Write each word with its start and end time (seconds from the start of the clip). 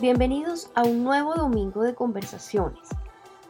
Bienvenidos 0.00 0.70
a 0.76 0.84
un 0.84 1.02
nuevo 1.02 1.34
domingo 1.34 1.82
de 1.82 1.96
conversaciones. 1.96 2.88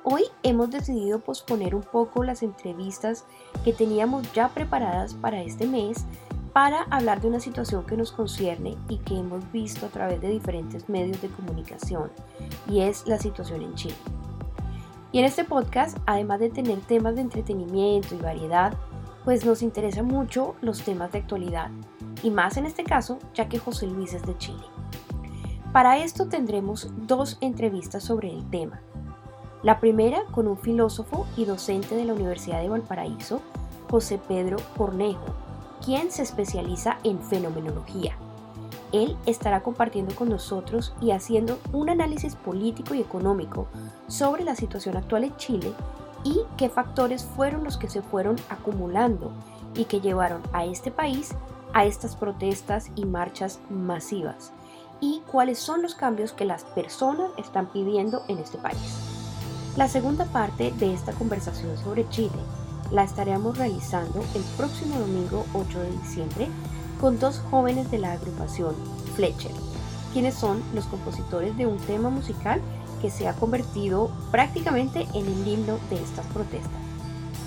Hoy 0.02 0.22
hemos 0.42 0.70
decidido 0.70 1.20
posponer 1.20 1.74
un 1.74 1.82
poco 1.82 2.24
las 2.24 2.42
entrevistas 2.42 3.26
que 3.64 3.74
teníamos 3.74 4.32
ya 4.32 4.48
preparadas 4.48 5.12
para 5.12 5.42
este 5.42 5.66
mes 5.66 6.06
para 6.54 6.84
hablar 6.84 7.20
de 7.20 7.28
una 7.28 7.40
situación 7.40 7.84
que 7.84 7.98
nos 7.98 8.12
concierne 8.12 8.78
y 8.88 8.96
que 8.96 9.18
hemos 9.18 9.52
visto 9.52 9.84
a 9.84 9.90
través 9.90 10.22
de 10.22 10.30
diferentes 10.30 10.88
medios 10.88 11.20
de 11.20 11.28
comunicación, 11.28 12.10
y 12.66 12.80
es 12.80 13.06
la 13.06 13.18
situación 13.18 13.60
en 13.60 13.74
Chile. 13.74 13.96
Y 15.12 15.18
en 15.18 15.26
este 15.26 15.44
podcast, 15.44 15.98
además 16.06 16.40
de 16.40 16.48
tener 16.48 16.80
temas 16.80 17.16
de 17.16 17.20
entretenimiento 17.20 18.14
y 18.14 18.22
variedad, 18.22 18.72
pues 19.26 19.44
nos 19.44 19.60
interesan 19.60 20.06
mucho 20.06 20.54
los 20.62 20.80
temas 20.82 21.12
de 21.12 21.18
actualidad, 21.18 21.70
y 22.22 22.30
más 22.30 22.56
en 22.56 22.64
este 22.64 22.84
caso, 22.84 23.18
ya 23.34 23.50
que 23.50 23.58
José 23.58 23.86
Luis 23.86 24.14
es 24.14 24.22
de 24.22 24.38
Chile. 24.38 24.64
Para 25.72 25.98
esto 25.98 26.28
tendremos 26.28 26.88
dos 27.06 27.36
entrevistas 27.42 28.02
sobre 28.02 28.30
el 28.30 28.48
tema. 28.48 28.80
La 29.62 29.80
primera 29.80 30.22
con 30.30 30.48
un 30.48 30.56
filósofo 30.56 31.26
y 31.36 31.44
docente 31.44 31.94
de 31.94 32.06
la 32.06 32.14
Universidad 32.14 32.62
de 32.62 32.70
Valparaíso, 32.70 33.42
José 33.90 34.18
Pedro 34.18 34.56
Cornejo, 34.78 35.34
quien 35.84 36.10
se 36.10 36.22
especializa 36.22 36.96
en 37.04 37.20
fenomenología. 37.20 38.16
Él 38.92 39.18
estará 39.26 39.62
compartiendo 39.62 40.14
con 40.14 40.30
nosotros 40.30 40.94
y 41.02 41.10
haciendo 41.10 41.58
un 41.74 41.90
análisis 41.90 42.34
político 42.34 42.94
y 42.94 43.02
económico 43.02 43.68
sobre 44.06 44.44
la 44.44 44.56
situación 44.56 44.96
actual 44.96 45.24
en 45.24 45.36
Chile 45.36 45.70
y 46.24 46.40
qué 46.56 46.70
factores 46.70 47.24
fueron 47.36 47.62
los 47.62 47.76
que 47.76 47.90
se 47.90 48.00
fueron 48.00 48.36
acumulando 48.48 49.32
y 49.74 49.84
que 49.84 50.00
llevaron 50.00 50.40
a 50.54 50.64
este 50.64 50.90
país 50.90 51.34
a 51.74 51.84
estas 51.84 52.16
protestas 52.16 52.90
y 52.96 53.04
marchas 53.04 53.60
masivas 53.68 54.54
y 55.00 55.22
cuáles 55.30 55.58
son 55.58 55.82
los 55.82 55.94
cambios 55.94 56.32
que 56.32 56.44
las 56.44 56.64
personas 56.64 57.30
están 57.36 57.66
pidiendo 57.72 58.22
en 58.28 58.38
este 58.38 58.58
país. 58.58 58.96
La 59.76 59.88
segunda 59.88 60.24
parte 60.24 60.72
de 60.72 60.92
esta 60.92 61.12
conversación 61.12 61.76
sobre 61.78 62.08
Chile 62.08 62.38
la 62.90 63.04
estaremos 63.04 63.58
realizando 63.58 64.24
el 64.34 64.42
próximo 64.56 64.98
domingo 64.98 65.44
8 65.54 65.78
de 65.78 65.90
diciembre 65.92 66.48
con 67.00 67.18
dos 67.18 67.40
jóvenes 67.50 67.90
de 67.90 67.98
la 67.98 68.12
agrupación 68.12 68.74
Fletcher, 69.14 69.52
quienes 70.12 70.34
son 70.34 70.62
los 70.74 70.86
compositores 70.86 71.56
de 71.56 71.66
un 71.66 71.78
tema 71.78 72.10
musical 72.10 72.60
que 73.00 73.10
se 73.10 73.28
ha 73.28 73.34
convertido 73.34 74.10
prácticamente 74.30 75.06
en 75.14 75.26
el 75.26 75.46
himno 75.46 75.78
de 75.90 76.02
estas 76.02 76.26
protestas. 76.26 76.72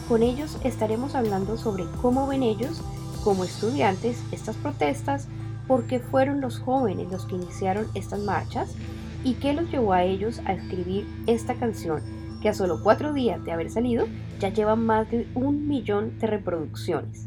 Con 0.07 0.23
ellos 0.23 0.57
estaremos 0.63 1.15
hablando 1.15 1.57
sobre 1.57 1.85
cómo 2.01 2.27
ven 2.27 2.43
ellos, 2.43 2.81
como 3.23 3.43
estudiantes, 3.43 4.21
estas 4.31 4.55
protestas, 4.55 5.27
por 5.71 5.87
qué 5.87 6.01
fueron 6.01 6.41
los 6.41 6.59
jóvenes 6.59 7.09
los 7.09 7.25
que 7.25 7.35
iniciaron 7.35 7.87
estas 7.95 8.19
marchas 8.19 8.75
y 9.23 9.35
qué 9.35 9.53
los 9.53 9.71
llevó 9.71 9.93
a 9.93 10.03
ellos 10.03 10.41
a 10.43 10.51
escribir 10.51 11.07
esta 11.27 11.55
canción 11.55 12.01
que 12.41 12.49
a 12.49 12.53
solo 12.53 12.83
cuatro 12.83 13.13
días 13.13 13.41
de 13.45 13.53
haber 13.53 13.69
salido 13.69 14.05
ya 14.37 14.49
lleva 14.49 14.75
más 14.75 15.09
de 15.09 15.29
un 15.33 15.69
millón 15.69 16.19
de 16.19 16.27
reproducciones. 16.27 17.25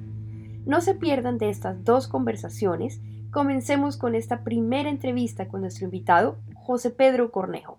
No 0.67 0.83
se 0.83 0.95
pierdan 0.95 1.39
de 1.39 1.49
estas 1.49 1.85
dos 1.85 2.07
conversaciones. 2.07 3.01
Comencemos 3.31 3.97
con 3.97 4.15
esta 4.15 4.45
primera 4.45 4.91
entrevista 4.91 5.49
con 5.49 5.63
nuestro 5.63 5.87
invitado, 5.87 6.37
José 6.55 6.91
Pedro 6.91 7.31
Cornejo. 7.31 7.79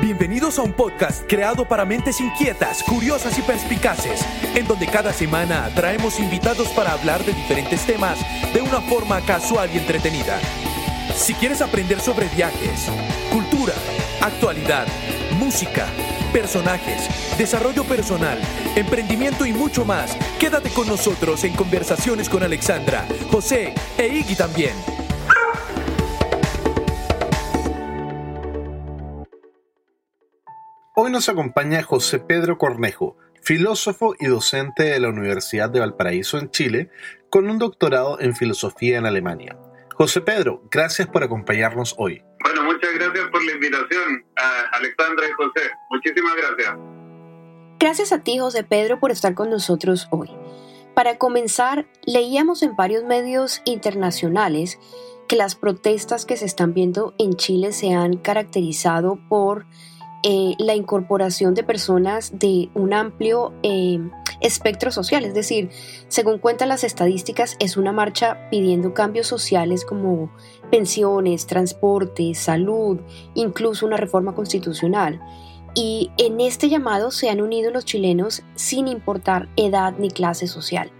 Bienvenidos 0.00 0.58
a 0.58 0.62
un 0.62 0.72
podcast 0.72 1.24
creado 1.28 1.68
para 1.68 1.84
mentes 1.84 2.22
inquietas, 2.22 2.82
curiosas 2.82 3.38
y 3.38 3.42
perspicaces, 3.42 4.24
en 4.54 4.66
donde 4.66 4.86
cada 4.86 5.12
semana 5.12 5.70
traemos 5.74 6.18
invitados 6.18 6.68
para 6.68 6.92
hablar 6.92 7.22
de 7.22 7.34
diferentes 7.34 7.84
temas 7.84 8.18
de 8.54 8.62
una 8.62 8.80
forma 8.80 9.20
casual 9.20 9.68
y 9.74 9.76
entretenida. 9.76 10.40
Si 11.14 11.34
quieres 11.34 11.60
aprender 11.60 12.00
sobre 12.00 12.28
viajes, 12.28 12.86
cultura, 13.30 13.74
actualidad, 14.22 14.86
música, 15.38 15.84
personajes, 16.32 17.36
desarrollo 17.36 17.84
personal, 17.84 18.38
emprendimiento 18.76 19.44
y 19.44 19.52
mucho 19.52 19.84
más. 19.84 20.16
Quédate 20.38 20.70
con 20.70 20.88
nosotros 20.88 21.44
en 21.44 21.52
conversaciones 21.52 22.30
con 22.30 22.42
Alexandra, 22.42 23.06
José 23.30 23.74
e 23.98 24.06
Iggy 24.06 24.34
también. 24.34 24.72
Hoy 31.02 31.10
nos 31.10 31.30
acompaña 31.30 31.82
José 31.82 32.18
Pedro 32.18 32.58
Cornejo, 32.58 33.16
filósofo 33.40 34.14
y 34.20 34.26
docente 34.26 34.82
de 34.82 35.00
la 35.00 35.08
Universidad 35.08 35.70
de 35.70 35.80
Valparaíso 35.80 36.36
en 36.36 36.50
Chile, 36.50 36.90
con 37.30 37.48
un 37.48 37.58
doctorado 37.58 38.20
en 38.20 38.36
filosofía 38.36 38.98
en 38.98 39.06
Alemania. 39.06 39.56
José 39.94 40.20
Pedro, 40.20 40.62
gracias 40.70 41.08
por 41.08 41.24
acompañarnos 41.24 41.94
hoy. 41.96 42.22
Bueno, 42.42 42.64
muchas 42.64 42.92
gracias 42.92 43.30
por 43.30 43.42
la 43.42 43.52
invitación, 43.52 44.26
a 44.36 44.76
Alexandra 44.76 45.26
y 45.26 45.32
José. 45.32 45.70
Muchísimas 45.88 46.34
gracias. 46.36 46.76
Gracias 47.78 48.12
a 48.12 48.22
ti, 48.22 48.38
José 48.38 48.62
Pedro, 48.62 49.00
por 49.00 49.10
estar 49.10 49.32
con 49.32 49.48
nosotros 49.48 50.06
hoy. 50.10 50.28
Para 50.94 51.16
comenzar, 51.16 51.86
leíamos 52.04 52.62
en 52.62 52.76
varios 52.76 53.04
medios 53.04 53.62
internacionales 53.64 54.78
que 55.28 55.36
las 55.36 55.54
protestas 55.54 56.26
que 56.26 56.36
se 56.36 56.44
están 56.44 56.74
viendo 56.74 57.14
en 57.16 57.36
Chile 57.36 57.72
se 57.72 57.94
han 57.94 58.18
caracterizado 58.18 59.18
por 59.30 59.64
eh, 60.22 60.54
la 60.58 60.74
incorporación 60.74 61.54
de 61.54 61.62
personas 61.62 62.38
de 62.38 62.68
un 62.74 62.92
amplio 62.92 63.54
eh, 63.62 63.98
espectro 64.40 64.90
social, 64.90 65.24
es 65.24 65.34
decir, 65.34 65.70
según 66.08 66.38
cuentan 66.38 66.68
las 66.68 66.84
estadísticas, 66.84 67.56
es 67.58 67.76
una 67.76 67.92
marcha 67.92 68.48
pidiendo 68.50 68.92
cambios 68.92 69.26
sociales 69.26 69.84
como 69.84 70.30
pensiones, 70.70 71.46
transporte, 71.46 72.34
salud, 72.34 73.00
incluso 73.34 73.86
una 73.86 73.96
reforma 73.96 74.34
constitucional. 74.34 75.20
Y 75.74 76.10
en 76.18 76.40
este 76.40 76.68
llamado 76.68 77.10
se 77.10 77.30
han 77.30 77.40
unido 77.40 77.70
los 77.70 77.84
chilenos 77.84 78.42
sin 78.56 78.88
importar 78.88 79.48
edad 79.56 79.94
ni 79.98 80.10
clase 80.10 80.48
social. 80.48 80.90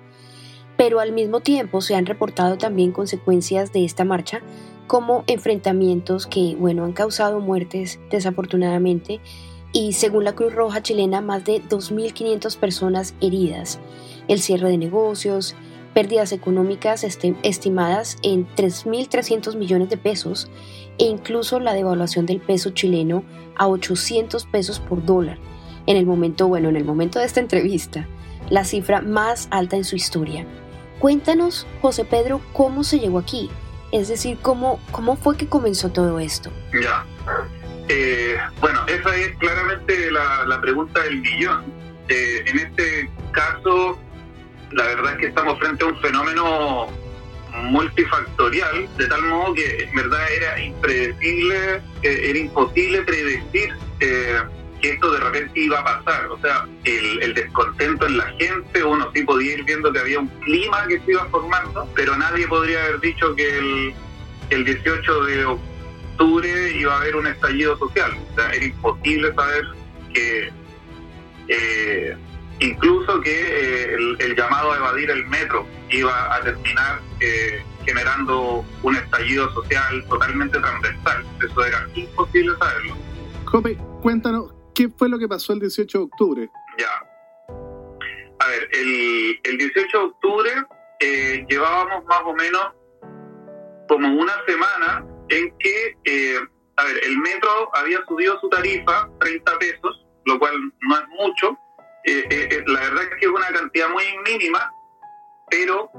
Pero 0.77 1.01
al 1.01 1.13
mismo 1.13 1.41
tiempo 1.41 1.83
se 1.83 1.95
han 1.95 2.07
reportado 2.07 2.57
también 2.57 2.93
consecuencias 2.93 3.73
de 3.73 3.85
esta 3.85 4.05
marcha 4.05 4.41
como 4.91 5.23
enfrentamientos 5.29 6.27
que, 6.27 6.57
bueno, 6.59 6.85
han 6.85 6.93
causado 6.93 7.39
muertes 7.39 8.01
desafortunadamente 8.11 9.21
y 9.73 9.93
según 9.93 10.25
la 10.25 10.35
Cruz 10.35 10.53
Roja 10.53 10.83
chilena 10.83 11.21
más 11.21 11.45
de 11.45 11.63
2.500 11.63 12.57
personas 12.59 13.15
heridas, 13.21 13.79
el 14.27 14.41
cierre 14.41 14.69
de 14.69 14.79
negocios, 14.79 15.55
pérdidas 15.95 16.33
económicas 16.33 17.05
estimadas 17.05 18.19
en 18.25 18.49
3.300 18.57 19.55
millones 19.55 19.91
de 19.91 19.97
pesos 19.97 20.51
e 20.99 21.05
incluso 21.05 21.61
la 21.61 21.75
devaluación 21.75 22.27
del 22.27 22.41
peso 22.41 22.71
chileno 22.71 23.23
a 23.55 23.69
800 23.69 24.45
pesos 24.47 24.81
por 24.81 25.05
dólar. 25.05 25.39
En 25.87 25.99
el 25.99 26.05
momento, 26.05 26.49
bueno, 26.49 26.69
en 26.69 26.75
el 26.75 26.85
momento 26.85 27.21
de 27.21 27.27
esta 27.27 27.39
entrevista, 27.39 28.09
la 28.51 28.65
cifra 28.65 29.03
más 29.03 29.47
alta 29.53 29.77
en 29.77 29.85
su 29.85 29.95
historia. 29.95 30.49
Cuéntanos, 30.99 31.69
José 31.81 32.05
Pedro, 32.05 32.41
cómo 32.53 32.83
se 32.83 32.99
llegó 32.99 33.19
aquí, 33.19 33.51
es 33.93 34.09
decir, 34.09 34.39
¿cómo, 34.43 34.81
cómo 34.91 35.17
fue 35.17 35.37
que 35.37 35.49
comenzó 35.49 35.91
todo 35.91 36.21
esto? 36.21 36.51
Ya. 36.81 37.05
Eh, 37.89 38.37
bueno, 38.61 38.81
esa 38.87 39.17
es 39.17 39.37
claramente 39.39 40.11
la, 40.11 40.61
pregunta 40.61 41.03
del 41.03 41.21
millón. 41.21 41.65
Eh, 42.09 42.45
en 42.47 42.59
este 42.59 43.11
caso, 43.33 43.99
la 44.73 44.85
verdad 44.85 45.13
es 45.13 45.19
que 45.19 45.27
estamos 45.27 45.59
frente 45.59 45.85
a 45.85 45.89
un 45.89 46.01
fenómeno 46.01 46.87
multifactorial, 47.65 48.89
de 48.97 49.07
tal 49.09 49.23
modo 49.23 49.55
que 49.55 49.83
en 49.83 49.95
verdad 49.95 50.33
era 50.33 50.61
impredecible, 50.61 51.77
eh, 52.03 52.31
era 52.31 52.39
imposible 52.39 53.03
predecir 53.03 53.75
que 54.81 54.91
esto 54.91 55.13
de 55.13 55.21
repente 55.21 55.61
iba 55.61 55.81
a 55.81 55.85
pasar. 55.85 56.27
O 56.27 56.39
sea, 56.41 56.67
el, 56.85 57.35
descontento 57.35 58.07
en 58.07 58.17
la 58.19 58.27
gente, 58.39 58.83
uno 58.85 59.11
sí 59.15 59.23
podía 59.23 59.55
ir 59.55 59.65
viendo 59.65 59.93
que 59.93 59.99
había 59.99 60.21
un 60.21 60.29
clima 60.41 60.87
que 60.89 61.01
se 61.01 61.13
iba 61.13 61.25
formando, 61.27 61.89
pero 61.95 62.17
nadie 62.17 62.47
podría 62.49 62.83
haber 62.85 63.01
dicho 63.01 63.35
que 63.35 63.59
el, 63.59 63.95
el 64.51 64.65
18 64.65 65.25
de 65.25 65.45
octubre 65.45 66.73
iba 66.77 66.95
a 66.95 67.01
haber 67.01 67.17
un 67.17 67.27
estallido 67.27 67.77
social. 67.79 68.13
O 68.33 68.35
sea, 68.35 68.51
era 68.51 68.65
imposible 68.65 69.35
saber 69.35 69.65
que... 70.13 70.53
Eh, 71.49 72.17
incluso 72.61 73.21
que 73.23 73.33
eh, 73.33 73.97
el, 74.19 74.37
llamado 74.37 74.73
a 74.73 74.77
evadir 74.77 75.11
el 75.11 75.27
metro 75.27 75.67
iba 75.89 76.35
a 76.35 76.41
terminar 76.43 77.01
eh, 77.21 77.63
generando 77.85 78.65
un 78.83 78.97
estallido 78.97 79.53
social 79.53 80.05
totalmente 80.09 80.59
transversal. 80.59 81.25
Eso 81.45 81.65
era 81.65 81.87
imposible 81.95 82.53
saberlo. 82.59 82.97
Jope, 83.47 83.77
cuéntanos, 84.03 84.53
¿Qué 84.75 84.89
fue 84.89 85.09
lo 85.09 85.19
que 85.19 85.29
pasó 85.29 85.53
el 85.53 85.61
18 85.61 85.99
de 85.99 86.05
octubre? 86.05 86.51
Ya. 86.79 87.07
A 88.39 88.49
ver, 88.49 88.69
el, 88.73 89.41
el 89.45 89.59
18 89.59 89.99
de 89.99 90.05
octubre 90.05 90.51
eh, 91.01 91.45
llevábamos 91.49 92.05
más 92.07 92.23
o 92.25 92.35
menos 92.35 92.73
como 93.89 94.21
una 94.21 94.33
semana 94.47 95.05
en 95.29 95.57
que, 95.59 95.97
eh, 96.05 96.39
a 96.77 96.85
ver, 96.85 97.05
el 97.05 97.19
metro 97.19 97.71
había 97.75 98.05
subido 98.07 98.39
su 98.41 98.49
tarifa 98.49 99.09
30 99.21 99.59
pesos, 99.59 100.07
lo 100.25 100.39
cual 100.39 100.55
no 100.81 100.97
es 100.97 101.09
mucho. 101.09 101.59
Eh, 102.05 102.63
la 102.67 102.81
verdad 102.81 103.05
es 103.05 103.11
que 103.19 103.27
es 103.27 103.33
una 103.33 103.49
cantidad 103.49 103.89
muy 103.91 104.05
mínima, 104.25 104.73
pero, 105.51 105.91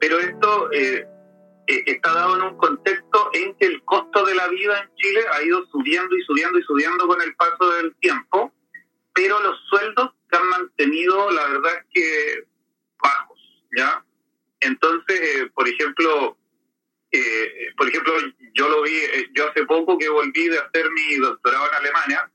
pero 0.00 0.18
esto 0.18 0.70
eh, 1.72 1.84
está 1.86 2.12
dado 2.12 2.36
en 2.36 2.42
un 2.42 2.56
contexto 2.56 3.30
en 3.32 3.54
que 3.56 3.66
el 3.66 3.82
costo 3.84 4.24
de 4.24 4.34
la 4.34 4.48
vida 4.48 4.80
en 4.80 4.94
Chile 4.96 5.20
ha 5.32 5.42
ido 5.42 5.66
subiendo 5.66 6.16
y 6.16 6.22
subiendo 6.22 6.58
y 6.58 6.62
subiendo 6.62 7.06
con 7.06 7.20
el 7.22 7.34
paso 7.34 7.70
del 7.72 7.94
tiempo, 7.96 8.52
pero 9.14 9.40
los 9.40 9.58
sueldos 9.68 10.10
se 10.30 10.36
han 10.36 10.48
mantenido, 10.48 11.30
la 11.30 11.46
verdad 11.48 11.84
que 11.92 12.44
bajos, 13.02 13.38
¿ya? 13.76 14.04
Entonces, 14.60 15.20
eh, 15.20 15.50
por 15.54 15.68
ejemplo, 15.68 16.36
eh, 17.10 17.72
por 17.76 17.88
ejemplo, 17.88 18.14
yo 18.54 18.68
lo 18.68 18.82
vi, 18.82 18.92
yo 19.32 19.48
hace 19.48 19.64
poco 19.66 19.98
que 19.98 20.08
volví 20.08 20.48
de 20.48 20.58
hacer 20.58 20.90
mi 20.90 21.16
doctorado 21.16 21.68
en 21.68 21.74
Alemania, 21.74 22.30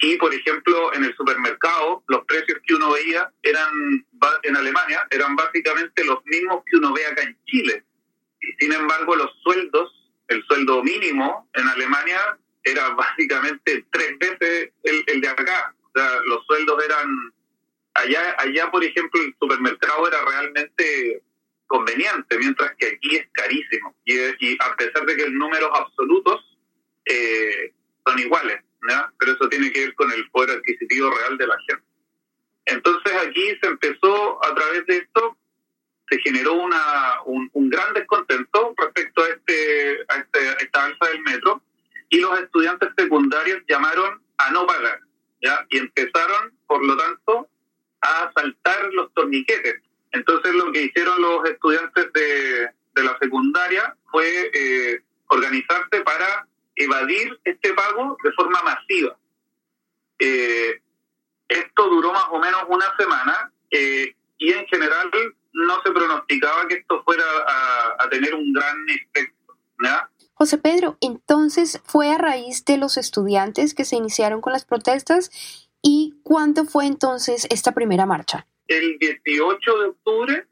y 0.00 0.16
por 0.16 0.32
ejemplo, 0.32 0.94
en 0.94 1.04
el 1.04 1.14
supermercado, 1.16 2.04
los 2.06 2.24
precios 2.24 2.58
que 2.64 2.74
uno 2.74 2.92
veía 2.92 3.32
eran 3.42 4.06
en 4.42 4.56
Alemania 4.56 5.06
eran 5.10 5.34
básicamente 5.34 6.04
los 6.04 6.24
mismos 6.24 6.62
que 6.66 6.76
uno 6.76 6.92
ve 6.92 7.04
acá 7.06 7.22
en 7.22 7.36
Chile. 7.46 7.84
Sin 8.58 8.72
embargo, 8.72 9.16
los 9.16 9.30
sueldos, 9.42 9.92
el 10.28 10.44
sueldo 10.44 10.82
mínimo 10.82 11.48
en 11.54 11.68
Alemania 11.68 12.38
era 12.64 12.88
básicamente 12.94 13.84
tres 13.90 14.18
veces 14.18 14.70
el, 14.82 15.20
de 15.20 15.28
acá. 15.28 15.74
O 15.82 15.90
sea, 15.94 16.20
los 16.26 16.44
sueldos 16.46 16.84
eran 16.84 17.32
allá, 17.94 18.36
allá 18.38 18.70
por 18.70 18.84
ejemplo, 18.84 19.20
el 19.22 19.34
supermercado 19.40 20.08
era 20.08 20.18
realmente 20.24 21.22
conveniente, 21.66 22.38
mientras 22.38 22.74
que 22.76 22.86
aquí 22.86 23.16
es 23.16 23.28
carísimo. 23.32 23.94
Y, 24.04 24.14
y 24.14 24.58
a 24.60 24.74
pesar 24.76 25.04
de 25.04 25.16
que 25.16 25.24
los 25.24 25.32
números 25.32 25.70
absolutos 25.74 26.56
eh, 27.04 27.72
son 28.06 28.18
iguales 28.18 28.62
pero 29.18 29.32
eso 29.32 29.48
tiene 29.48 29.72
que 29.72 29.80
ver 29.80 29.94
con 29.94 30.10
el 30.12 30.30
poder 30.30 30.58
adquisitivo 30.58 31.10
real 31.10 31.36
de 31.38 31.46
la 31.46 31.58
gente. 31.68 31.84
Entonces 32.66 33.12
aquí 33.26 33.58
se 33.60 33.68
empezó, 33.68 34.44
a 34.44 34.54
través 34.54 34.86
de 34.86 34.96
esto, 34.98 35.36
se 36.10 36.18
generó 36.20 36.54
una, 36.54 37.22
un, 37.24 37.50
gran 37.70 37.92
descontento 37.94 38.74
respecto 38.76 39.22
a, 39.22 39.28
este, 39.28 39.98
a, 40.08 40.16
este, 40.16 40.64
esta 40.64 40.84
alza 40.84 41.06
del 41.06 41.20
metro 41.22 41.62
y 42.08 42.20
los 42.20 42.38
estudiantes 42.40 42.90
secundarios 42.96 43.62
llamaron 43.68 44.22
a 44.38 44.50
no 44.50 44.66
pagar, 44.66 45.00
¿ya? 45.42 45.66
Y 45.70 45.78
empezaron, 45.78 46.52
por 46.66 46.84
lo 46.84 46.96
tanto, 46.96 47.48
a 48.00 48.32
saltar 48.34 48.92
los 48.92 49.12
torniquetes. 49.12 49.82
Entonces 50.12 50.54
lo 50.54 50.72
que 50.72 50.84
hicieron 50.84 51.20
los 51.20 51.44
estudiantes 51.48 52.12
de, 52.12 52.70
de 52.94 53.04
la 53.04 53.18
secundaria 53.18 53.94
fue 54.10 54.50
eh, 54.54 55.02
organizarse 55.26 56.00
para 56.00 56.46
evadir 56.74 57.38
este 57.44 57.74
pago 57.74 58.16
de 58.22 58.32
forma 58.32 58.62
masiva. 58.62 59.16
Eh, 60.18 60.80
esto 61.48 61.88
duró 61.88 62.12
más 62.12 62.26
o 62.30 62.38
menos 62.38 62.62
una 62.68 62.96
semana 62.96 63.52
eh, 63.70 64.14
y 64.38 64.52
en 64.52 64.66
general 64.66 65.10
no 65.68 65.82
se 65.84 65.92
pronosticaba 65.92 66.66
que 66.66 66.76
esto 66.76 67.04
fuera 67.04 67.24
a, 67.98 68.08
tener 68.08 68.34
un 68.34 68.52
gran 68.54 68.88
efecto. 68.88 69.54
José 70.32 70.56
Pedro, 70.56 70.96
entonces 71.00 71.80
fue 71.84 72.10
a 72.10 72.16
raíz 72.16 72.64
de 72.64 72.78
los 72.78 72.96
estudiantes 72.96 73.74
que 73.74 73.84
se 73.84 73.96
iniciaron 73.96 74.40
con 74.40 74.54
las 74.54 74.64
protestas 74.64 75.30
y 75.82 76.14
¿cuándo 76.22 76.64
fue 76.64 76.86
entonces 76.86 77.46
esta 77.50 77.72
primera 77.72 78.06
marcha? 78.06 78.46
El 78.66 78.98
18 78.98 79.78
de 79.78 79.88
octubre 79.88 80.46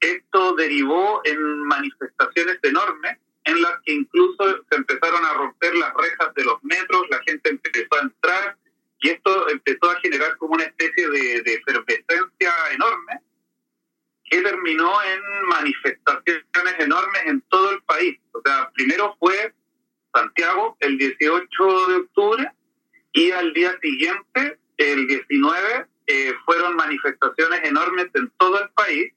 esto 0.00 0.54
derivó 0.54 1.22
en 1.24 1.64
manifestaciones 1.64 2.58
enormes 2.62 3.18
en 3.44 3.62
las 3.62 3.80
que 3.84 3.94
incluso 3.94 4.44
se 4.70 4.76
empezaron 4.76 5.24
a 5.24 5.32
romper 5.32 5.74
las 5.76 5.94
rejas 5.94 6.34
de 6.34 6.44
los 6.44 6.62
metros, 6.62 7.02
la 7.10 7.20
gente 7.26 7.50
empezó 7.50 7.96
a 7.96 8.02
entrar 8.02 8.56
y 9.00 9.08
esto 9.08 9.48
empezó 9.48 9.90
a 9.90 9.98
generar 10.00 10.36
como 10.36 10.54
una 10.54 10.64
especie 10.64 11.08
de, 11.08 11.42
de 11.42 11.54
efervescencia 11.54 12.52
enorme 12.72 13.22
que 14.30 14.42
terminó 14.42 14.92
en 15.02 15.48
manifestaciones 15.48 16.74
enormes 16.78 17.22
en 17.26 17.40
todo 17.48 17.70
el 17.72 17.82
país. 17.82 18.18
O 18.32 18.40
sea, 18.44 18.70
primero 18.74 19.16
fue 19.18 19.54
Santiago 20.14 20.76
el 20.80 20.98
18 20.98 21.86
de 21.88 21.96
octubre 21.96 22.52
y 23.12 23.30
al 23.30 23.52
día 23.52 23.78
siguiente, 23.80 24.58
el 24.76 25.06
19, 25.06 25.86
eh, 26.06 26.34
fueron 26.44 26.76
manifestaciones 26.76 27.60
enormes 27.64 28.08
en 28.14 28.30
todo 28.38 28.62
el 28.62 28.70
país 28.70 29.12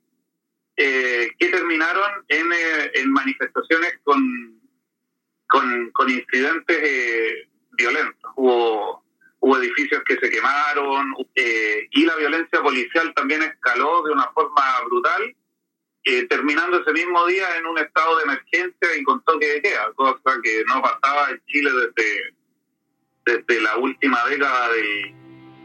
eh, 0.77 1.29
que 1.37 1.49
terminaron 1.49 2.25
en, 2.27 2.51
eh, 2.51 2.91
en 2.95 3.11
manifestaciones 3.11 3.99
con, 4.03 4.59
con, 5.47 6.09
incidentes 6.09 6.77
eh, 6.81 7.49
violentos. 7.73 8.31
Hubo, 8.35 9.00
hubo 9.41 9.57
edificios 9.57 10.01
que 10.05 10.17
se 10.17 10.29
quemaron 10.29 11.13
y 11.35 12.05
la 12.05 12.15
violencia 12.15 12.61
policial 12.61 13.13
también 13.13 13.43
escaló 13.43 14.01
de 14.03 14.13
una 14.13 14.27
forma 14.31 14.63
brutal, 14.85 15.35
terminando 16.29 16.79
ese 16.79 16.93
mismo 16.93 17.25
día 17.27 17.57
en 17.57 17.65
un 17.65 17.77
estado 17.77 18.17
de 18.17 18.23
emergencia 18.23 18.95
y 18.97 19.03
con 19.03 19.21
toque 19.23 19.47
de 19.47 19.61
queda, 19.61 19.91
cosa 19.93 20.39
que 20.41 20.63
no 20.65 20.81
pasaba 20.81 21.29
en 21.31 21.41
Chile 21.47 21.69
desde, 21.73 22.35
desde 23.25 23.61
la 23.61 23.77
última 23.77 24.25
década 24.29 24.69
de, 24.71 25.15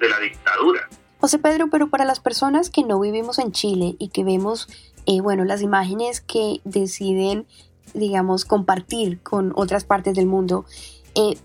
de 0.00 0.08
la 0.08 0.18
dictadura. 0.20 0.88
José 1.18 1.38
Pedro, 1.38 1.68
pero 1.70 1.88
para 1.88 2.04
las 2.04 2.20
personas 2.20 2.70
que 2.70 2.82
no 2.82 3.00
vivimos 3.00 3.38
en 3.38 3.52
Chile 3.52 3.96
y 3.98 4.10
que 4.10 4.24
vemos 4.24 4.68
eh, 5.06 5.20
bueno, 5.20 5.44
las 5.44 5.62
imágenes 5.62 6.20
que 6.20 6.60
deciden, 6.64 7.46
digamos, 7.94 8.44
compartir 8.44 9.20
con 9.22 9.52
otras 9.54 9.84
partes 9.84 10.14
del 10.14 10.26
mundo, 10.26 10.66
eh, 11.14 11.38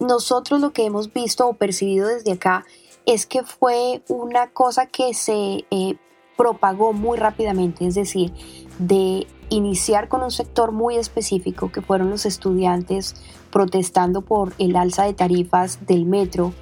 nosotros 0.00 0.60
lo 0.60 0.72
que 0.72 0.84
hemos 0.84 1.12
visto 1.12 1.46
o 1.48 1.54
percibido 1.54 2.08
desde 2.08 2.32
acá 2.32 2.64
es 3.06 3.26
que 3.26 3.42
fue 3.42 4.02
una 4.08 4.50
cosa 4.50 4.86
que 4.86 5.14
se 5.14 5.64
eh, 5.70 5.96
propagó 6.36 6.92
muy 6.92 7.18
rápidamente, 7.18 7.86
es 7.86 7.94
decir, 7.94 8.32
de 8.78 9.26
iniciar 9.50 10.08
con 10.08 10.22
un 10.22 10.30
sector 10.30 10.72
muy 10.72 10.96
específico 10.96 11.70
que 11.70 11.82
fueron 11.82 12.10
los 12.10 12.26
estudiantes 12.26 13.14
protestando 13.50 14.22
por 14.22 14.54
el 14.58 14.74
alza 14.76 15.04
de 15.04 15.14
tarifas 15.14 15.86
del 15.86 16.06
metro. 16.06 16.52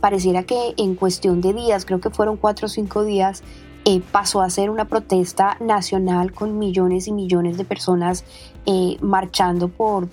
pareciera 0.00 0.44
que 0.44 0.74
en 0.76 0.94
cuestión 0.94 1.40
de 1.40 1.52
días, 1.52 1.84
creo 1.84 2.00
que 2.00 2.10
fueron 2.10 2.36
cuatro 2.36 2.66
o 2.66 2.68
cinco 2.68 3.02
días, 3.02 3.42
eh, 3.86 4.00
pasó 4.00 4.40
a 4.40 4.48
ser 4.48 4.70
una 4.70 4.86
protesta 4.86 5.58
nacional 5.60 6.32
con 6.32 6.58
millones 6.58 7.06
y 7.06 7.12
millones 7.12 7.58
de 7.58 7.66
personas 7.66 8.24
eh, 8.64 8.96
marchando 9.02 9.68
por 9.68 10.08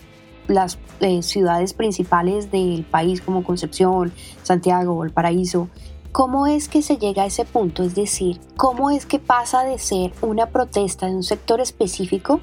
las 0.47 0.79
eh, 0.99 1.21
ciudades 1.21 1.73
principales 1.73 2.51
del 2.51 2.83
país 2.83 3.21
como 3.21 3.43
Concepción, 3.43 4.11
Santiago 4.43 4.93
o 4.93 5.03
El 5.05 5.11
Paraíso. 5.11 5.69
¿Cómo 6.11 6.47
es 6.47 6.67
que 6.67 6.81
se 6.81 6.97
llega 6.97 7.23
a 7.23 7.25
ese 7.27 7.45
punto? 7.45 7.83
Es 7.83 7.95
decir, 7.95 8.39
¿cómo 8.57 8.91
es 8.91 9.05
que 9.05 9.19
pasa 9.19 9.63
de 9.63 9.79
ser 9.79 10.11
una 10.21 10.47
protesta 10.47 11.05
de 11.05 11.13
un 11.15 11.23
sector 11.23 11.61
específico 11.61 12.41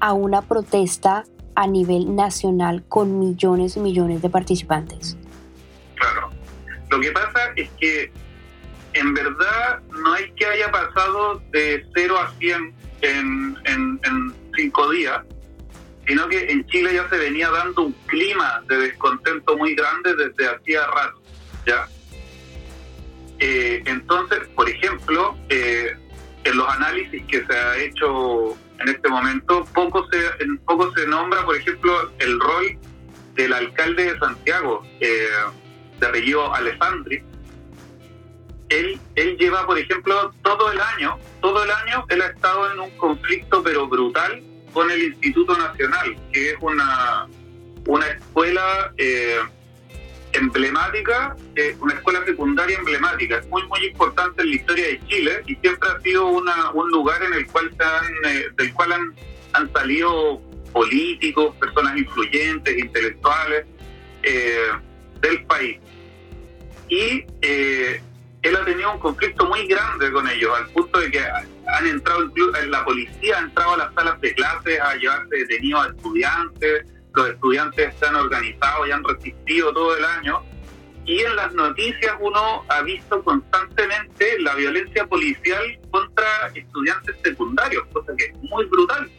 a 0.00 0.12
una 0.12 0.42
protesta 0.42 1.24
a 1.54 1.66
nivel 1.68 2.16
nacional 2.16 2.84
con 2.88 3.20
millones 3.20 3.76
y 3.76 3.80
millones 3.80 4.20
de 4.20 4.30
participantes? 4.30 5.16
Claro. 5.94 6.30
Lo 6.90 7.00
que 7.00 7.12
pasa 7.12 7.52
es 7.56 7.70
que 7.78 8.12
en 8.94 9.14
verdad 9.14 9.80
no 10.02 10.16
es 10.16 10.32
que 10.32 10.46
haya 10.46 10.70
pasado 10.70 11.40
de 11.52 11.86
0 11.94 12.16
a 12.18 12.32
100 12.38 12.74
en, 13.02 13.56
en, 13.64 14.34
cinco 14.56 14.88
días, 14.90 15.20
sino 16.06 16.28
que 16.28 16.50
en 16.50 16.66
Chile 16.66 16.94
ya 16.94 17.08
se 17.08 17.16
venía 17.16 17.50
dando 17.50 17.82
un 17.82 17.92
clima 18.06 18.62
de 18.68 18.76
descontento 18.78 19.56
muy 19.56 19.74
grande 19.74 20.14
desde 20.14 20.48
hacía 20.48 20.86
rato, 20.86 21.20
¿ya? 21.66 21.88
Eh, 23.38 23.82
entonces, 23.86 24.40
por 24.54 24.68
ejemplo, 24.68 25.36
eh, 25.48 25.96
en 26.44 26.56
los 26.56 26.68
análisis 26.68 27.24
que 27.26 27.44
se 27.44 27.52
ha 27.52 27.78
hecho 27.78 28.56
en 28.80 28.88
este 28.88 29.08
momento, 29.08 29.66
poco 29.74 30.06
se, 30.10 30.42
en 30.42 30.58
poco 30.58 30.92
se 30.92 31.06
nombra, 31.06 31.44
por 31.44 31.56
ejemplo, 31.56 32.12
el 32.18 32.38
rol 32.38 32.78
del 33.34 33.52
alcalde 33.52 34.12
de 34.12 34.18
Santiago, 34.18 34.82
eh, 35.00 35.28
de 35.98 36.06
apellido 36.06 36.54
Alessandri, 36.54 37.22
él, 38.68 39.00
él 39.14 39.36
lleva, 39.38 39.66
por 39.66 39.78
ejemplo, 39.78 40.32
todo 40.42 40.70
el 40.72 40.80
año, 40.80 41.18
todo 41.40 41.62
el 41.64 41.70
año 41.70 42.04
él 42.08 42.22
ha 42.22 42.26
estado 42.26 42.72
en 42.72 42.80
un 42.80 42.90
conflicto 42.96 43.62
pero 43.62 43.86
brutal 43.86 44.42
con 44.74 44.90
el 44.90 45.04
Instituto 45.04 45.56
Nacional, 45.56 46.16
que 46.32 46.50
es 46.50 46.56
una, 46.60 47.28
una 47.86 48.06
escuela 48.08 48.92
eh, 48.98 49.38
emblemática, 50.32 51.36
eh, 51.54 51.76
una 51.80 51.94
escuela 51.94 52.24
secundaria 52.26 52.76
emblemática, 52.76 53.38
es 53.38 53.46
muy 53.46 53.62
muy 53.68 53.86
importante 53.86 54.42
en 54.42 54.50
la 54.50 54.56
historia 54.56 54.86
de 54.88 55.00
Chile 55.06 55.42
y 55.46 55.54
siempre 55.54 55.88
ha 55.88 56.00
sido 56.00 56.26
una, 56.26 56.72
un 56.72 56.90
lugar 56.90 57.22
en 57.22 57.34
el 57.34 57.46
cual 57.46 57.72
se 57.76 57.84
han, 57.84 58.34
eh, 58.34 58.46
del 58.56 58.74
cual 58.74 58.92
han, 58.92 59.14
han 59.52 59.72
salido 59.72 60.42
políticos, 60.72 61.54
personas 61.56 61.96
influyentes, 61.96 62.76
intelectuales 62.76 63.66
del 65.20 65.44
país. 65.44 65.78
Y 66.88 67.24
él 68.44 68.56
ha 68.56 68.64
tenido 68.64 68.92
un 68.92 68.98
conflicto 68.98 69.46
muy 69.46 69.66
grande 69.66 70.12
con 70.12 70.28
ellos, 70.28 70.52
al 70.54 70.68
punto 70.68 71.00
de 71.00 71.10
que 71.10 71.20
han 71.20 71.86
entrado, 71.86 72.30
la 72.68 72.84
policía 72.84 73.38
ha 73.38 73.40
entrado 73.40 73.72
a 73.72 73.76
las 73.78 73.94
salas 73.94 74.20
de 74.20 74.34
clases 74.34 74.78
a 74.80 74.94
llevarse 74.96 75.34
detenidos 75.34 75.86
a 75.86 75.90
estudiantes, 75.90 76.86
los 77.14 77.30
estudiantes 77.30 77.88
están 77.88 78.16
organizados 78.16 78.86
y 78.86 78.90
han 78.90 79.02
resistido 79.02 79.72
todo 79.72 79.96
el 79.96 80.04
año. 80.04 80.42
Y 81.06 81.20
en 81.20 81.36
las 81.36 81.54
noticias 81.54 82.14
uno 82.20 82.64
ha 82.68 82.82
visto 82.82 83.22
constantemente 83.24 84.38
la 84.40 84.54
violencia 84.54 85.06
policial 85.06 85.78
contra 85.90 86.48
estudiantes 86.54 87.16
secundarios, 87.24 87.84
cosa 87.92 88.12
que 88.16 88.26
es 88.26 88.34
muy 88.42 88.66
brutal. 88.66 89.10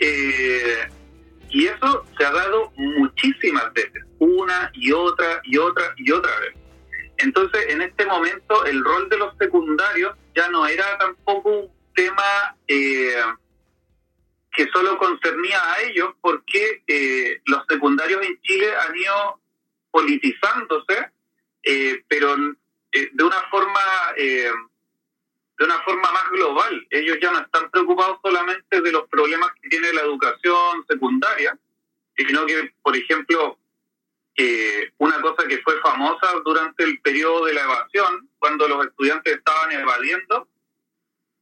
eh, 0.00 0.88
y 1.50 1.66
eso 1.66 2.04
se 2.18 2.24
ha 2.24 2.32
dado 2.32 2.72
muchísimas 2.76 3.72
veces, 3.74 4.02
una 4.18 4.70
y 4.74 4.90
otra 4.90 5.40
y 5.44 5.56
otra 5.56 5.94
y 5.96 6.10
otra 6.10 6.32
vez. 6.40 6.63
Entonces, 7.18 7.66
en 7.68 7.82
este 7.82 8.06
momento, 8.06 8.64
el 8.64 8.82
rol 8.84 9.08
de 9.08 9.18
los 9.18 9.36
secundarios 9.38 10.16
ya 10.34 10.48
no 10.48 10.66
era 10.66 10.98
tampoco 10.98 11.50
un 11.50 11.70
tema 11.94 12.56
eh, 12.66 13.22
que 14.52 14.68
solo 14.72 14.98
concernía 14.98 15.58
a 15.72 15.82
ellos, 15.82 16.14
porque 16.20 16.82
eh, 16.86 17.40
los 17.46 17.64
secundarios 17.68 18.24
en 18.24 18.40
Chile 18.42 18.72
han 18.76 18.96
ido 18.96 19.40
politizándose, 19.90 21.10
eh, 21.62 22.04
pero 22.08 22.36
de 22.92 23.24
una 23.24 23.42
forma 23.50 23.80
de 24.16 25.64
una 25.64 25.80
forma 25.82 26.10
más 26.10 26.30
global. 26.30 26.86
Ellos 26.90 27.18
ya 27.20 27.30
no 27.30 27.40
están 27.40 27.70
preocupados 27.70 28.18
solamente 28.22 28.80
de 28.80 28.92
los 28.92 29.08
problemas 29.08 29.50
que 29.60 29.68
tiene 29.68 29.92
la 29.92 30.02
educación 30.02 30.84
secundaria, 30.88 31.56
sino 32.16 32.46
que, 32.46 32.72
por 32.82 32.96
ejemplo, 32.96 33.58
eh, 34.36 34.92
una 34.98 35.20
cosa 35.20 35.46
que 35.46 35.58
fue 35.58 35.80
famosa 35.80 36.26
durante 36.44 36.84
el 36.84 37.00
periodo 37.00 37.46
de 37.46 37.54
la 37.54 37.62
evasión, 37.64 38.28
cuando 38.38 38.66
los 38.68 38.86
estudiantes 38.86 39.36
estaban 39.36 39.72
evadiendo, 39.72 40.48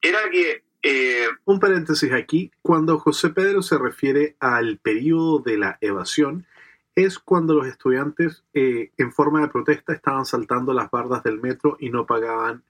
era 0.00 0.28
que... 0.30 0.64
Eh, 0.82 1.28
Un 1.44 1.61
paréntesis 1.61 2.12
aquí, 2.12 2.50
cuando 2.61 2.99
José 2.99 3.30
Pedro 3.30 3.62
se 3.62 3.78
refiere 3.78 4.37
al 4.40 4.78
periodo 4.78 5.38
de 5.38 5.58
la 5.58 5.78
evasión, 5.80 6.46
es 6.94 7.18
cuando 7.18 7.54
los 7.54 7.66
estudiantes 7.66 8.44
eh, 8.52 8.90
en 8.99 9.12
forma 9.12 9.40
de 9.40 9.49
protesta 9.49 9.92
estaban 9.92 10.26
saltando 10.26 10.75
las 10.75 10.90
bardas 10.90 11.22
del 11.22 11.40
metro 11.40 11.76
y 11.80 11.90
no 11.90 12.06
pagaban 12.06 12.64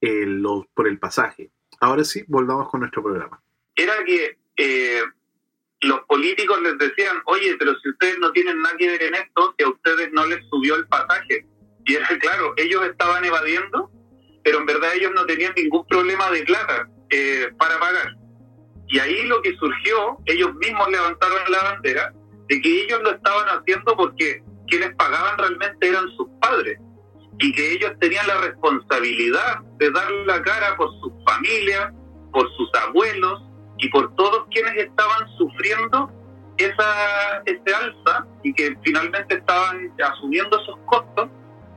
los, 0.00 0.66
por 0.74 0.86
el 0.86 0.98
pasaje. 0.98 1.50
Ahora 1.80 2.04
sí, 2.04 2.24
volvamos 2.28 2.68
con 2.68 2.80
nuestro 2.80 3.02
programa. 3.02 3.40
Era 3.74 3.94
que 4.04 4.36
los 5.84 6.00
políticos 6.02 6.60
les 6.62 6.78
decían, 6.78 7.16
oye, 7.26 7.56
pero 7.58 7.74
si 7.80 7.90
ustedes 7.90 8.18
no 8.18 8.32
tienen 8.32 8.60
nada 8.60 8.76
que 8.76 8.88
ver 8.88 9.02
en 9.02 9.14
esto, 9.14 9.54
que 9.56 9.64
a 9.64 9.68
ustedes 9.68 10.12
no 10.12 10.26
les 10.26 10.44
subió 10.48 10.76
el 10.76 10.86
pasaje. 10.88 11.46
Y 11.84 11.94
es 11.94 12.08
que, 12.08 12.18
claro, 12.18 12.54
ellos 12.56 12.84
estaban 12.86 13.24
evadiendo, 13.24 13.90
pero 14.42 14.58
en 14.58 14.66
verdad 14.66 14.94
ellos 14.94 15.12
no 15.14 15.26
tenían 15.26 15.52
ningún 15.56 15.86
problema 15.86 16.30
de 16.30 16.42
plata 16.44 16.88
eh, 17.10 17.48
para 17.58 17.78
pagar. 17.78 18.14
Y 18.88 18.98
ahí 18.98 19.26
lo 19.26 19.42
que 19.42 19.56
surgió, 19.56 20.18
ellos 20.26 20.54
mismos 20.54 20.88
levantaron 20.88 21.38
la 21.48 21.62
bandera 21.62 22.12
de 22.48 22.60
que 22.60 22.82
ellos 22.84 23.02
lo 23.02 23.10
estaban 23.12 23.46
haciendo 23.48 23.96
porque 23.96 24.42
quienes 24.68 24.94
pagaban 24.96 25.38
realmente 25.38 25.88
eran 25.88 26.08
sus 26.16 26.28
padres 26.40 26.78
y 27.38 27.52
que 27.52 27.72
ellos 27.72 27.92
tenían 28.00 28.26
la 28.26 28.40
responsabilidad 28.40 29.60
de 29.78 29.90
dar 29.90 30.10
la 30.26 30.42
cara 30.42 30.76
por 30.76 30.90
sus 31.00 31.12
familias, 31.26 31.92
por 32.32 32.48
sus 32.56 32.70
abuelos, 32.86 33.42
y 33.78 33.88
por 33.88 34.14
todos 34.14 34.46
quienes 34.50 34.76
estaban 34.76 35.28
sufriendo 35.36 36.10
esa 36.56 37.42
ese 37.46 37.74
alza 37.74 38.26
y 38.42 38.52
que 38.54 38.76
finalmente 38.82 39.34
estaban 39.34 39.92
asumiendo 40.02 40.60
esos 40.60 40.78
costos 40.86 41.28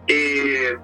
eh, 0.08 0.78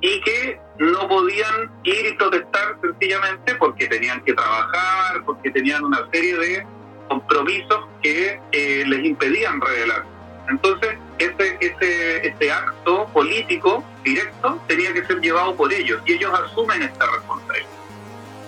y 0.00 0.20
que 0.20 0.60
no 0.78 1.08
podían 1.08 1.70
ir 1.84 2.06
y 2.06 2.12
protestar 2.14 2.76
sencillamente 2.82 3.54
porque 3.54 3.86
tenían 3.86 4.20
que 4.24 4.34
trabajar, 4.34 5.22
porque 5.24 5.50
tenían 5.50 5.84
una 5.84 6.10
serie 6.10 6.36
de 6.36 6.66
compromisos 7.08 7.86
que 8.02 8.40
eh, 8.50 8.84
les 8.86 9.04
impedían 9.04 9.60
revelar. 9.60 10.04
Entonces, 10.48 10.98
ese, 11.18 11.56
ese, 11.60 12.26
ese 12.26 12.52
acto 12.52 13.06
político 13.12 13.84
directo 14.02 14.60
tenía 14.66 14.92
que 14.92 15.04
ser 15.04 15.20
llevado 15.20 15.54
por 15.54 15.72
ellos 15.72 16.02
y 16.04 16.14
ellos 16.14 16.32
asumen 16.34 16.82
esta 16.82 17.06
responsabilidad 17.06 17.71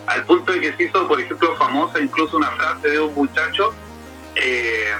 al 0.06 0.24
punto 0.24 0.52
de 0.52 0.60
que 0.60 0.72
se 0.74 0.84
hizo, 0.84 1.06
por 1.08 1.20
ejemplo, 1.20 1.56
famosa 1.56 2.00
incluso 2.00 2.36
una 2.36 2.50
frase 2.50 2.88
de 2.88 3.00
un 3.00 3.14
muchacho 3.14 3.74
eh, 4.34 4.92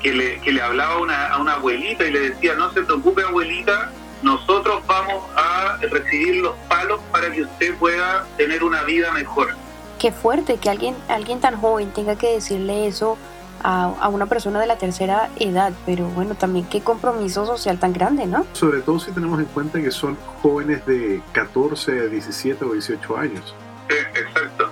que, 0.00 0.12
le, 0.12 0.40
que 0.40 0.52
le 0.52 0.60
hablaba 0.60 0.98
una, 0.98 1.28
a 1.28 1.40
una 1.40 1.54
abuelita 1.54 2.04
y 2.04 2.12
le 2.12 2.30
decía, 2.30 2.54
no 2.54 2.72
se 2.72 2.82
preocupe 2.82 3.22
abuelita, 3.22 3.90
nosotros 4.22 4.82
vamos 4.86 5.24
a 5.36 5.78
recibir 5.90 6.36
los 6.36 6.54
palos 6.68 7.00
para 7.12 7.30
que 7.30 7.42
usted 7.42 7.74
pueda 7.76 8.26
tener 8.36 8.64
una 8.64 8.82
vida 8.82 9.12
mejor. 9.12 9.54
Qué 9.98 10.12
fuerte 10.12 10.56
que 10.58 10.70
alguien, 10.70 10.96
alguien 11.08 11.40
tan 11.40 11.60
joven 11.60 11.90
tenga 11.92 12.16
que 12.16 12.32
decirle 12.32 12.86
eso 12.86 13.16
a, 13.62 13.94
a, 14.00 14.08
una 14.08 14.26
persona 14.26 14.60
de 14.60 14.66
la 14.66 14.76
tercera 14.76 15.30
edad, 15.38 15.72
pero 15.86 16.06
bueno, 16.08 16.34
también 16.34 16.66
qué 16.66 16.82
compromiso 16.82 17.46
social 17.46 17.78
tan 17.78 17.94
grande, 17.94 18.26
¿no? 18.26 18.44
Sobre 18.52 18.80
todo 18.80 18.98
si 18.98 19.10
tenemos 19.12 19.38
en 19.38 19.46
cuenta 19.46 19.80
que 19.80 19.90
son 19.90 20.18
jóvenes 20.42 20.84
de 20.84 21.22
14, 21.32 22.10
17 22.10 22.64
o 22.64 22.72
18 22.72 23.16
años. 23.16 23.54
Sí, 23.88 23.96
exacto. 24.14 24.70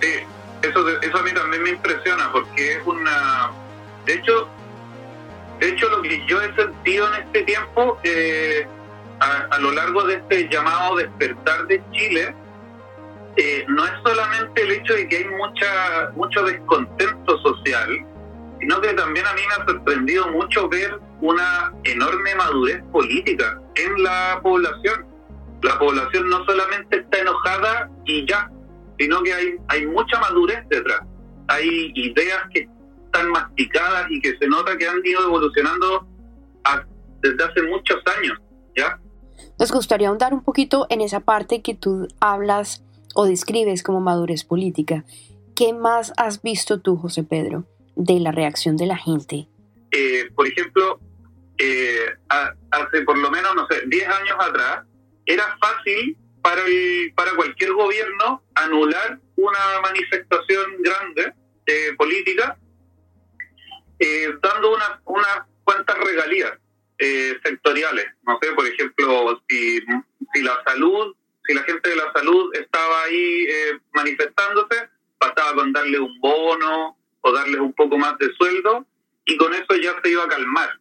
Sí, 0.00 0.08
eso, 0.62 0.88
eso 1.00 1.18
a 1.18 1.22
mí 1.22 1.32
también 1.32 1.62
me 1.62 1.70
impresiona 1.70 2.30
porque 2.32 2.72
es 2.74 2.86
una... 2.86 3.50
De 4.06 4.14
hecho, 4.14 4.48
de 5.60 5.68
hecho 5.68 5.88
lo 5.88 6.02
que 6.02 6.24
yo 6.26 6.40
he 6.40 6.54
sentido 6.54 7.12
en 7.14 7.22
este 7.22 7.42
tiempo, 7.42 7.98
eh, 8.04 8.66
a, 9.20 9.58
lo 9.58 9.72
largo 9.72 10.04
de 10.04 10.14
este 10.14 10.48
llamado 10.48 10.96
despertar 10.96 11.66
de 11.66 11.82
Chile, 11.92 12.34
eh, 13.36 13.64
no 13.68 13.84
es 13.84 13.92
solamente 14.04 14.62
el 14.62 14.70
hecho 14.72 14.94
de 14.94 15.08
que 15.08 15.18
hay 15.18 15.24
mucha 15.26 16.10
mucho 16.14 16.42
descontento 16.44 17.38
social, 17.38 17.88
sino 18.60 18.80
que 18.80 18.94
también 18.94 19.26
a 19.26 19.32
mí 19.34 19.40
me 19.48 19.62
ha 19.62 19.66
sorprendido 19.66 20.28
mucho 20.28 20.68
ver 20.68 20.98
una 21.20 21.72
enorme 21.84 22.34
madurez 22.36 22.82
política 22.92 23.60
en 23.74 24.02
la 24.02 24.40
población 24.42 25.07
la 25.62 25.78
población 25.78 26.28
no 26.28 26.44
solamente 26.44 26.98
está 26.98 27.18
enojada 27.18 27.90
y 28.04 28.26
ya, 28.28 28.50
sino 28.98 29.22
que 29.22 29.32
hay, 29.32 29.54
hay 29.68 29.86
mucha 29.86 30.18
madurez 30.20 30.66
detrás. 30.68 31.00
Hay 31.48 31.92
ideas 31.94 32.42
que 32.52 32.68
están 33.06 33.30
masticadas 33.30 34.10
y 34.10 34.20
que 34.20 34.36
se 34.36 34.46
nota 34.48 34.76
que 34.76 34.86
han 34.86 35.04
ido 35.04 35.24
evolucionando 35.24 36.06
desde 37.20 37.44
hace 37.44 37.62
muchos 37.62 37.98
años, 38.18 38.38
¿ya? 38.76 39.00
Nos 39.58 39.72
gustaría 39.72 40.08
ahondar 40.08 40.32
un 40.32 40.42
poquito 40.42 40.86
en 40.88 41.00
esa 41.00 41.20
parte 41.20 41.62
que 41.62 41.74
tú 41.74 42.06
hablas 42.20 42.84
o 43.14 43.26
describes 43.26 43.82
como 43.82 44.00
madurez 44.00 44.44
política. 44.44 45.04
¿Qué 45.56 45.72
más 45.72 46.12
has 46.16 46.42
visto 46.42 46.80
tú, 46.80 46.96
José 46.96 47.24
Pedro, 47.24 47.64
de 47.96 48.20
la 48.20 48.30
reacción 48.30 48.76
de 48.76 48.86
la 48.86 48.96
gente? 48.96 49.48
Eh, 49.90 50.30
por 50.34 50.46
ejemplo, 50.46 51.00
eh, 51.58 52.06
hace 52.28 53.02
por 53.02 53.18
lo 53.18 53.30
menos, 53.30 53.54
no 53.56 53.66
sé, 53.66 53.82
10 53.86 54.08
años 54.08 54.36
atrás, 54.38 54.84
era 55.28 55.58
fácil 55.60 56.16
para, 56.42 56.64
el, 56.64 57.12
para 57.14 57.32
cualquier 57.32 57.72
gobierno 57.72 58.42
anular 58.54 59.20
una 59.36 59.80
manifestación 59.82 60.76
grande 60.78 61.34
eh, 61.66 61.92
política 61.98 62.58
eh, 63.98 64.32
dando 64.42 64.74
unas 64.74 64.90
una 65.04 65.46
cuantas 65.64 65.98
regalías 65.98 66.52
eh, 66.96 67.38
sectoriales. 67.44 68.06
No 68.22 68.38
sé, 68.40 68.52
por 68.52 68.66
ejemplo, 68.66 69.42
si, 69.46 69.80
si 70.32 70.42
la 70.42 70.62
salud, 70.66 71.14
si 71.44 71.52
la 71.52 71.62
gente 71.64 71.90
de 71.90 71.96
la 71.96 72.10
salud 72.14 72.50
estaba 72.54 73.02
ahí 73.02 73.46
manifestándose, 73.92 74.88
bastaba 75.20 75.56
con 75.56 75.74
darle 75.74 76.00
un 76.00 76.18
bono 76.20 76.96
o 77.20 77.32
darles 77.32 77.60
un 77.60 77.74
poco 77.74 77.98
más 77.98 78.16
de 78.16 78.32
sueldo 78.34 78.86
y 79.26 79.36
con 79.36 79.52
eso 79.52 79.76
ya 79.76 79.94
se 80.02 80.10
iba 80.10 80.24
a 80.24 80.28
calmar. 80.28 80.80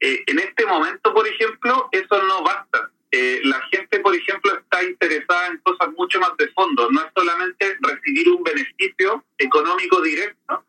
en 0.00 0.38
este 0.38 0.64
momento, 0.64 1.12
por 1.12 1.28
ejemplo, 1.28 1.90
eso 1.92 2.22
no 2.22 2.42
basta. 2.42 2.91
Eh, 3.14 3.40
la 3.44 3.60
gente, 3.70 4.00
por 4.00 4.14
ejemplo, 4.14 4.56
está 4.56 4.82
interesada 4.82 5.48
en 5.48 5.58
cosas 5.58 5.92
mucho 5.98 6.18
más 6.18 6.34
de 6.38 6.48
fondo. 6.48 6.90
No 6.90 7.02
es 7.02 7.08
solamente 7.14 7.76
recibir 7.82 8.30
un 8.30 8.42
beneficio 8.42 9.22
económico 9.36 10.00
directo, 10.00 10.64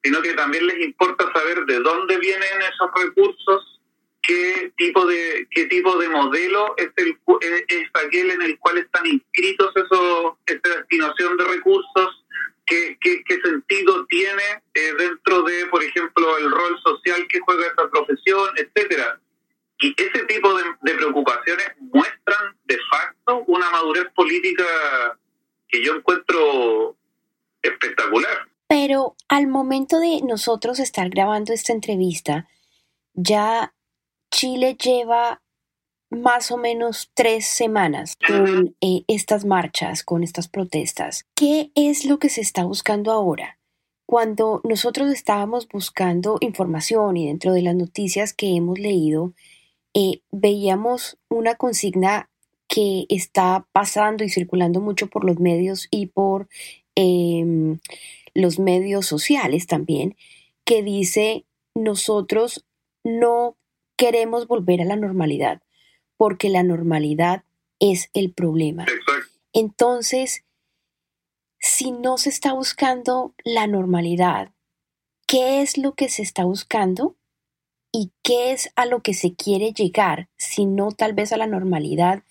sino 0.00 0.22
que 0.22 0.34
también 0.34 0.68
les 0.68 0.78
importa 0.84 1.32
saber 1.32 1.64
de 1.66 1.80
dónde 1.80 2.16
vienen 2.18 2.62
esos 2.62 2.90
recursos, 2.94 3.80
qué 4.22 4.72
tipo 4.76 5.04
de 5.04 5.48
qué 5.50 5.66
tipo 5.66 5.98
de 5.98 6.08
modelo 6.10 6.74
es 6.76 6.90
el 6.96 7.18
es 7.40 7.88
aquel 7.94 8.30
en 8.30 8.42
el 8.42 8.58
cual 8.60 8.78
están 8.78 9.06
inscritos 9.06 9.74
esos 9.74 10.34
esa 10.46 10.76
destinación 10.76 11.36
de 11.36 11.44
recursos, 11.44 12.24
qué, 12.66 12.96
qué, 13.00 13.24
qué 13.24 13.40
sentido 13.40 14.06
tiene 14.06 14.62
eh, 14.74 14.94
dentro 14.96 15.42
de, 15.42 15.66
por 15.66 15.82
ejemplo, 15.82 16.38
el 16.38 16.52
rol 16.52 16.78
social 16.84 17.26
que 17.28 17.40
juega 17.40 17.66
esa 17.66 17.90
profesión, 17.90 18.50
etcétera 18.56 19.18
y 19.80 19.94
ese 20.00 20.24
tipo 20.24 20.56
de, 20.56 20.93
preocupaciones 20.93 20.93
política 24.34 25.18
que 25.68 25.84
yo 25.84 25.94
encuentro 25.96 26.96
espectacular. 27.62 28.48
Pero 28.66 29.16
al 29.28 29.46
momento 29.46 30.00
de 30.00 30.22
nosotros 30.22 30.78
estar 30.78 31.08
grabando 31.08 31.52
esta 31.52 31.72
entrevista, 31.72 32.48
ya 33.14 33.74
Chile 34.30 34.76
lleva 34.76 35.42
más 36.10 36.50
o 36.50 36.56
menos 36.56 37.10
tres 37.14 37.46
semanas 37.46 38.16
con 38.26 38.76
eh, 38.80 39.04
estas 39.08 39.44
marchas, 39.44 40.02
con 40.02 40.22
estas 40.22 40.48
protestas. 40.48 41.26
¿Qué 41.34 41.70
es 41.74 42.04
lo 42.04 42.18
que 42.18 42.28
se 42.28 42.40
está 42.40 42.64
buscando 42.64 43.10
ahora? 43.10 43.58
Cuando 44.06 44.60
nosotros 44.64 45.10
estábamos 45.10 45.66
buscando 45.68 46.36
información 46.40 47.16
y 47.16 47.26
dentro 47.26 47.52
de 47.52 47.62
las 47.62 47.74
noticias 47.74 48.32
que 48.32 48.54
hemos 48.54 48.78
leído, 48.78 49.32
eh, 49.94 50.20
veíamos 50.30 51.18
una 51.28 51.54
consigna 51.54 52.28
que 52.74 53.06
está 53.08 53.68
pasando 53.70 54.24
y 54.24 54.28
circulando 54.28 54.80
mucho 54.80 55.06
por 55.06 55.24
los 55.24 55.38
medios 55.38 55.86
y 55.92 56.06
por 56.06 56.48
em, 56.96 57.78
los 58.34 58.58
medios 58.58 59.06
sociales 59.06 59.68
también, 59.68 60.16
que 60.64 60.82
dice 60.82 61.44
nosotros 61.76 62.66
no 63.04 63.56
queremos 63.96 64.48
volver 64.48 64.80
a 64.80 64.86
la 64.86 64.96
normalidad 64.96 65.62
porque 66.16 66.48
la 66.48 66.64
normalidad 66.64 67.44
es 67.78 68.10
el 68.12 68.32
problema. 68.32 68.86
Entonces, 69.52 70.44
si 71.60 71.92
no 71.92 72.18
se 72.18 72.30
está 72.30 72.54
buscando 72.54 73.34
la 73.44 73.68
normalidad, 73.68 74.50
¿qué 75.28 75.62
es 75.62 75.78
lo 75.78 75.94
que 75.94 76.08
se 76.08 76.22
está 76.22 76.42
buscando? 76.42 77.14
¿Y 77.92 78.10
qué 78.24 78.50
es 78.50 78.72
a 78.74 78.84
lo 78.84 79.00
que 79.00 79.14
se 79.14 79.34
quiere 79.36 79.72
llegar, 79.72 80.28
si 80.36 80.66
no 80.66 80.90
tal 80.90 81.12
vez 81.12 81.32
a 81.32 81.36
la 81.36 81.46
normalidad? 81.46 82.24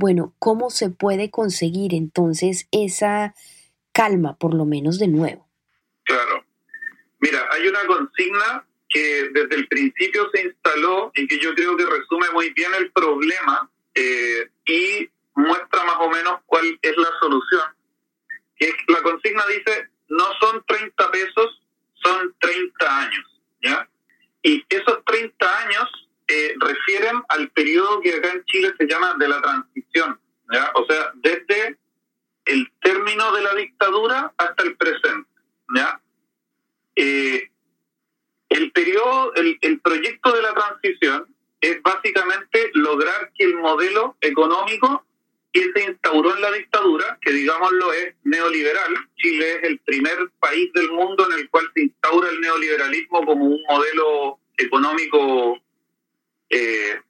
Bueno, 0.00 0.34
¿cómo 0.38 0.70
se 0.70 0.88
puede 0.88 1.30
conseguir 1.30 1.92
entonces 1.92 2.66
esa 2.72 3.34
calma, 3.92 4.38
por 4.38 4.54
lo 4.54 4.64
menos 4.64 4.98
de 4.98 5.08
nuevo? 5.08 5.46
Claro. 6.04 6.42
Mira, 7.18 7.46
hay 7.50 7.68
una 7.68 7.84
consigna 7.86 8.66
que 8.88 9.28
desde 9.34 9.56
el 9.56 9.68
principio 9.68 10.30
se 10.32 10.46
instaló 10.46 11.12
y 11.14 11.28
que 11.28 11.38
yo 11.38 11.54
creo 11.54 11.76
que 11.76 11.84
resume 11.84 12.30
muy 12.32 12.48
bien 12.54 12.70
el 12.78 12.90
problema 12.92 13.70
eh, 13.94 14.48
y 14.64 15.10
muestra 15.34 15.84
más 15.84 15.96
o 15.98 16.08
menos 16.08 16.40
cuál 16.46 16.78
es 16.80 16.96
la 16.96 17.10
solución. 17.20 17.68
Que 18.56 18.72
la 18.88 19.02
consigna 19.02 19.44
dice, 19.48 19.90
no 20.08 20.24
son 20.40 20.64
30 20.66 21.10
pesos, 21.10 21.62
son 22.02 22.34
30 22.38 23.00
años. 23.00 23.40
¿ya? 23.62 23.86
Y 24.42 24.64
esos 24.70 25.04
30 25.04 25.58
años 25.58 26.09
eh, 26.30 26.54
refieren 26.60 27.22
al 27.28 27.50
periodo 27.50 28.00
que 28.00 28.14
acá 28.14 28.30
en 28.32 28.44
Chile 28.44 28.72
se 28.78 28.86
llama 28.86 29.16
de 29.18 29.26
la 29.26 29.42
transición. 29.42 30.20
¿ya? 30.52 30.70
O 30.74 30.86
sea, 30.86 31.10
desde 31.14 31.76
el 32.44 32.70
término 32.80 33.32
de 33.32 33.42
la 33.42 33.54
dictadura 33.54 34.32
hasta 34.36 34.62
el 34.62 34.76
presente. 34.76 35.28
¿ya? 35.74 36.00
Eh, 36.94 37.50
el 38.48 38.70
periodo, 38.70 39.34
el, 39.34 39.58
el 39.60 39.80
proyecto 39.80 40.32
de 40.32 40.42
la 40.42 40.54
transición 40.54 41.34
es 41.60 41.82
básicamente 41.82 42.70
lograr 42.74 43.32
que 43.36 43.44
el 43.46 43.56
modelo 43.56 44.16
económico 44.20 45.04
que 45.52 45.72
se 45.74 45.84
instauró 45.84 46.32
en 46.36 46.42
la 46.42 46.52
dictadura, 46.52 47.18
que 47.20 47.32
digámoslo 47.32 47.92
es 47.92 48.14
neoliberal, 48.22 48.94
Chile 49.16 49.56
es 49.56 49.64
el 49.64 49.78
primer 49.80 50.30
país 50.38 50.72
del 50.74 50.92
mundo 50.92 51.26
en 51.28 51.40
el 51.40 51.50
cual 51.50 51.68
se 51.74 51.82
instaura 51.82 52.30
el 52.30 52.40
neoliberalismo 52.40 53.26
como 53.26 53.46
un 53.46 53.60
modelo 53.68 54.38
económico 54.56 55.60
eh, 56.50 57.00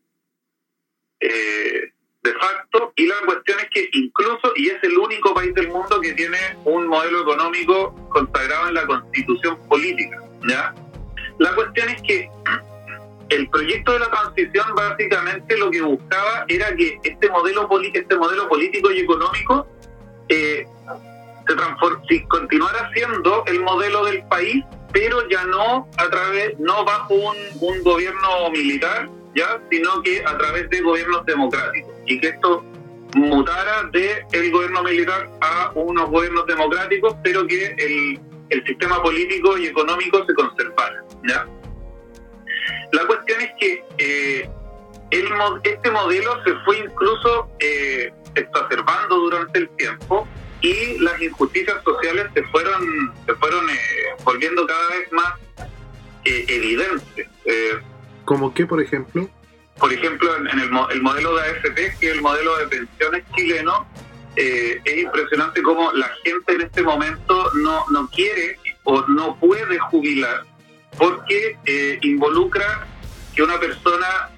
eh, 1.21 1.93
de 2.23 2.33
facto, 2.35 2.93
y 2.97 3.07
la 3.07 3.17
cuestión 3.25 3.59
es 3.61 3.71
que 3.71 3.89
incluso, 3.93 4.53
y 4.57 4.69
es 4.69 4.83
el 4.83 4.99
único 4.99 5.33
país 5.35 5.55
del 5.55 5.69
mundo 5.69 6.01
que 6.01 6.13
tiene 6.13 6.39
un 6.65 6.87
modelo 6.87 7.23
económico 7.23 7.95
consagrado 8.11 8.69
en 8.69 8.75
la 8.75 8.87
constitución 8.87 9.59
política, 9.69 10.23
¿ya? 10.47 10.75
La 11.39 11.55
cuestión 11.55 11.89
es 11.89 12.03
que 12.03 12.31
el 13.31 13.49
proyecto 13.49 13.93
de 13.93 14.01
la 14.01 14.11
transición 14.11 14.67
básicamente 14.75 15.57
lo 15.57 15.71
que 15.71 15.81
buscaba 15.81 16.45
era 16.49 16.75
que 16.77 16.99
este 17.03 17.31
modelo, 17.31 17.69
este 17.95 18.17
modelo 18.17 18.49
político 18.49 18.91
y 18.91 19.01
económico 19.01 19.67
eh, 20.29 20.67
se 22.09 22.25
continuara 22.29 22.91
siendo 22.93 23.45
el 23.47 23.61
modelo 23.61 24.05
del 24.05 24.23
país, 24.25 24.65
pero 24.93 25.29
ya 25.29 25.45
no 25.47 25.89
a 25.97 26.09
través, 26.09 26.59
no 26.59 26.85
bajo 26.85 27.15
un, 27.15 27.83
gobierno 27.83 28.51
militar, 28.53 29.09
ya, 29.35 29.61
sino 29.71 30.03
que 30.03 30.23
a 30.25 30.37
través 30.39 30.69
de 30.71 30.81
gobiernos 30.81 31.25
democráticos 31.27 31.93
y 32.07 32.21
que 32.21 32.29
esto 32.29 32.65
mutara 33.15 33.85
de 33.93 34.25
el 34.33 34.51
gobierno 34.51 34.83
militar 34.83 35.29
a 35.41 35.73
unos 35.75 36.11
gobiernos 36.11 36.47
democráticos, 36.47 37.15
pero 37.23 37.47
que 37.47 37.75
el, 37.79 38.21
el 38.51 38.65
sistema 38.67 39.03
político 39.03 39.59
y 39.59 39.67
económico 39.67 40.25
se 40.27 40.35
conservara. 40.35 41.05
¿ya? 41.27 41.47
La 42.93 43.07
cuestión 43.07 43.41
es 43.41 43.51
que 43.59 43.85
eh, 43.99 44.51
el, 45.11 45.29
este 45.65 45.91
modelo 45.91 46.43
se 46.45 46.55
fue 46.65 46.79
incluso 46.79 47.51
eh, 47.59 48.13
exacerbando 48.35 49.17
durante 49.17 49.59
el 49.59 49.69
tiempo 49.71 50.27
y 50.61 50.99
las 50.99 51.21
injusticias 51.21 51.83
sociales 51.83 52.27
se 52.35 52.43
fueron, 52.45 53.13
se 53.27 53.35
fueron 53.35 53.69
eh, 53.71 53.75
volviendo 54.25 54.67
cada 54.67 54.89
vez 54.89 55.13
más 55.13 55.35
eh, 56.25 56.45
evidentes. 56.49 57.29
¿Cómo 58.31 58.55
qué, 58.55 58.65
por 58.65 58.81
ejemplo? 58.81 59.29
Por 59.77 59.93
ejemplo, 59.93 60.37
en, 60.37 60.47
el, 60.47 60.71
el, 60.93 61.03
modelo 61.03 61.35
de 61.35 61.43
AFP, 61.43 61.99
que 61.99 62.11
es 62.11 62.15
el 62.15 62.23
modelo 62.23 62.57
de 62.59 62.69
pensiones 62.69 63.25
chileno, 63.35 63.89
es 64.37 65.03
impresionante 65.03 65.61
cómo 65.65 65.91
la 65.95 66.09
gente 66.23 66.53
en 66.53 66.61
este 66.61 66.85
momento 66.85 67.51
no, 67.55 67.85
no 67.91 68.09
quiere 68.09 68.57
o 68.85 69.03
no 69.09 69.35
puede 69.41 69.81
jubilar 69.81 70.45
porque 70.97 71.59
eh, 71.65 71.99
involucra 72.03 72.87
que 73.35 73.43
una 73.43 73.59
persona 73.59 74.31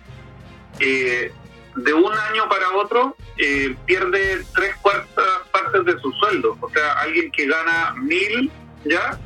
eh, 0.79 1.31
de 1.77 1.93
un 1.93 2.15
año 2.31 2.49
para 2.49 2.71
otro 2.79 3.15
eh, 3.37 3.77
pierde 3.85 4.43
tres 4.55 4.75
cuartas 4.77 5.27
partes 5.53 5.85
de 5.85 6.01
su 6.01 6.11
sueldo. 6.13 6.57
O 6.63 6.71
sea, 6.71 6.95
alguien 6.95 7.31
que 7.31 7.47
gana 7.47 7.95
mil 8.01 8.51
ya, 8.87 9.19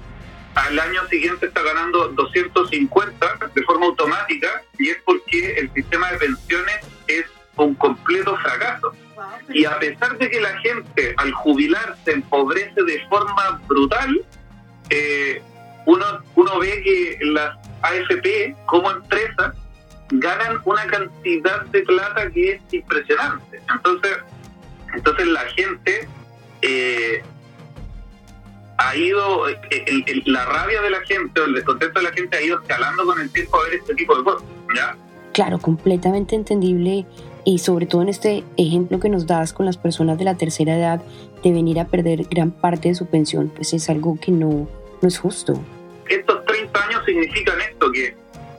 al 0.57 0.79
año 0.79 1.07
siguiente 1.09 1.47
está 1.47 1.62
ganando 1.62 2.09
250 2.09 3.38
de 3.55 3.62
forma 3.64 3.87
automática 3.87 4.62
y 4.79 4.88
es 4.88 4.97
porque 5.05 5.55
el 5.59 5.71
sistema 5.73 6.11
de 6.12 6.19
pensiones 6.19 6.77
es 7.07 7.27
un 7.57 7.75
completo 7.75 8.37
fracaso. 8.38 8.92
Y 9.51 9.66
a 9.66 9.79
pesar 9.79 10.16
de 10.16 10.31
que 10.31 10.40
la 10.40 10.59
gente 10.61 11.14
al 11.19 11.33
jubilarse 11.33 12.11
empobrece 12.11 12.83
de 12.83 13.07
forma 13.09 13.61
brutal, 13.69 14.25
eh, 14.88 15.42
uno, 15.85 16.05
uno 16.35 16.59
ve 16.59 16.83
que 16.83 17.19
las 17.27 17.57
AFP 17.83 18.57
como 18.64 18.90
empresas 18.90 19.55
ganan 20.09 20.59
una 20.64 20.87
cantidad 20.87 21.66
de 21.66 21.83
plata 21.83 22.31
que 22.31 22.53
es 22.53 22.62
impresionante. 22.73 23.61
Entonces, 23.75 24.16
entonces 24.95 25.27
la 25.27 25.45
gente 25.51 26.09
eh, 26.62 27.23
ha 28.79 28.97
ido, 28.97 29.49
eh, 29.49 29.57
la 30.27 30.45
rabia 30.45 30.83
de 30.83 30.91
la 30.91 31.01
gente 31.01 31.41
o 31.41 31.45
el 31.45 31.55
descontento 31.55 32.01
de 32.01 32.05
la 32.05 32.12
gente 32.12 32.37
ha 32.37 32.43
ido 32.43 32.61
escalando 32.61 33.05
con 33.05 33.21
el 33.21 33.31
tiempo 33.31 33.59
a 33.59 33.65
ver 33.65 33.75
este 33.75 33.95
tipo 33.95 34.17
de 34.17 34.25
cosas. 34.25 34.43
¿ya? 34.75 34.97
Claro, 35.33 35.59
completamente 35.59 36.35
entendible 36.35 37.07
y 37.45 37.59
sobre 37.59 37.87
todo 37.87 38.03
en 38.03 38.09
este 38.09 38.45
ejemplo 38.57 39.01
que 39.01 39.09
nos 39.09 39.27
das 39.27 39.53
con 39.53 39.67
las 39.67 39.77
personas 39.77 40.19
de 40.19 40.25
la 40.25 40.37
tercera 40.37 40.77
edad 40.77 41.03
de 41.43 41.53
venir 41.53 41.79
a 41.81 41.87
perder 41.87 42.25
gran 42.25 42.51
parte 42.51 42.89
de 42.89 42.95
su 42.95 43.07
pensión, 43.07 43.53
pues 43.55 43.73
es 43.73 43.89
algo 43.89 44.19
que 44.21 44.33
no, 44.33 44.69
no 45.01 45.09
es 45.09 45.19
justo 45.19 45.61
estos 46.09 46.45
30 46.45 46.85
años 46.85 47.03
significan 47.05 47.61
esto, 47.61 47.91
que 47.93 48.15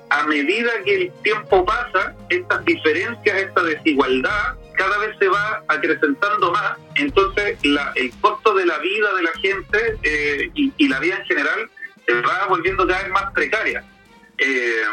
a 0.10 0.26
medida 0.26 0.70
que 0.84 0.96
el 0.96 1.12
tiempo 1.24 1.66
pasa, 1.66 2.16
estas 2.30 2.64
diferencias, 2.66 3.38
esta 3.38 3.64
desigualdad, 3.64 4.56
cada 4.78 4.98
vez 5.00 5.18
se 5.20 5.28
va 5.28 5.64
acrecentando 5.68 6.52
más, 6.52 6.78
entonces 6.96 7.58
la, 7.64 7.92
el 7.96 8.12
costo 8.22 8.54
de 8.54 8.66
la 8.66 8.78
vida 8.78 9.14
de 9.14 9.24
la 9.24 9.32
gente 9.42 9.98
eh, 10.04 10.52
y, 10.54 10.88
la 10.88 11.00
vida 11.00 11.18
en 11.18 11.26
general 11.26 11.70
se 12.06 12.14
va 12.22 12.46
volviendo 12.48 12.88
cada 12.88 13.04
vez 13.04 13.12
más 13.12 13.32
precaria. 13.34 13.84
Eh, 14.38 14.84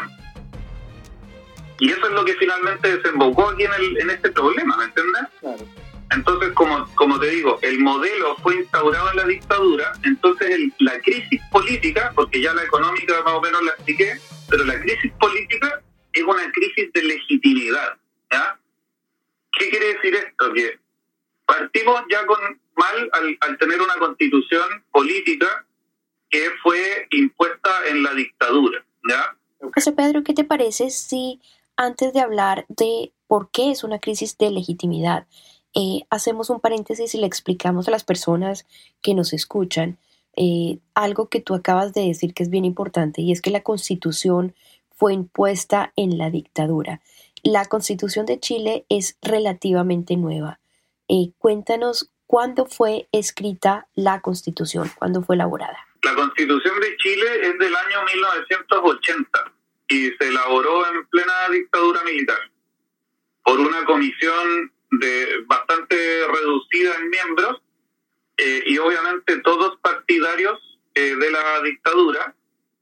y 1.79 1.91
eso 1.91 2.07
es 2.07 2.13
lo 2.13 2.25
que 2.25 2.35
finalmente 2.35 2.97
desembocó 2.97 3.49
aquí 3.49 3.63
en, 3.63 3.73
el, 3.73 3.97
en 4.01 4.09
este 4.09 4.31
problema, 4.31 4.75
¿me 4.77 4.85
entiendes? 4.85 5.23
Claro. 5.39 5.65
Entonces, 6.11 6.51
como, 6.53 6.87
como 6.95 7.19
te 7.19 7.27
digo, 7.27 7.59
el 7.61 7.79
modelo 7.79 8.35
fue 8.37 8.55
instaurado 8.55 9.11
en 9.11 9.17
la 9.17 9.25
dictadura, 9.25 9.91
entonces 10.03 10.71
la 10.79 10.99
crisis 10.99 11.41
política, 11.51 12.11
porque 12.15 12.41
ya 12.41 12.53
la 12.53 12.63
económica 12.63 13.13
más 13.23 13.33
o 13.33 13.41
menos 13.41 13.63
la 13.63 13.71
expliqué, 13.71 14.17
pero 14.49 14.63
la 14.65 14.79
crisis 14.79 15.11
política 15.19 15.81
es 16.13 16.23
una 16.23 16.51
crisis 16.51 16.91
de 16.93 17.03
legitimidad. 17.03 17.97
¿ya? 18.31 18.57
¿Qué 19.57 19.69
quiere 19.69 19.93
decir 19.93 20.15
esto? 20.15 20.51
Partimos 21.45 22.01
ya 22.09 22.25
con 22.25 22.39
mal 22.75 23.09
al, 23.41 23.57
tener 23.57 23.81
una 23.81 23.95
constitución 23.97 24.83
política 24.91 25.65
que 26.29 26.49
fue 26.61 27.07
impuesta 27.11 27.69
en 27.89 28.03
la 28.03 28.13
dictadura. 28.13 28.83
José 29.73 29.91
Pedro, 29.91 30.23
¿qué 30.23 30.33
te 30.33 30.43
parece 30.43 30.89
si 30.89 31.39
antes 31.77 32.13
de 32.13 32.19
hablar 32.19 32.65
de 32.69 33.11
por 33.27 33.49
qué 33.51 33.71
es 33.71 33.83
una 33.83 33.99
crisis 33.99 34.37
de 34.37 34.51
legitimidad, 34.51 35.27
eh, 35.73 36.05
hacemos 36.09 36.49
un 36.49 36.59
paréntesis 36.59 37.13
y 37.15 37.17
le 37.19 37.27
explicamos 37.27 37.87
a 37.87 37.91
las 37.91 38.03
personas 38.03 38.65
que 39.01 39.13
nos 39.13 39.33
escuchan 39.33 39.97
eh, 40.37 40.79
algo 40.93 41.27
que 41.27 41.41
tú 41.41 41.53
acabas 41.53 41.93
de 41.93 42.01
decir 42.01 42.33
que 42.33 42.43
es 42.43 42.49
bien 42.49 42.65
importante 42.65 43.21
y 43.21 43.31
es 43.31 43.41
que 43.41 43.51
la 43.51 43.63
constitución 43.63 44.53
fue 44.91 45.13
impuesta 45.13 45.91
en 45.95 46.17
la 46.17 46.29
dictadura. 46.29 47.01
La 47.45 47.65
constitución 47.65 48.25
de 48.25 48.39
Chile 48.39 48.87
es 48.89 49.19
relativamente 49.21 50.17
nueva. 50.17 50.59
Eh, 51.07 51.29
cuéntanos 51.37 52.09
cuándo 52.25 52.65
fue 52.65 53.07
escrita 53.11 53.85
la 53.93 54.19
constitución, 54.21 54.89
cuándo 54.97 55.21
fue 55.21 55.35
elaborada. 55.35 55.77
La 56.01 56.15
constitución 56.15 56.79
de 56.79 56.97
Chile 56.97 57.27
es 57.43 57.59
del 57.59 57.75
año 57.75 58.03
1980 58.15 59.53
y 59.89 60.09
se 60.09 60.27
elaboró 60.27 60.91
en 60.91 61.05
plena 61.05 61.33
dictadura 61.51 62.01
militar 62.03 62.49
por 63.43 63.59
una 63.59 63.85
comisión 63.85 64.73
de 64.89 65.43
bastante 65.45 65.95
reducida 66.27 66.95
en 66.95 67.09
miembros 67.11 67.61
eh, 68.37 68.63
y 68.65 68.79
obviamente 68.79 69.37
todos 69.41 69.77
partidarios 69.81 70.79
eh, 70.95 71.15
de 71.15 71.29
la 71.29 71.61
dictadura, 71.61 72.33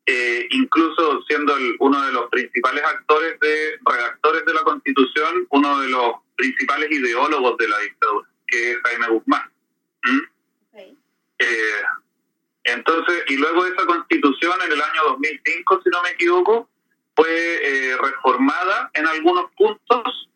eh, 0.05 0.47
incluso 0.51 1.21
siendo 1.23 1.55
uno 1.79 2.05
de 2.05 2.11
los 2.11 2.29
principales 2.29 2.83
actores 2.83 3.39
de 3.39 3.79
redactores 3.85 4.45
de 4.45 4.53
la 4.53 4.61
Constitución, 4.61 5.47
uno 5.49 5.79
de 5.79 5.89
los 5.89 6.15
principales 6.35 6.91
ideólogos 6.91 7.57
de 7.57 7.67
la 7.69 7.79
dictadura, 7.79 8.27
que 8.47 8.71
es 8.71 8.77
Jaime 8.83 9.07
Guzmán. 9.07 9.49
Eh, 11.39 11.81
entonces, 12.65 13.23
y 13.27 13.37
luego 13.37 13.65
esa 13.65 13.85
Constitución 13.85 14.57
en 14.65 14.71
el 14.71 14.81
año 14.81 15.03
2005, 15.09 15.81
si 15.83 15.89
no 15.89 16.01
me 16.01 16.09
equivoco, 16.11 16.69
fue 17.15 17.97
reformada 18.01 18.89
en 18.93 19.07
algunos 19.07 19.51
puntos 19.57 20.29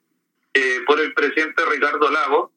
por 0.85 0.99
el 0.99 1.13
presidente 1.13 1.65
Ricardo 1.65 2.09
Lago, 2.09 2.51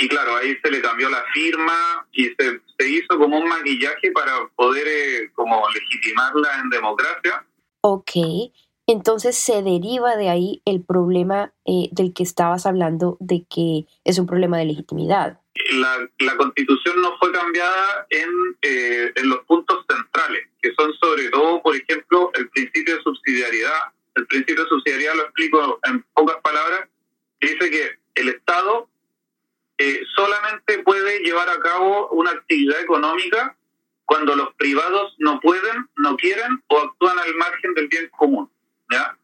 y 0.00 0.08
claro, 0.08 0.36
ahí 0.36 0.56
se 0.62 0.70
le 0.70 0.80
cambió 0.80 1.10
la 1.10 1.22
firma 1.34 2.06
y 2.12 2.24
se, 2.24 2.60
se 2.78 2.88
hizo 2.88 3.18
como 3.18 3.38
un 3.38 3.46
maquillaje 3.46 4.10
para 4.12 4.48
poder 4.56 4.86
eh, 4.88 5.30
como 5.34 5.62
legitimarla 5.68 6.60
en 6.62 6.70
democracia. 6.70 7.44
Ok, 7.82 8.12
entonces 8.86 9.36
se 9.36 9.62
deriva 9.62 10.16
de 10.16 10.30
ahí 10.30 10.62
el 10.64 10.82
problema 10.82 11.52
eh, 11.66 11.90
del 11.92 12.14
que 12.14 12.22
estabas 12.22 12.64
hablando 12.64 13.18
de 13.20 13.44
que 13.44 13.84
es 14.04 14.18
un 14.18 14.26
problema 14.26 14.56
de 14.56 14.64
legitimidad. 14.64 15.38
La, 15.74 16.08
la 16.20 16.36
constitución 16.38 17.02
no 17.02 17.18
fue 17.18 17.30
cambiada 17.32 18.06
en, 18.08 18.30
eh, 18.62 19.12
en 19.16 19.28
los 19.28 19.40
puntos 19.40 19.84
centrales, 19.86 20.48
que 20.62 20.72
son 20.78 20.94
sobre 20.94 21.28
todo, 21.28 21.60
por 21.62 21.76
ejemplo, 21.76 22.30
el 22.34 22.48
principio 22.48 22.96
de 22.96 23.02
subsidiariedad. 23.02 23.80
El 24.14 24.26
principio 24.26 24.64
de 24.64 24.70
subsidiariedad 24.70 25.14
lo 25.14 25.22
explico 25.24 25.78
en 25.84 26.02
pocas 26.14 26.36
palabras, 26.42 26.88
dice 27.38 27.70
que 27.70 27.98
el 28.14 28.30
Estado 28.30 28.88
eh, 29.82 30.02
solamente 30.14 30.82
puede 30.82 31.19
llevar 31.30 31.48
a 31.48 31.60
cabo 31.60 32.08
una 32.08 32.30
actividad 32.32 32.80
económica 32.80 33.56
cuando 34.04 34.34
los 34.34 34.52
privados 34.54 35.14
no 35.18 35.38
pueden, 35.38 35.88
no 35.96 36.16
quieren 36.16 36.60
o 36.66 36.78
actúan 36.78 37.16
al 37.18 37.34
margen 37.36 37.72
del 37.74 37.86
bien 37.86 38.10
común. 38.16 38.50
¿ya? 38.90 39.16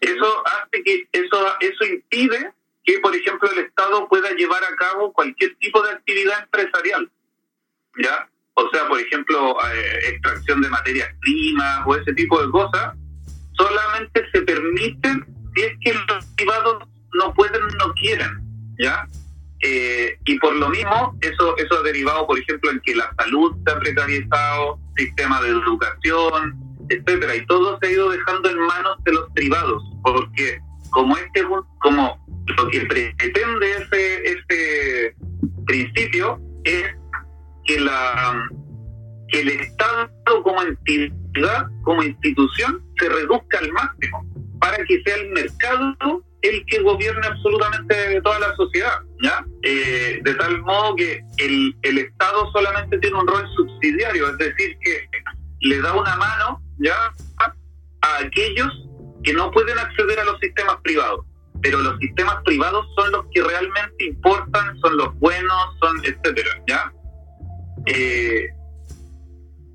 Eso 0.00 0.42
hace 0.46 0.82
que 0.84 1.08
eso 1.12 1.46
eso 1.60 1.84
impide 1.86 2.52
que, 2.84 2.98
por 2.98 3.16
ejemplo, 3.16 3.50
el 3.50 3.60
Estado 3.60 4.06
pueda 4.08 4.30
llevar 4.32 4.62
a 4.64 4.76
cabo 4.76 5.12
cualquier 5.14 5.56
tipo 5.56 5.80
de 5.82 5.92
actividad 5.92 6.42
empresarial. 6.44 7.10
¿ya? 7.96 8.28
O 8.54 8.68
sea, 8.70 8.86
por 8.88 9.00
ejemplo, 9.00 9.56
eh, 9.72 10.10
extracción 10.10 10.60
de 10.60 10.68
materias 10.68 11.08
primas 11.22 11.82
o 11.86 11.96
ese 11.96 12.12
tipo 12.12 12.42
de 12.44 12.50
cosas, 12.50 12.94
solamente 13.52 14.28
se 14.32 14.42
permiten 14.42 15.24
si 15.54 15.62
es 15.62 15.72
que 15.80 15.94
los 15.94 16.26
privados 16.36 16.84
no 17.14 17.32
pueden, 17.32 17.62
no 17.78 17.94
quieren. 17.94 18.42
¿ya? 18.78 19.06
Eh, 19.62 20.16
y 20.24 20.38
por 20.38 20.54
lo 20.56 20.68
mismo, 20.70 21.16
eso, 21.20 21.56
eso 21.58 21.78
ha 21.78 21.82
derivado, 21.82 22.26
por 22.26 22.38
ejemplo, 22.38 22.70
en 22.70 22.80
que 22.80 22.94
la 22.94 23.12
salud 23.18 23.54
se 23.64 23.72
ha 23.72 23.78
precarizado, 23.78 24.78
sistema 24.96 25.40
de 25.42 25.50
educación, 25.50 26.58
etcétera, 26.88 27.36
y 27.36 27.46
todo 27.46 27.78
se 27.80 27.86
ha 27.86 27.90
ido 27.90 28.10
dejando 28.10 28.48
en 28.48 28.58
manos 28.58 28.96
de 29.04 29.12
los 29.12 29.30
privados, 29.32 29.82
porque 30.02 30.60
como 30.90 31.16
este 31.16 31.44
como 31.80 32.26
lo 32.56 32.68
que 32.68 32.80
pretende 32.80 33.70
ese, 33.76 34.22
ese 34.24 35.14
principio 35.66 36.40
es 36.64 36.84
que 37.66 37.80
la 37.80 38.48
que 39.28 39.40
el 39.40 39.48
Estado 39.50 40.10
como 40.42 40.60
entidad, 40.62 41.66
como 41.82 42.02
institución, 42.02 42.82
se 42.98 43.08
reduzca 43.08 43.58
al 43.58 43.72
máximo 43.72 44.26
para 44.60 44.76
que 44.84 45.00
sea 45.02 45.16
el 45.16 45.30
mercado 45.30 46.24
el 46.42 46.64
que 46.66 46.80
gobierne 46.80 47.26
absolutamente 47.26 48.20
toda 48.22 48.38
la 48.40 48.54
sociedad, 48.56 49.00
¿ya? 49.22 49.44
Eh, 49.62 50.20
de 50.22 50.34
tal 50.34 50.62
modo 50.62 50.96
que 50.96 51.22
el, 51.38 51.76
el 51.82 51.98
Estado 51.98 52.50
solamente 52.52 52.98
tiene 52.98 53.18
un 53.18 53.26
rol 53.26 53.46
subsidiario, 53.56 54.30
es 54.30 54.38
decir, 54.38 54.76
que 54.80 55.08
le 55.60 55.80
da 55.80 55.92
una 55.92 56.16
mano, 56.16 56.62
¿ya? 56.78 57.12
A 57.38 58.16
aquellos 58.24 58.68
que 59.22 59.34
no 59.34 59.50
pueden 59.50 59.78
acceder 59.78 60.18
a 60.18 60.24
los 60.24 60.38
sistemas 60.40 60.76
privados, 60.82 61.26
pero 61.62 61.78
los 61.78 61.98
sistemas 61.98 62.36
privados 62.44 62.86
son 62.96 63.12
los 63.12 63.26
que 63.32 63.42
realmente 63.42 64.04
importan, 64.06 64.78
son 64.80 64.96
los 64.96 65.18
buenos, 65.18 65.78
son 65.82 65.98
etcétera, 66.04 66.50
¿ya? 66.66 66.92
Eh, 67.86 68.48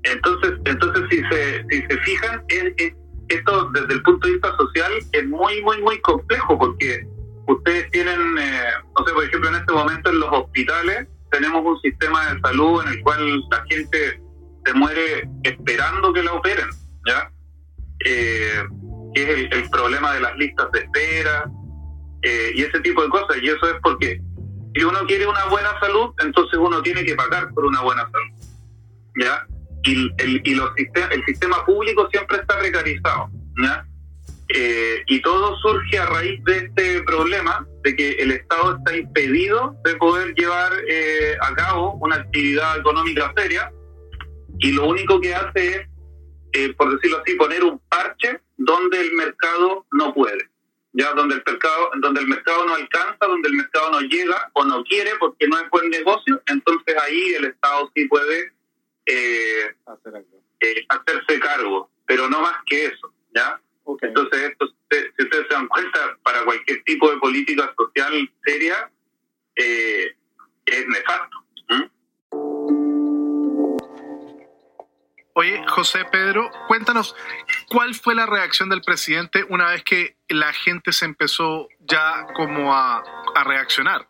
entonces, 0.02 0.52
entonces 0.64 1.04
si 1.10 1.18
se, 1.30 1.64
si 1.70 1.82
se 1.82 1.98
fijan, 1.98 2.42
es 2.48 2.94
esto 3.28 3.70
desde 3.70 3.94
el 3.94 4.02
punto 4.02 4.26
de 4.26 4.34
vista 4.34 4.56
social 4.56 4.92
es 5.12 5.28
muy, 5.28 5.62
muy, 5.62 5.82
muy 5.82 6.00
complejo 6.00 6.58
porque 6.58 7.06
ustedes 7.46 7.90
tienen, 7.90 8.38
eh, 8.38 8.70
no 8.98 9.06
sé, 9.06 9.12
por 9.12 9.24
ejemplo, 9.24 9.48
en 9.48 9.56
este 9.56 9.72
momento 9.72 10.10
en 10.10 10.20
los 10.20 10.32
hospitales 10.32 11.08
tenemos 11.30 11.64
un 11.64 11.80
sistema 11.80 12.32
de 12.32 12.40
salud 12.40 12.82
en 12.82 12.88
el 12.92 13.02
cual 13.02 13.40
la 13.50 13.64
gente 13.68 14.20
se 14.64 14.72
muere 14.74 15.28
esperando 15.42 16.12
que 16.12 16.22
la 16.22 16.32
operen, 16.32 16.68
¿ya? 17.06 17.30
Eh, 18.04 18.64
que 19.14 19.22
es 19.22 19.52
el, 19.52 19.70
problema 19.70 20.12
de 20.14 20.20
las 20.20 20.36
listas 20.36 20.70
de 20.72 20.80
espera 20.80 21.50
eh, 22.22 22.52
y 22.54 22.62
ese 22.62 22.80
tipo 22.80 23.02
de 23.02 23.08
cosas. 23.08 23.36
Y 23.42 23.48
eso 23.48 23.66
es 23.68 23.76
porque 23.82 24.20
si 24.74 24.84
uno 24.84 25.00
quiere 25.06 25.26
una 25.26 25.44
buena 25.46 25.78
salud, 25.80 26.14
entonces 26.18 26.58
uno 26.58 26.82
tiene 26.82 27.04
que 27.04 27.14
pagar 27.14 27.52
por 27.54 27.64
una 27.64 27.80
buena 27.82 28.02
salud, 28.10 28.46
¿ya? 29.20 29.46
Y, 29.86 30.12
el, 30.18 30.42
y 30.44 30.54
los 30.54 30.70
el 30.76 31.24
sistema 31.24 31.64
público 31.64 32.08
siempre 32.10 32.38
está 32.38 32.58
precarizado. 32.58 33.30
Eh, 34.48 35.02
y 35.06 35.20
todo 35.22 35.56
surge 35.56 35.98
a 35.98 36.06
raíz 36.06 36.42
de 36.44 36.56
este 36.58 37.02
problema 37.02 37.66
de 37.82 37.96
que 37.96 38.12
el 38.12 38.30
Estado 38.30 38.76
está 38.76 38.96
impedido 38.96 39.76
de 39.84 39.96
poder 39.96 40.34
llevar 40.34 40.72
eh, 40.88 41.36
a 41.40 41.52
cabo 41.54 41.94
una 42.00 42.16
actividad 42.16 42.78
económica 42.78 43.32
seria 43.36 43.72
y 44.58 44.70
lo 44.70 44.86
único 44.86 45.20
que 45.20 45.34
hace 45.34 45.68
es, 45.68 45.88
eh, 46.52 46.72
por 46.74 46.94
decirlo 46.94 47.18
así, 47.18 47.34
poner 47.34 47.64
un 47.64 47.80
parche 47.88 48.40
donde 48.56 49.00
el 49.00 49.12
mercado 49.14 49.84
no 49.90 50.14
puede, 50.14 50.48
ya 50.92 51.12
donde 51.14 51.34
el 51.34 51.42
mercado, 51.44 51.90
donde 52.00 52.20
el 52.20 52.28
mercado 52.28 52.66
no 52.66 52.74
alcanza, 52.76 53.26
donde 53.26 53.48
el 53.48 53.54
mercado 53.54 53.90
no 53.90 54.00
llega 54.02 54.48
o 54.52 54.64
no 54.64 54.84
quiere 54.84 55.10
porque 55.18 55.48
no 55.48 55.58
es 55.58 55.68
buen 55.70 55.90
negocio, 55.90 56.40
entonces 56.46 56.94
ahí 57.02 57.34
el 57.34 57.46
Estado 57.46 57.90
sí 57.96 58.06
puede 58.06 58.55
eh, 59.06 59.74
eh, 60.60 60.86
hacerse 60.88 61.40
cargo, 61.40 61.90
pero 62.06 62.28
no 62.28 62.40
más 62.40 62.56
que 62.66 62.86
eso, 62.86 63.12
¿ya? 63.34 63.60
Entonces, 64.02 64.50
esto, 64.50 64.66
si 64.90 65.22
ustedes 65.22 65.46
se 65.48 65.54
dan 65.54 65.68
cuenta, 65.68 66.18
para 66.22 66.44
cualquier 66.44 66.82
tipo 66.82 67.10
de 67.10 67.18
política 67.18 67.72
social 67.76 68.30
seria, 68.44 68.90
eh, 69.54 70.16
es 70.66 70.88
nefasto. 70.88 71.46
Oye, 75.38 75.62
José 75.68 76.02
Pedro, 76.10 76.50
cuéntanos, 76.66 77.14
¿cuál 77.68 77.94
fue 77.94 78.14
la 78.14 78.24
reacción 78.24 78.70
del 78.70 78.80
presidente 78.80 79.44
una 79.50 79.70
vez 79.70 79.84
que 79.84 80.16
la 80.28 80.50
gente 80.54 80.92
se 80.92 81.04
empezó 81.04 81.68
ya 81.80 82.26
como 82.34 82.74
a, 82.74 83.04
a 83.34 83.44
reaccionar? 83.44 84.08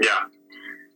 Ya, 0.00 0.30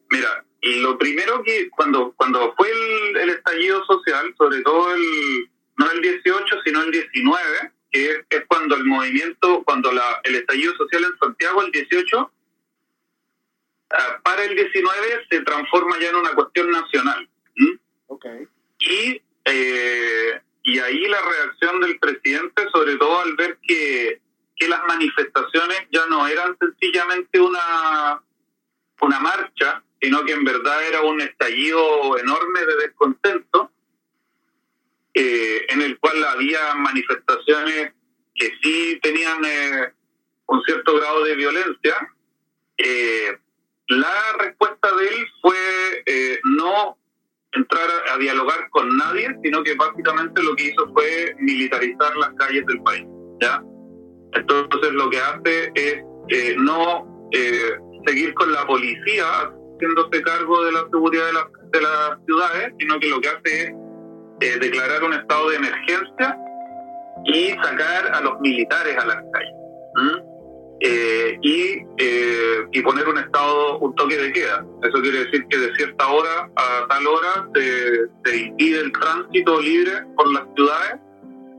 mira, 0.09 0.45
lo 0.81 0.97
primero 0.99 1.43
que 1.43 1.69
cuando 1.71 2.13
cuando 2.17 2.55
fue 2.57 2.71
el, 2.71 3.31
estallido 3.31 3.85
social, 3.85 4.35
sobre 4.39 4.63
todo 4.63 4.95
el 4.95 5.51
no 5.77 5.91
el 5.91 6.01
18 6.01 6.57
sino 6.65 6.83
el 6.83 6.91
19, 6.91 7.73
que 7.91 8.25
es, 8.29 8.45
cuando 8.49 8.77
el 8.77 8.85
movimiento, 8.85 9.63
cuando 9.65 9.93
la, 9.93 10.21
el 10.25 10.37
estallido 10.37 10.75
social 10.77 11.05
en 11.05 11.19
Santiago 11.19 11.63
el 11.63 11.71
18 11.73 12.33
ah, 13.91 14.21
para 14.23 14.45
el 14.45 14.55
19 14.55 15.27
se 15.31 15.41
transforma 15.41 15.99
ya 16.01 16.11
en 16.11 16.17
una 16.17 16.35
cuestión 16.35 16.71
nacional. 16.71 17.29
Okay. 18.07 18.47
Y 18.79 19.21
eh, 19.45 20.41
y 20.65 20.79
ahí 20.79 21.07
la 21.09 21.21
reacción 21.21 21.81
del 21.81 21.99
presidente, 21.99 22.67
sobre 22.73 22.97
todo 22.97 23.21
al 23.21 23.37
ver 23.37 23.59
que, 23.63 24.21
que 24.57 24.67
las 24.67 24.83
manifestaciones 24.87 25.79
ya 25.93 26.07
no 26.07 26.27
eran 26.27 26.57
sencillamente 26.59 27.39
una, 27.39 28.23
una 29.01 29.21
marcha, 29.21 29.85
sino 30.05 30.23
que 30.27 30.33
en 30.33 30.45
verdad 30.45 30.87
era 30.87 31.01
un 31.01 31.19
estallido 31.23 32.19
enorme 32.19 32.61
de 32.61 32.77
descontento, 32.77 33.71
eh, 35.15 35.65
en 35.71 35.81
el 35.81 35.99
cual 35.99 36.23
había 36.25 36.75
manifestaciones 36.75 37.95
que 38.35 38.53
sí 38.63 38.99
tenían 39.03 39.43
eh, 39.47 39.93
un 40.47 40.63
cierto 40.65 40.97
grado 40.97 41.25
de 41.25 41.37
violencia. 41.37 41.95
Eh, 42.77 43.39
la 43.89 44.33
respuesta 44.41 44.95
de 44.95 45.09
él 45.09 45.27
fue 45.41 45.57
no 46.45 46.99
entrar 47.53 47.89
a, 48.13 48.19
dialogar 48.19 48.69
con 48.71 48.95
nadie, 48.99 49.35
sino 49.43 49.63
que 49.63 49.75
básicamente 49.75 50.43
lo 50.43 50.55
que 50.55 50.65
hizo 50.65 50.93
fue 50.93 51.35
militarizar 51.39 52.15
las 52.17 52.35
calles 52.35 52.67
del 52.67 52.83
país. 52.83 53.07
¿ya? 53.41 53.63
Entonces 54.33 54.93
lo 54.93 55.09
que 55.09 55.19
hace 55.19 55.73
es 55.75 56.57
no 56.59 57.31
seguir 58.05 58.35
con 58.35 58.53
la 58.53 58.67
policía 58.67 59.51
haciéndose 59.85 60.23
cargo 60.23 60.65
de 60.65 60.73
la 60.73 60.81
seguridad 60.91 61.25
de, 61.73 61.81
las 61.81 62.19
ciudades, 62.27 62.73
sino 62.79 62.99
que 62.99 63.09
lo 63.09 63.21
que 63.21 63.29
hace 63.29 63.63
es 63.63 63.75
eh, 64.41 64.59
declarar 64.59 65.03
un 65.05 65.13
estado 65.15 65.51
de 65.51 65.57
emergencia 65.57 66.39
y 67.25 67.51
sacar 67.51 68.15
a 68.15 68.21
los 68.21 68.41
militares 68.41 68.97
a 68.97 69.07
las 69.07 69.17
calles. 69.33 70.25
eh, 70.81 71.39
y, 71.41 71.79
eh, 71.99 72.67
y 72.73 72.83
poner 72.83 73.09
un 73.09 73.19
estado, 73.19 73.79
un 73.79 73.95
toque 73.95 74.17
de 74.17 74.33
queda. 74.33 74.67
Eso 74.83 75.01
quiere 75.01 75.25
decir 75.25 75.47
que 75.49 75.57
de 75.57 75.75
cierta 75.77 76.09
hora 76.09 76.51
a 76.57 76.87
tal 76.89 77.07
hora 77.07 77.49
se, 77.55 78.07
se 78.25 78.37
impide 78.37 78.81
el 78.81 78.93
tránsito 78.93 79.61
libre 79.61 79.93
por 80.17 80.33
las 80.33 80.43
ciudades 80.55 80.97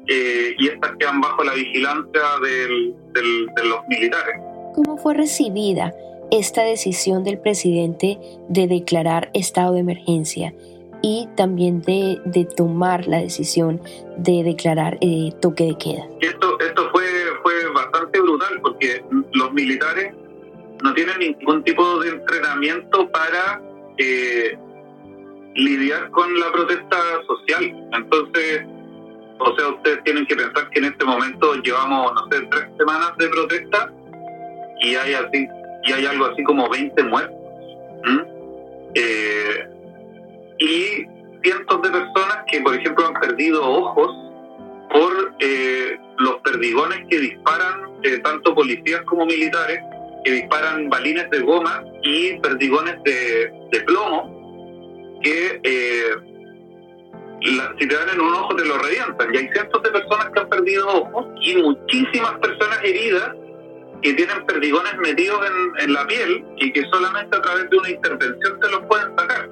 eh, 0.07 0.55
y 0.59 0.67
estas 0.67 0.91
quedan 0.99 1.21
bajo 1.21 1.43
la 1.43 1.53
vigilancia 1.53 2.21
del, 2.41 2.93
del, 3.13 3.47
de 3.55 3.65
los 3.65 3.79
militares. 3.87 4.35
¿Cómo 4.75 4.97
fue 4.97 5.13
recibida 5.13 5.91
esta 6.37 6.63
decisión 6.63 7.23
del 7.23 7.39
presidente 7.39 8.19
de 8.49 8.67
declarar 8.67 9.29
estado 9.33 9.73
de 9.73 9.79
emergencia 9.79 10.53
y 11.01 11.27
también 11.35 11.81
de, 11.81 12.19
de 12.25 12.45
tomar 12.45 13.07
la 13.07 13.19
decisión 13.19 13.79
de 14.17 14.43
declarar 14.43 14.97
eh, 15.01 15.31
toque 15.41 15.65
de 15.65 15.77
queda? 15.77 16.07
Esto, 16.21 16.59
esto 16.59 16.89
fue, 16.91 17.03
fue 17.43 17.53
bastante 17.73 18.19
brutal 18.21 18.59
porque 18.61 19.03
los 19.33 19.53
militares 19.53 20.13
no 20.83 20.93
tienen 20.93 21.19
ningún 21.19 21.63
tipo 21.63 21.99
de 21.99 22.09
entrenamiento 22.09 23.09
para 23.11 23.61
eh, 23.97 24.57
lidiar 25.55 26.09
con 26.11 26.39
la 26.39 26.51
protesta 26.51 26.97
social. 27.27 27.87
Entonces, 27.93 28.63
o 29.39 29.55
sea, 29.55 29.69
ustedes 29.69 30.03
tienen 30.03 30.25
que 30.25 30.35
pensar 30.35 30.69
que 30.71 30.79
en 30.79 30.85
este 30.85 31.05
momento 31.05 31.55
llevamos, 31.55 32.13
no 32.13 32.27
sé, 32.31 32.45
tres 32.49 32.65
semanas 32.77 33.11
de 33.17 33.29
protesta 33.29 33.93
y 34.81 34.95
hay 34.95 35.13
así 35.13 35.47
y 35.85 35.93
hay 35.93 36.05
algo 36.05 36.25
así 36.25 36.43
como 36.43 36.67
20 36.69 37.03
muertos. 37.03 37.35
Eh, 38.95 39.67
y 40.59 41.05
cientos 41.43 41.81
de 41.81 41.89
personas 41.89 42.43
que, 42.47 42.61
por 42.61 42.75
ejemplo, 42.75 43.07
han 43.07 43.13
perdido 43.15 43.63
ojos 43.63 44.09
por 44.89 45.35
eh, 45.39 45.97
los 46.17 46.35
perdigones 46.37 46.99
que 47.09 47.19
disparan 47.19 47.91
eh, 48.03 48.19
tanto 48.19 48.55
policías 48.55 49.01
como 49.01 49.25
militares, 49.25 49.79
que 50.23 50.31
disparan 50.31 50.89
balines 50.89 51.29
de 51.29 51.39
goma 51.41 51.83
y 52.03 52.39
perdigones 52.39 52.95
de, 53.03 53.51
de 53.71 53.81
plomo, 53.81 55.19
que 55.21 55.61
si 57.79 57.87
te 57.87 57.95
dan 57.95 58.09
en 58.09 58.21
un 58.21 58.33
ojo 58.33 58.55
te 58.55 58.65
lo 58.65 58.77
revientan. 58.77 59.33
Y 59.33 59.37
hay 59.37 59.49
cientos 59.49 59.83
de 59.83 59.91
personas 59.91 60.29
que 60.31 60.39
han 60.39 60.49
perdido 60.49 60.87
ojos 60.87 61.27
y 61.41 61.57
muchísimas 61.57 62.39
personas 62.39 62.79
heridas 62.83 63.35
que 64.05 64.13
tienen 64.13 64.45
perdigones 64.45 64.95
metidos 64.99 65.39
en, 65.79 65.91
la 65.91 66.05
piel 66.05 66.45
y 66.57 66.71
que 66.71 66.83
solamente 66.91 67.35
a 67.35 67.41
través 67.41 67.67
de 67.71 67.77
una 67.77 67.89
intervención 67.89 68.59
se 68.61 68.69
los 68.69 68.81
pueden 68.85 69.17
sacar. 69.17 69.49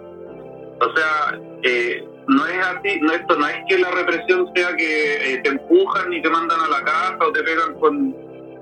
O 0.79 0.95
sea, 0.95 1.39
eh, 1.63 2.07
no 2.27 2.45
es 2.45 2.59
así, 2.63 2.99
no, 3.01 3.13
esto 3.13 3.35
no 3.35 3.47
es 3.47 3.57
que 3.67 3.79
la 3.79 3.89
represión 3.89 4.47
sea 4.55 4.75
que 4.75 5.33
eh, 5.33 5.37
te 5.39 5.49
empujan 5.49 6.13
y 6.13 6.21
te 6.21 6.29
mandan 6.29 6.59
a 6.61 6.67
la 6.67 6.83
casa 6.83 7.17
o 7.19 7.31
te 7.31 7.41
pegan 7.41 7.73
con, 7.79 8.15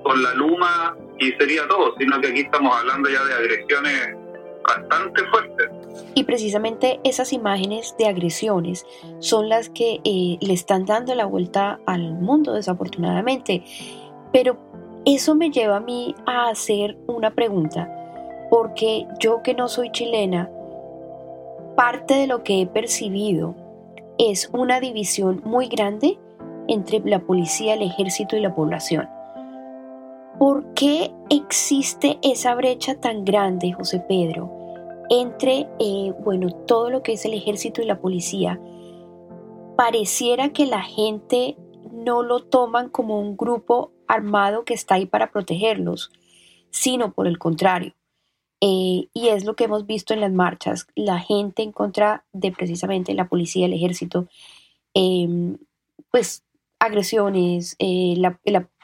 con 0.03 0.23
la 0.23 0.33
luma 0.35 0.95
y 1.19 1.33
sería 1.33 1.67
todo, 1.67 1.93
sino 1.99 2.21
que 2.21 2.27
aquí 2.27 2.39
estamos 2.39 2.73
hablando 2.73 3.09
ya 3.09 3.25
de 3.25 3.33
agresiones 3.33 4.15
bastante 4.63 5.25
fuertes. 5.25 5.69
Y 6.15 6.23
precisamente 6.23 7.01
esas 7.03 7.33
imágenes 7.33 7.95
de 7.99 8.07
agresiones 8.07 8.85
son 9.19 9.49
las 9.49 9.67
que 9.67 9.99
eh, 10.05 10.37
le 10.39 10.53
están 10.53 10.85
dando 10.85 11.13
la 11.15 11.25
vuelta 11.25 11.81
al 11.85 12.13
mundo, 12.13 12.53
desafortunadamente. 12.53 13.65
Pero 14.31 14.70
eso 15.05 15.35
me 15.35 15.49
lleva 15.49 15.77
a 15.77 15.81
mí 15.81 16.15
a 16.25 16.49
hacer 16.49 16.97
una 17.07 17.31
pregunta, 17.31 17.89
porque 18.49 19.07
yo 19.19 19.41
que 19.41 19.53
no 19.53 19.67
soy 19.67 19.91
chilena, 19.91 20.49
parte 21.75 22.13
de 22.13 22.27
lo 22.27 22.43
que 22.43 22.61
he 22.61 22.67
percibido 22.67 23.55
es 24.17 24.49
una 24.53 24.79
división 24.79 25.41
muy 25.43 25.67
grande 25.67 26.19
entre 26.67 26.99
la 26.99 27.19
policía, 27.19 27.73
el 27.73 27.81
ejército 27.81 28.37
y 28.37 28.41
la 28.41 28.53
población. 28.53 29.09
¿Por 30.37 30.73
qué 30.73 31.11
existe 31.29 32.19
esa 32.21 32.53
brecha 32.55 32.99
tan 32.99 33.25
grande, 33.25 33.73
José 33.73 33.99
Pedro, 33.99 34.51
entre, 35.09 35.67
eh, 35.79 36.13
bueno, 36.23 36.49
todo 36.67 36.89
lo 36.89 37.01
que 37.03 37.13
es 37.13 37.25
el 37.25 37.33
ejército 37.33 37.81
y 37.81 37.85
la 37.85 37.99
policía? 37.99 38.59
Pareciera 39.75 40.49
que 40.49 40.67
la 40.67 40.81
gente 40.81 41.57
no 41.91 42.23
lo 42.23 42.41
toman 42.41 42.89
como 42.89 43.19
un 43.19 43.35
grupo 43.35 43.91
armado 44.11 44.65
que 44.65 44.73
está 44.73 44.95
ahí 44.95 45.05
para 45.05 45.31
protegerlos, 45.31 46.11
sino 46.69 47.13
por 47.13 47.27
el 47.27 47.37
contrario. 47.37 47.93
Eh, 48.59 49.07
y 49.13 49.29
es 49.29 49.45
lo 49.45 49.55
que 49.55 49.63
hemos 49.63 49.87
visto 49.87 50.13
en 50.13 50.21
las 50.21 50.31
marchas, 50.31 50.85
la 50.95 51.19
gente 51.19 51.63
en 51.63 51.71
contra 51.71 52.25
de 52.31 52.51
precisamente 52.51 53.13
la 53.15 53.27
policía, 53.27 53.65
el 53.65 53.73
ejército, 53.73 54.27
em, 54.93 55.57
pues 56.11 56.43
agresiones, 56.79 57.75
eh, 57.79 58.21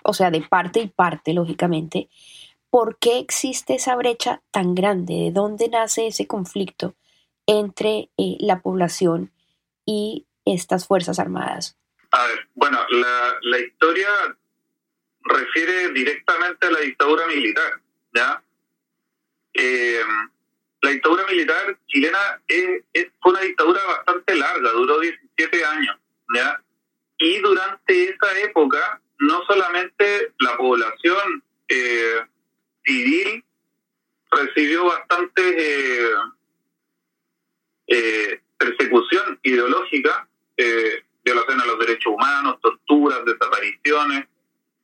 o 0.03 0.13
sea, 0.13 0.31
de 0.31 0.41
parte 0.41 0.79
y 0.79 0.87
parte, 0.87 1.33
lógicamente. 1.33 2.09
¿Por 2.69 2.97
qué 2.97 3.19
existe 3.19 3.75
esa 3.75 3.95
brecha 3.95 4.41
tan 4.51 4.73
grande? 4.75 5.13
¿De 5.15 5.31
dónde 5.31 5.69
nace 5.69 6.07
ese 6.07 6.25
conflicto 6.25 6.95
entre 7.45 8.09
eh, 8.17 8.37
la 8.39 8.61
población 8.61 9.31
y 9.85 10.25
estas 10.45 10.87
Fuerzas 10.87 11.19
Armadas? 11.19 11.77
A 12.11 12.25
ver, 12.25 12.49
bueno, 12.55 12.79
la, 12.89 13.35
la 13.41 13.59
historia 13.59 14.07
refiere 15.27 15.89
directamente 15.89 16.67
a 16.67 16.71
la 16.71 16.79
dictadura 16.79 17.27
militar. 17.27 17.81
Eh, 19.53 20.03
la 20.81 20.91
dictadura 20.91 21.25
militar 21.27 21.77
chilena 21.87 22.41
es, 22.47 22.83
fue 23.19 23.31
una 23.31 23.41
dictadura 23.41 23.83
bastante 23.85 24.35
larga, 24.35 24.71
duró 24.71 24.99
17 24.99 25.65
años, 25.65 25.97
¿ya? 26.33 26.61
Y 27.17 27.39
durante 27.39 28.03
esa 28.09 28.39
época, 28.39 29.01
no 29.19 29.43
solamente 29.45 30.33
la 30.39 30.55
población 30.57 31.43
eh, 31.67 32.21
civil 32.85 33.43
recibió 34.29 34.85
bastante 34.85 36.11
eh, 37.87 38.41
persecución 38.57 39.39
ideológica, 39.41 40.27
violación 41.23 41.61
a 41.61 41.65
los 41.65 41.79
derechos 41.79 42.13
humanos, 42.13 42.59
torturas, 42.61 43.25
desapariciones, 43.25 44.27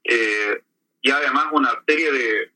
eh, 0.03 0.61
y 1.01 1.11
además 1.11 1.47
una 1.51 1.71
serie 1.87 2.11
de 2.11 2.51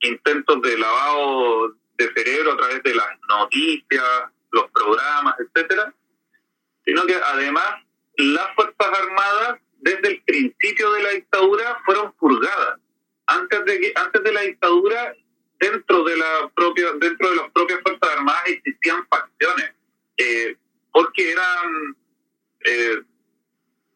intentos 0.00 0.62
de 0.62 0.78
lavado 0.78 1.74
de 1.96 2.12
cerebro 2.14 2.52
a 2.52 2.56
través 2.56 2.82
de 2.82 2.94
las 2.94 3.08
noticias, 3.28 4.04
los 4.52 4.70
programas, 4.70 5.34
etcétera, 5.38 5.94
sino 6.84 7.06
que 7.06 7.14
además 7.14 7.84
las 8.16 8.54
Fuerzas 8.54 8.88
Armadas 8.98 9.60
desde 9.78 10.08
el 10.08 10.22
principio 10.22 10.92
de 10.92 11.02
la 11.02 11.10
dictadura 11.10 11.80
fueron 11.84 12.12
purgadas. 12.12 12.78
Antes 13.26 13.64
de 13.64 13.80
que, 13.80 13.92
antes 13.94 14.22
de 14.22 14.32
la 14.32 14.40
dictadura, 14.42 15.14
dentro 15.58 16.04
de 16.04 16.16
la 16.16 16.50
propia, 16.54 16.92
dentro 16.98 17.30
de 17.30 17.36
las 17.36 17.50
propias 17.50 17.80
Fuerzas 17.82 18.10
Armadas 18.16 18.42
existían 18.46 19.06
facciones, 19.08 19.72
eh, 20.16 20.56
porque 20.92 21.32
eran 21.32 21.96
eh, 22.64 23.02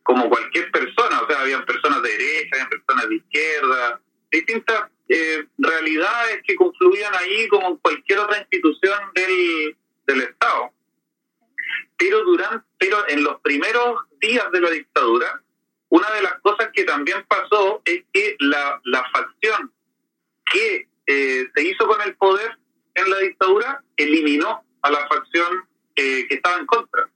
como 0.05 0.29
cualquier 0.29 0.71
persona, 0.71 1.23
o 1.23 1.27
sea, 1.27 1.41
habían 1.41 1.65
personas 1.65 2.03
de 2.03 2.11
derecha, 2.11 2.51
habían 2.53 2.69
personas 2.69 3.09
de 3.09 3.15
izquierda, 3.17 4.01
distintas 4.31 4.91
eh, 5.09 5.47
realidades 5.59 6.43
que 6.47 6.55
confluían 6.55 7.13
ahí 7.15 7.49
como 7.49 7.69
en 7.69 7.77
cualquier 7.79 8.21
otra 8.21 8.39
institución 8.39 8.99
del, 9.15 9.77
del 10.07 10.21
Estado. 10.21 10.71
Pero, 11.97 12.23
durante, 12.25 12.67
pero 12.79 13.09
en 13.09 13.25
los 13.25 13.41
primeros 13.41 14.01
días 14.21 14.51
de 14.53 14.61
la 14.61 14.71
dictadura, 14.71 15.43
una 15.89 16.11
de 16.11 16.23
las 16.23 16.39
cosas 16.41 16.69
que 16.75 16.85
también 16.85 17.25
pasó 17.27 17.81
es 17.85 18.05
que 18.13 18.37
la, 18.41 18.81
la 18.85 19.05
facción 19.11 19.73
que 20.53 20.87
eh, 21.07 21.49
se 21.55 21.63
hizo 21.63 21.87
con 21.87 22.01
el 22.03 22.15
poder 22.17 22.59
en 22.95 23.11
la 23.11 23.19
dictadura 23.19 23.83
eliminó 23.97 24.65
a 24.83 24.91
la 24.91 25.07
facción 25.09 25.67
eh, 25.97 26.27
que 26.29 26.35
estaba 26.35 26.59
en 26.59 26.67
contra. 26.67 27.09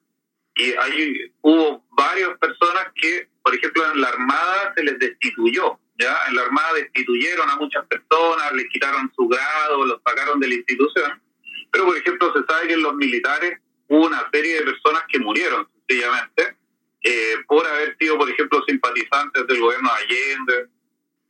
Y 0.58 0.74
ahí 0.74 1.32
hubo 1.42 1.84
varias 1.90 2.36
personas 2.38 2.88
que, 2.96 3.28
por 3.42 3.54
ejemplo, 3.54 3.92
en 3.92 4.00
la 4.00 4.08
Armada 4.08 4.72
se 4.76 4.82
les 4.82 4.98
destituyó. 4.98 5.78
¿ya? 5.96 6.16
En 6.28 6.34
la 6.34 6.42
Armada 6.42 6.74
destituyeron 6.74 7.48
a 7.48 7.56
muchas 7.56 7.86
personas, 7.86 8.52
les 8.54 8.66
quitaron 8.68 9.10
su 9.14 9.28
grado, 9.28 9.86
los 9.86 10.00
sacaron 10.04 10.40
de 10.40 10.48
la 10.48 10.54
institución. 10.54 11.22
Pero, 11.70 11.84
por 11.86 11.96
ejemplo, 11.96 12.32
se 12.34 12.44
sabe 12.44 12.66
que 12.66 12.74
en 12.74 12.82
los 12.82 12.94
militares 12.94 13.60
hubo 13.86 14.06
una 14.06 14.28
serie 14.32 14.56
de 14.56 14.62
personas 14.62 15.04
que 15.08 15.20
murieron, 15.20 15.68
sencillamente, 15.86 16.56
eh, 17.04 17.36
por 17.46 17.64
haber 17.64 17.96
sido, 17.96 18.18
por 18.18 18.28
ejemplo, 18.28 18.60
simpatizantes 18.66 19.46
del 19.46 19.60
gobierno 19.60 19.90
de 19.90 20.02
Allende. 20.02 20.68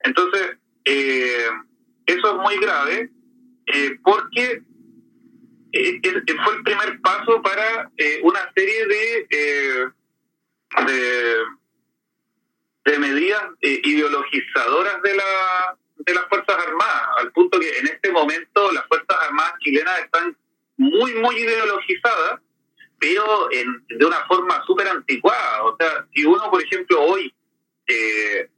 Entonces, 0.01 0.57
eh, 0.87 1.49
eso 2.07 2.31
es 2.31 2.37
muy 2.37 2.57
grave 2.57 3.11
eh, 3.67 3.99
porque 4.03 4.63
eh, 5.73 6.01
fue 6.45 6.55
el 6.55 6.63
primer 6.63 7.01
paso 7.01 7.43
para 7.43 7.91
eh, 7.97 8.21
una 8.23 8.51
serie 8.55 8.87
de, 8.87 9.27
eh, 9.31 9.89
de, 12.85 12.99
medidas 12.99 13.43
ideologizadoras 13.61 15.03
de, 15.03 15.15
la, 15.15 15.77
de 15.99 16.15
las 16.15 16.25
Fuerzas 16.29 16.57
Armadas, 16.67 17.09
al 17.19 17.33
punto 17.33 17.61
que 17.61 17.79
en 17.79 17.87
este 17.87 18.11
momento 18.11 18.73
las 18.73 18.87
Fuerzas 18.89 19.17
Armadas 19.29 19.55
chilenas 19.61 20.01
están 20.01 20.37
muy, 20.77 21.15
muy 21.15 21.37
ideologizadas, 21.37 22.41
pero 22.99 23.49
de 23.51 24.05
una 24.05 24.27
forma 24.27 24.65
súper 24.67 24.89
anticuada. 24.89 25.63
O 25.65 25.77
sea, 25.79 26.07
si 26.13 26.25
uno, 26.25 26.51
por 26.51 26.63
ejemplo, 26.63 27.01
hoy 27.03 27.33
eh, 27.89 28.49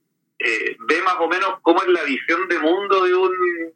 ve 0.88 1.03
más 1.03 1.16
o 1.20 1.29
menos 1.29 1.59
cómo 1.62 1.83
es 1.83 1.88
la 1.88 2.03
visión 2.05 2.48
de 2.48 2.59
mundo 2.59 3.05
de 3.05 3.14
un, 3.14 3.31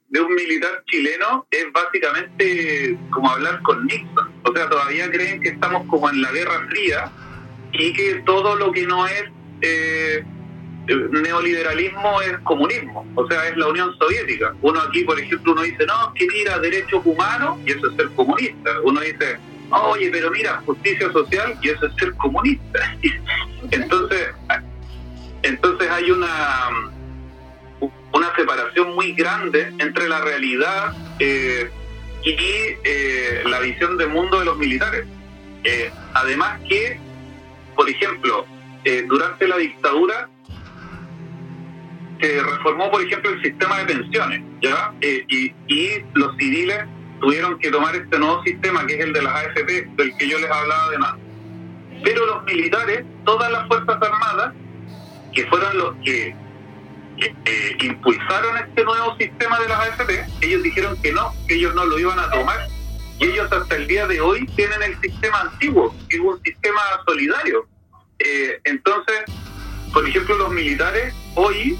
de 0.08 0.20
un 0.20 0.34
militar 0.34 0.82
chileno, 0.86 1.46
es 1.50 1.66
básicamente 1.72 2.96
como 3.10 3.30
hablar 3.30 3.60
con 3.62 3.86
Nixon. 3.86 4.32
O 4.44 4.52
sea, 4.52 4.68
todavía 4.68 5.10
creen 5.10 5.40
que 5.40 5.50
estamos 5.50 5.86
como 5.88 6.08
en 6.08 6.22
la 6.22 6.32
Guerra 6.32 6.66
Fría 6.70 7.10
y 7.72 7.92
que 7.92 8.22
todo 8.24 8.56
lo 8.56 8.72
que 8.72 8.86
no 8.86 9.06
es 9.06 9.24
eh, 9.60 10.24
neoliberalismo 10.86 12.20
es 12.22 12.38
comunismo, 12.40 13.06
o 13.14 13.26
sea, 13.26 13.48
es 13.48 13.56
la 13.56 13.68
Unión 13.68 13.96
Soviética. 13.98 14.54
Uno 14.62 14.80
aquí, 14.80 15.04
por 15.04 15.18
ejemplo, 15.18 15.52
uno 15.52 15.62
dice, 15.62 15.86
no, 15.86 16.12
que 16.14 16.26
mira, 16.26 16.58
derechos 16.58 17.02
humanos, 17.04 17.58
y 17.66 17.72
eso 17.72 17.88
es 17.90 17.96
ser 17.96 18.08
comunista. 18.10 18.70
Uno 18.82 19.00
dice, 19.00 19.38
oye, 19.70 20.10
pero 20.10 20.30
mira, 20.30 20.62
justicia 20.66 21.10
social, 21.12 21.58
y 21.62 21.70
eso 21.70 21.86
es 21.86 21.94
ser 21.96 22.14
comunista. 22.14 22.96
entonces, 23.70 24.28
entonces 25.44 25.90
hay 25.90 26.10
una, 26.10 26.68
una 28.12 28.34
separación 28.34 28.94
muy 28.94 29.12
grande 29.12 29.72
entre 29.78 30.08
la 30.08 30.20
realidad 30.20 30.94
eh, 31.18 31.70
y 32.22 32.36
eh, 32.84 33.42
la 33.44 33.60
visión 33.60 33.96
del 33.98 34.08
mundo 34.08 34.38
de 34.38 34.46
los 34.46 34.56
militares. 34.56 35.06
Eh, 35.62 35.90
además 36.14 36.60
que, 36.68 36.98
por 37.76 37.88
ejemplo, 37.88 38.46
durante 39.08 39.48
la 39.48 39.56
dictadura 39.56 40.28
se 42.20 42.42
reformó, 42.42 42.90
por 42.90 43.02
ejemplo, 43.02 43.30
el 43.30 43.42
sistema 43.42 43.78
de 43.78 43.94
pensiones, 43.94 44.42
¿ya? 44.60 44.92
y, 45.00 45.54
y 45.68 46.04
los 46.12 46.36
civiles 46.36 46.84
tuvieron 47.20 47.58
que 47.58 47.70
tomar 47.70 47.96
este 47.96 48.18
nuevo 48.18 48.42
sistema, 48.42 48.86
que 48.86 48.94
es 48.94 49.00
el 49.00 49.12
de 49.14 49.22
las 49.22 49.34
AFP, 49.34 49.88
del 49.96 50.16
que 50.18 50.28
yo 50.28 50.38
les 50.38 50.50
hablaba 50.50 50.90
de 50.90 50.98
más. 50.98 51.14
Pero 52.02 52.26
los 52.26 52.44
militares, 52.44 53.04
todas 53.24 53.50
las 53.50 53.66
Fuerzas 53.68 53.96
Armadas, 54.02 54.52
que 55.34 55.46
fueron 55.46 55.76
los 55.78 55.94
que, 56.04 56.34
impulsaron 57.80 58.56
este 58.56 58.84
nuevo 58.84 59.16
sistema 59.16 59.58
de 59.60 59.68
las 59.68 59.78
AFP, 59.78 60.26
ellos 60.40 60.62
dijeron 60.62 61.00
que 61.00 61.12
no, 61.12 61.32
que 61.46 61.54
ellos 61.54 61.74
no 61.74 61.84
lo 61.84 61.98
iban 61.98 62.18
a 62.18 62.30
tomar. 62.30 62.68
Y 63.20 63.26
ellos 63.26 63.50
hasta 63.52 63.76
el 63.76 63.86
día 63.86 64.06
de 64.06 64.20
hoy 64.20 64.46
tienen 64.56 64.82
el 64.82 65.00
sistema 65.00 65.42
antiguo, 65.42 65.94
que 66.08 66.16
es 66.16 66.22
un 66.22 66.42
sistema 66.42 66.80
solidario. 67.06 67.68
Eh, 68.18 68.58
entonces, 68.64 69.22
por 69.92 70.08
ejemplo, 70.08 70.36
los 70.36 70.50
militares 70.50 71.14
hoy 71.36 71.78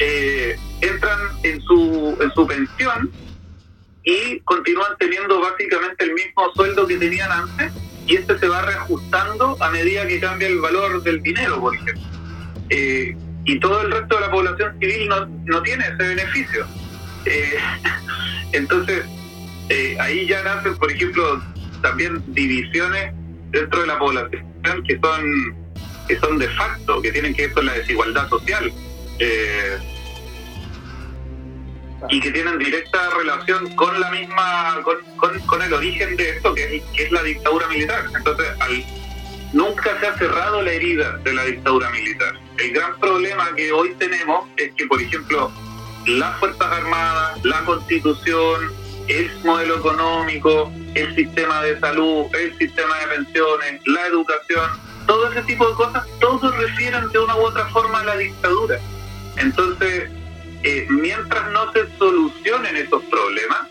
eh, 0.00 0.56
entran 0.80 1.18
en 1.44 1.60
su, 1.62 2.18
en 2.20 2.32
su 2.32 2.46
pensión 2.46 3.12
y 4.04 4.40
continúan 4.40 4.96
teniendo 4.98 5.40
básicamente 5.40 6.04
el 6.04 6.14
mismo 6.14 6.52
sueldo 6.54 6.86
que 6.86 6.96
tenían 6.96 7.30
antes 7.30 7.72
y 8.06 8.16
este 8.16 8.36
se 8.38 8.48
va 8.48 8.62
reajustando 8.62 9.56
a 9.60 9.70
medida 9.70 10.06
que 10.06 10.18
cambia 10.18 10.48
el 10.48 10.60
valor 10.60 11.02
del 11.02 11.22
dinero, 11.22 11.60
por 11.60 11.74
ejemplo. 11.74 12.02
Eh, 12.74 13.14
y 13.44 13.60
todo 13.60 13.82
el 13.82 13.90
resto 13.90 14.14
de 14.14 14.20
la 14.20 14.30
población 14.30 14.78
civil 14.80 15.08
no, 15.08 15.26
no 15.44 15.62
tiene 15.62 15.84
ese 15.84 16.08
beneficio. 16.14 16.66
Eh, 17.26 17.58
entonces, 18.52 19.04
eh, 19.68 19.96
ahí 20.00 20.26
ya 20.26 20.42
nacen, 20.42 20.76
por 20.76 20.90
ejemplo, 20.90 21.42
también 21.82 22.22
divisiones 22.28 23.12
dentro 23.50 23.82
de 23.82 23.86
la 23.86 23.98
población 23.98 24.82
que 24.86 24.98
son 25.02 25.62
que 26.08 26.18
son 26.18 26.38
de 26.38 26.48
facto, 26.48 27.00
que 27.00 27.12
tienen 27.12 27.34
que 27.34 27.42
ver 27.42 27.52
con 27.52 27.66
la 27.66 27.74
desigualdad 27.74 28.28
social. 28.28 28.72
Eh, 29.18 29.78
y 32.10 32.20
que 32.20 32.32
tienen 32.32 32.58
directa 32.58 32.98
relación 33.16 33.72
con 33.76 34.00
la 34.00 34.10
misma, 34.10 34.82
con, 35.46 35.62
el 35.62 35.72
origen 35.72 36.16
de 36.16 36.30
esto, 36.30 36.52
que 36.52 36.76
es, 36.76 36.82
que 36.96 37.04
es, 37.04 37.12
la 37.12 37.22
dictadura 37.22 37.68
militar. 37.68 38.06
Entonces, 38.16 38.46
nunca 39.52 40.00
se 40.00 40.08
ha 40.08 40.18
cerrado 40.18 40.62
la 40.62 40.72
herida 40.72 41.18
de 41.18 41.32
la 41.32 41.44
dictadura 41.44 41.88
militar. 41.90 42.34
El 42.62 42.70
gran 42.70 42.96
problema 43.00 43.52
que 43.56 43.72
hoy 43.72 43.92
tenemos 43.98 44.48
es 44.56 44.72
que, 44.74 44.86
por 44.86 45.02
ejemplo, 45.02 45.50
las 46.06 46.38
Fuerzas 46.38 46.70
Armadas, 46.70 47.44
la 47.44 47.64
Constitución, 47.64 48.70
el 49.08 49.32
modelo 49.42 49.78
económico, 49.78 50.70
el 50.94 51.12
sistema 51.16 51.60
de 51.62 51.80
salud, 51.80 52.26
el 52.32 52.56
sistema 52.58 52.96
de 53.00 53.16
pensiones, 53.16 53.82
la 53.86 54.06
educación, 54.06 54.70
todo 55.08 55.32
ese 55.32 55.42
tipo 55.42 55.66
de 55.66 55.74
cosas, 55.74 56.06
todos 56.20 56.56
refieren 56.56 57.08
de 57.08 57.18
una 57.18 57.34
u 57.34 57.40
otra 57.40 57.68
forma 57.70 57.98
a 57.98 58.04
la 58.04 58.16
dictadura. 58.16 58.78
Entonces, 59.38 60.08
eh, 60.62 60.86
mientras 60.88 61.50
no 61.50 61.72
se 61.72 61.88
solucionen 61.98 62.76
esos 62.76 63.02
problemas, 63.06 63.66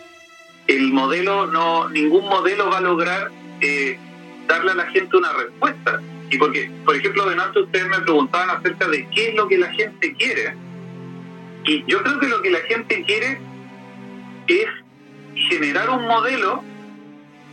el 0.68 0.92
modelo 0.92 1.48
no, 1.48 1.88
ningún 1.88 2.26
modelo 2.28 2.70
va 2.70 2.80
a 2.80 2.82
lograr 2.82 3.32
eh, 3.62 3.98
darle 4.48 4.72
a 4.72 4.76
la 4.76 4.86
gente 4.88 5.16
una 5.16 5.32
respuesta. 5.32 6.02
Y 6.32 6.38
porque, 6.38 6.72
por 6.86 6.96
ejemplo, 6.96 7.30
delante 7.30 7.60
ustedes 7.60 7.88
me 7.89 8.00
preguntaban 8.00 8.50
acerca 8.50 8.88
de 8.88 9.08
qué 9.10 9.30
es 9.30 9.36
lo 9.36 9.48
que 9.50 9.58
la 9.58 9.72
gente 9.74 10.15
quiere. 10.15 10.56
Y 11.65 11.84
yo 11.86 12.02
creo 12.02 12.20
que 12.20 12.28
lo 12.28 12.41
que 12.41 12.50
la 12.50 12.62
gente 12.62 13.04
quiere 13.06 13.39
es 14.48 14.67
generar 15.50 15.89
un 15.89 16.08
modelo 16.08 16.63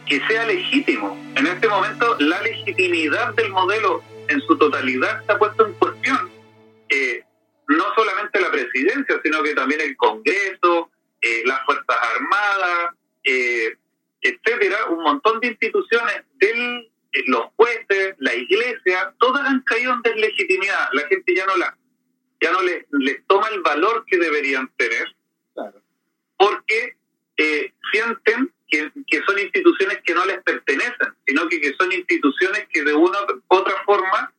que 0.07 0.21
sea 0.29 0.47
legítimo. 0.47 1.19
En 1.35 1.47
este 1.49 1.69
momento 1.69 2.17
la 2.21 2.41
legitimidad 2.43 3.35
del 3.35 3.51
modelo 3.51 4.03
en 4.29 4.41
su 4.43 4.57
totalidad 4.57 5.21
está 5.21 5.39
puesto 5.39 5.67
en 5.67 5.73
cuestión. 5.75 6.31
Eh, 6.89 7.25
no 7.67 7.85
solamente 7.97 8.41
la 8.41 8.51
presidencia, 8.51 9.21
sino 9.23 9.43
que 9.43 9.55
también 9.55 9.81
el 9.81 9.97
Congreso, 9.97 10.91
eh, 11.21 11.43
las 11.45 11.65
Fuerzas 11.67 11.97
Armadas, 12.15 12.95
eh, 13.25 13.77
etcétera, 14.23 14.87
un 14.91 15.03
montón 15.03 15.41
de 15.41 15.49
instituciones, 15.49 16.23
del, 16.37 16.89
los 17.27 17.47
jueces, 17.57 18.15
la 18.19 18.35
iglesia, 18.35 19.15
todas 19.19 19.47
han 19.47 19.61
caído 19.63 19.93
en 19.93 20.03
deslegitimidad. 20.03 20.89
La 20.93 21.07
gente 21.09 21.35
ya 21.35 21.47
no 21.47 21.57
la, 21.57 21.77
ya 22.41 22.53
no 22.53 22.61
les, 22.63 22.87
toma 23.27 23.49
el 23.49 23.61
valor 23.63 24.05
que 24.07 24.19
deberían 24.19 24.71
tener, 24.77 25.15
porque 26.37 26.97
sienten 27.93 28.53
que, 28.69 28.93
que, 29.07 29.23
son 29.23 29.39
instituciones 29.39 30.01
que 30.05 30.15
no 30.15 30.25
les 30.27 30.43
pertenecen, 30.43 31.15
sino 31.27 31.49
que, 31.49 31.61
que 31.61 31.75
son 31.79 31.91
instituciones 31.93 32.67
que 32.71 32.85
de 32.85 32.95
una 32.95 33.19
u 33.23 33.43
otra 33.49 33.75
forma 33.85 34.33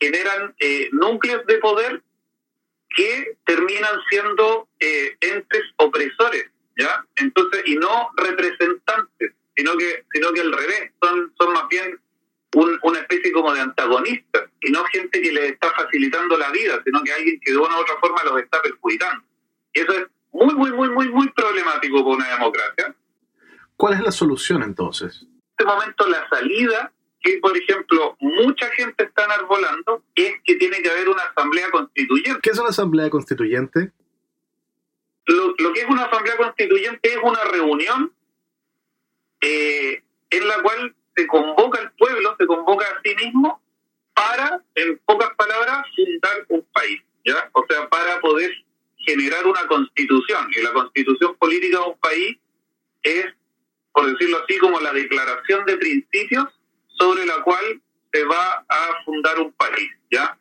generan 0.00 0.54
núcleos 0.92 1.44
de 1.46 1.58
poder 1.58 2.02
que 2.96 3.36
terminan 3.44 4.00
siendo 4.08 4.68
eh, 4.78 5.16
entes 5.20 5.62
opresores, 5.76 6.50
¿ya? 6.76 7.04
Entonces, 7.16 7.62
y 7.66 7.76
no 7.76 8.10
representantes, 8.16 9.32
sino 9.56 9.76
que, 9.76 10.04
sino 10.12 10.32
que 10.32 10.40
al 10.40 10.52
revés, 10.52 10.92
son, 11.02 11.32
son 11.38 11.52
más 11.52 11.68
bien 11.68 12.00
una 12.54 12.98
especie 13.00 13.32
como 13.32 13.52
de 13.52 13.60
antagonistas, 13.60 14.44
y 14.60 14.70
no 14.70 14.84
gente 14.84 15.20
que 15.20 15.32
les 15.32 15.52
está 15.52 15.70
facilitando 15.72 16.38
la 16.38 16.50
vida, 16.50 16.80
sino 16.84 17.02
que 17.02 17.12
alguien 17.12 17.40
que 17.40 17.52
de 17.52 17.58
una 17.58 17.76
u 17.76 17.80
otra 17.80 17.96
forma 18.00 18.22
los 18.24 18.40
está 18.40 18.62
perjudicando. 18.62 19.24
Y 19.72 19.80
eso 19.80 19.92
es 19.92 20.06
muy, 20.32 20.54
muy, 20.54 20.72
muy, 20.72 20.88
muy, 20.90 21.08
muy 21.10 21.28
problemático 21.30 22.04
para 22.04 22.16
una 22.16 22.28
democracia. 22.30 22.94
¿Cuál 23.76 23.94
es 23.94 24.00
la 24.00 24.12
solución 24.12 24.62
entonces? 24.62 25.22
En 25.22 25.42
este 25.58 25.64
momento 25.64 26.08
la 26.08 26.28
salida 26.28 26.92
que, 27.20 27.38
por 27.38 27.56
ejemplo, 27.56 28.16
mucha 28.20 28.66
gente 28.72 29.04
está 29.04 29.24
enarbolando 29.24 30.02
es 30.14 30.34
que 30.44 30.56
tiene 30.56 30.80
que 30.82 30.90
haber 30.90 31.08
una 31.08 31.22
asamblea 31.22 31.70
constituyente. 31.70 32.40
¿Qué 32.42 32.50
es 32.50 32.58
una 32.58 32.68
asamblea 32.68 33.10
constituyente? 33.10 33.92
Lo, 35.26 35.54
que 35.56 35.80
es 35.80 35.88
una 35.88 36.04
asamblea 36.04 36.36
constituyente 36.36 37.08
es 37.08 37.18
una 37.22 37.42
reunión 37.44 38.12
eh, 39.40 40.02
en 40.30 40.48
la 40.48 40.62
cual 40.62 40.94
se 41.16 41.26
convoca 41.26 41.80
al 41.80 41.92
pueblo, 41.92 42.36
se 42.38 42.46
convoca 42.46 42.86
a 42.86 43.00
sí 43.02 43.14
mismo 43.16 43.60
para, 44.14 44.62
en 44.74 44.98
pocas 45.04 45.30
palabras, 45.36 45.86
fundar 45.94 46.46
un 46.48 46.66
país, 46.72 47.02
¿ya? 47.24 47.50
O 47.52 47.64
sea, 47.68 47.88
para 47.88 48.20
poder 48.20 48.52
generar 48.98 49.46
una 49.46 49.66
constitución. 49.66 50.48
Y 50.56 50.62
la 50.62 50.72
constitución 50.72 51.36
política 51.36 51.78
de 51.78 51.84
un 51.84 51.98
país 51.98 52.38
es, 53.02 53.26
por 53.92 54.06
decirlo 54.10 54.42
así, 54.42 54.58
como 54.58 54.80
la 54.80 54.92
declaración 54.92 55.64
de 55.66 55.76
principios 55.76 56.46
sobre 56.98 57.26
la 57.26 57.42
cual 57.42 57.80
se 58.12 58.24
va 58.24 58.64
a 58.68 59.04
fundar 59.04 59.38
un 59.40 59.52
país, 59.52 59.90
¿ya? 60.10 60.38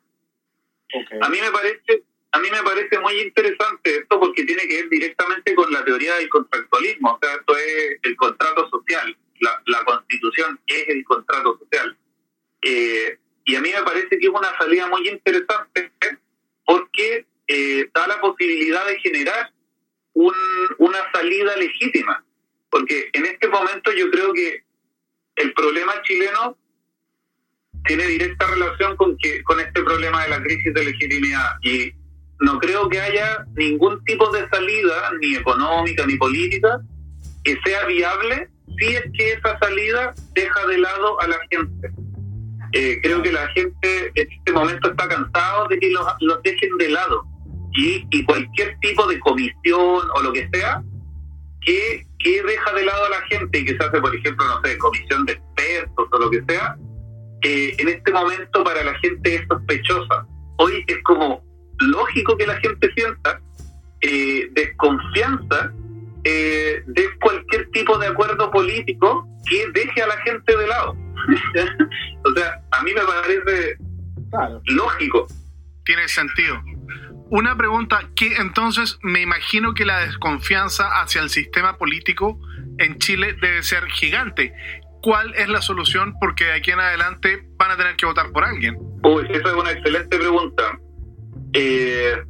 A 1.21 1.29
mí 1.29 1.39
me 1.41 1.51
parece 1.51 2.03
a 2.33 2.39
mí 2.39 2.47
me 2.49 2.63
parece 2.63 2.97
muy 2.99 3.13
interesante 3.21 3.95
esto 3.95 4.19
porque 4.19 4.43
tiene 4.43 4.67
que 4.67 4.77
ver 4.77 4.89
directamente 4.89 5.53
con 5.53 5.71
la 5.71 5.86
teoría 5.86 6.15
del 6.15 6.30
contractualismo, 6.30 7.13
o 7.13 7.19
sea, 7.21 7.36
esto 7.36 7.55
es 7.55 7.99
el 8.01 8.15
contrato 8.15 8.67
social, 8.71 9.15
la, 9.43 9.83
constitución 9.85 10.59
es 10.67 10.89
el 10.89 11.03
contrato 11.03 11.57
social. 11.59 11.97
Eh, 12.61 13.17
y 13.45 13.55
a 13.55 13.61
mí 13.61 13.69
me 13.73 13.83
parece 13.83 14.17
que 14.17 14.25
es 14.25 14.29
una 14.29 14.57
salida 14.57 14.87
muy 14.87 15.07
interesante 15.07 15.91
porque 16.65 17.25
eh, 17.47 17.89
da 17.93 18.07
la 18.07 18.21
posibilidad 18.21 18.85
de 18.87 18.99
generar 18.99 19.51
un, 20.13 20.33
una 20.77 20.99
salida 21.11 21.55
legítima, 21.57 22.23
porque 22.69 23.09
en 23.13 23.25
este 23.25 23.47
momento 23.49 23.91
yo 23.91 24.09
creo 24.11 24.33
que 24.33 24.63
el 25.35 25.53
problema 25.53 26.01
chileno 26.03 26.57
tiene 27.85 28.05
directa 28.07 28.47
relación 28.47 28.95
con 28.95 29.17
que 29.17 29.43
con 29.43 29.59
este 29.59 29.81
problema 29.83 30.23
de 30.23 30.29
la 30.29 30.41
crisis 30.41 30.73
de 30.73 30.85
legitimidad 30.85 31.57
y 31.63 31.91
no 32.39 32.59
creo 32.59 32.87
que 32.87 32.99
haya 32.99 33.45
ningún 33.55 34.03
tipo 34.05 34.31
de 34.31 34.47
salida 34.49 35.11
ni 35.19 35.35
económica 35.35 36.05
ni 36.05 36.15
política 36.15 36.79
que 37.43 37.57
sea 37.65 37.85
viable 37.85 38.49
si 38.78 38.95
es 38.95 39.03
que 39.17 39.34
esa 39.34 39.57
salida 39.59 40.13
deja 40.34 40.67
de 40.67 40.78
lado 40.78 41.21
a 41.21 41.28
la 41.28 41.38
gente. 41.49 41.91
Eh, 42.74 42.99
creo 43.03 43.21
que 43.21 43.32
la 43.32 43.47
gente 43.49 44.11
en 44.15 44.28
este 44.32 44.51
momento 44.51 44.89
está 44.89 45.07
cansado 45.07 45.67
de 45.67 45.80
que 45.80 45.91
los, 45.91 46.05
los 46.21 46.41
dejen 46.41 46.76
de 46.78 46.89
lado 46.89 47.24
y, 47.74 48.05
y 48.09 48.24
cualquier 48.24 48.78
tipo 48.80 49.05
de 49.07 49.19
comisión 49.19 50.01
o 50.15 50.21
lo 50.24 50.34
que 50.34 50.49
sea 50.51 50.84
que, 51.65 52.05
que 52.19 52.43
deja 52.43 52.74
de 52.74 52.86
lado 52.86 53.05
a 53.05 53.09
la 53.09 53.21
gente 53.28 53.59
y 53.59 53.65
que 53.65 53.78
se 53.78 53.84
hace, 53.84 53.99
por 53.99 54.15
ejemplo, 54.15 54.45
no 54.45 54.61
sé, 54.63 54.78
comisión 54.78 55.26
de 55.26 55.34
expertos 55.34 56.07
o 56.11 56.17
lo 56.17 56.30
que 56.30 56.43
sea, 56.47 56.76
eh, 57.43 57.76
en 57.78 57.89
este 57.89 58.11
momento 58.11 58.63
para 58.63 58.84
la 58.84 58.93
gente 58.99 59.36
es 59.36 59.41
sospechosa. 59.47 60.26
Hoy 60.57 60.84
es 60.88 60.97
como 61.03 61.43
lógico 61.80 62.38
que 62.38 62.47
la 62.47 62.55
gente 62.57 62.89
sienta 62.95 63.41
eh, 64.01 64.49
desconfianza 64.51 65.74
eh, 66.24 66.84
de 66.86 67.19
cualquier 67.19 67.53
tipo 67.84 67.97
de 67.97 68.07
acuerdo 68.07 68.49
político 68.49 69.27
que 69.45 69.67
deje 69.73 70.01
a 70.01 70.07
la 70.07 70.17
gente 70.21 70.55
de 70.55 70.67
lado. 70.67 70.91
o 72.25 72.34
sea, 72.34 72.61
a 72.71 72.84
mí 72.84 72.91
me 72.93 73.01
parece 73.01 73.77
lógico. 74.67 75.27
Tiene 75.84 76.07
sentido. 76.07 76.61
Una 77.29 77.57
pregunta 77.57 78.09
que 78.15 78.36
entonces 78.38 78.97
me 79.01 79.21
imagino 79.21 79.73
que 79.73 79.86
la 79.86 79.99
desconfianza 80.05 81.01
hacia 81.01 81.21
el 81.21 81.29
sistema 81.29 81.77
político 81.77 82.39
en 82.77 82.97
Chile 82.99 83.36
debe 83.41 83.63
ser 83.63 83.86
gigante. 83.88 84.53
¿Cuál 85.01 85.34
es 85.36 85.49
la 85.49 85.61
solución? 85.61 86.13
Porque 86.21 86.45
de 86.45 86.53
aquí 86.53 86.71
en 86.71 86.79
adelante 86.79 87.45
van 87.57 87.71
a 87.71 87.75
tener 87.75 87.97
que 87.97 88.05
votar 88.05 88.31
por 88.31 88.45
alguien. 88.45 88.77
Uy, 89.03 89.25
esa 89.29 89.49
es 89.49 89.53
una 89.53 89.71
excelente 89.71 90.17
pregunta. 90.17 90.79
Eh, 91.53 92.23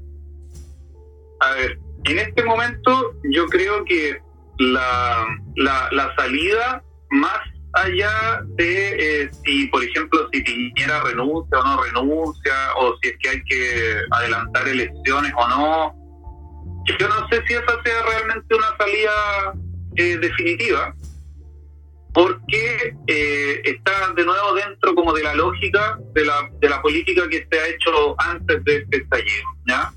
a 1.41 1.51
ver, 1.53 1.77
en 2.05 2.19
este 2.19 2.43
momento 2.43 3.13
yo 3.31 3.45
creo 3.47 3.85
que 3.85 4.22
la, 4.59 5.25
la, 5.55 5.89
la 5.91 6.15
salida 6.15 6.83
más 7.11 7.39
allá 7.73 8.41
de 8.55 9.23
eh, 9.23 9.31
si, 9.43 9.67
por 9.67 9.83
ejemplo, 9.83 10.29
si 10.31 10.41
Piñera 10.41 11.01
renuncia 11.01 11.59
o 11.59 11.63
no 11.63 11.83
renuncia, 11.83 12.53
o 12.77 12.95
si 13.01 13.09
es 13.09 13.17
que 13.19 13.29
hay 13.29 13.43
que 13.43 13.95
adelantar 14.11 14.67
elecciones 14.67 15.33
o 15.35 15.47
no. 15.47 15.95
Yo 16.99 17.07
no 17.07 17.27
sé 17.29 17.41
si 17.47 17.53
esa 17.53 17.83
sea 17.83 18.03
realmente 18.03 18.55
una 18.55 18.77
salida 18.77 19.53
eh, 19.95 20.17
definitiva, 20.17 20.93
porque 22.13 22.95
eh, 23.07 23.61
está 23.63 24.13
de 24.15 24.23
nuevo 24.23 24.53
dentro 24.53 24.93
como 24.93 25.13
de 25.13 25.23
la 25.23 25.33
lógica 25.33 25.97
de 26.13 26.25
la, 26.25 26.49
de 26.59 26.69
la 26.69 26.81
política 26.81 27.27
que 27.29 27.47
se 27.49 27.59
ha 27.59 27.67
hecho 27.67 28.15
antes 28.19 28.63
de 28.65 28.77
este 28.77 28.97
estallido, 28.97 29.45
¿ya? 29.67 29.91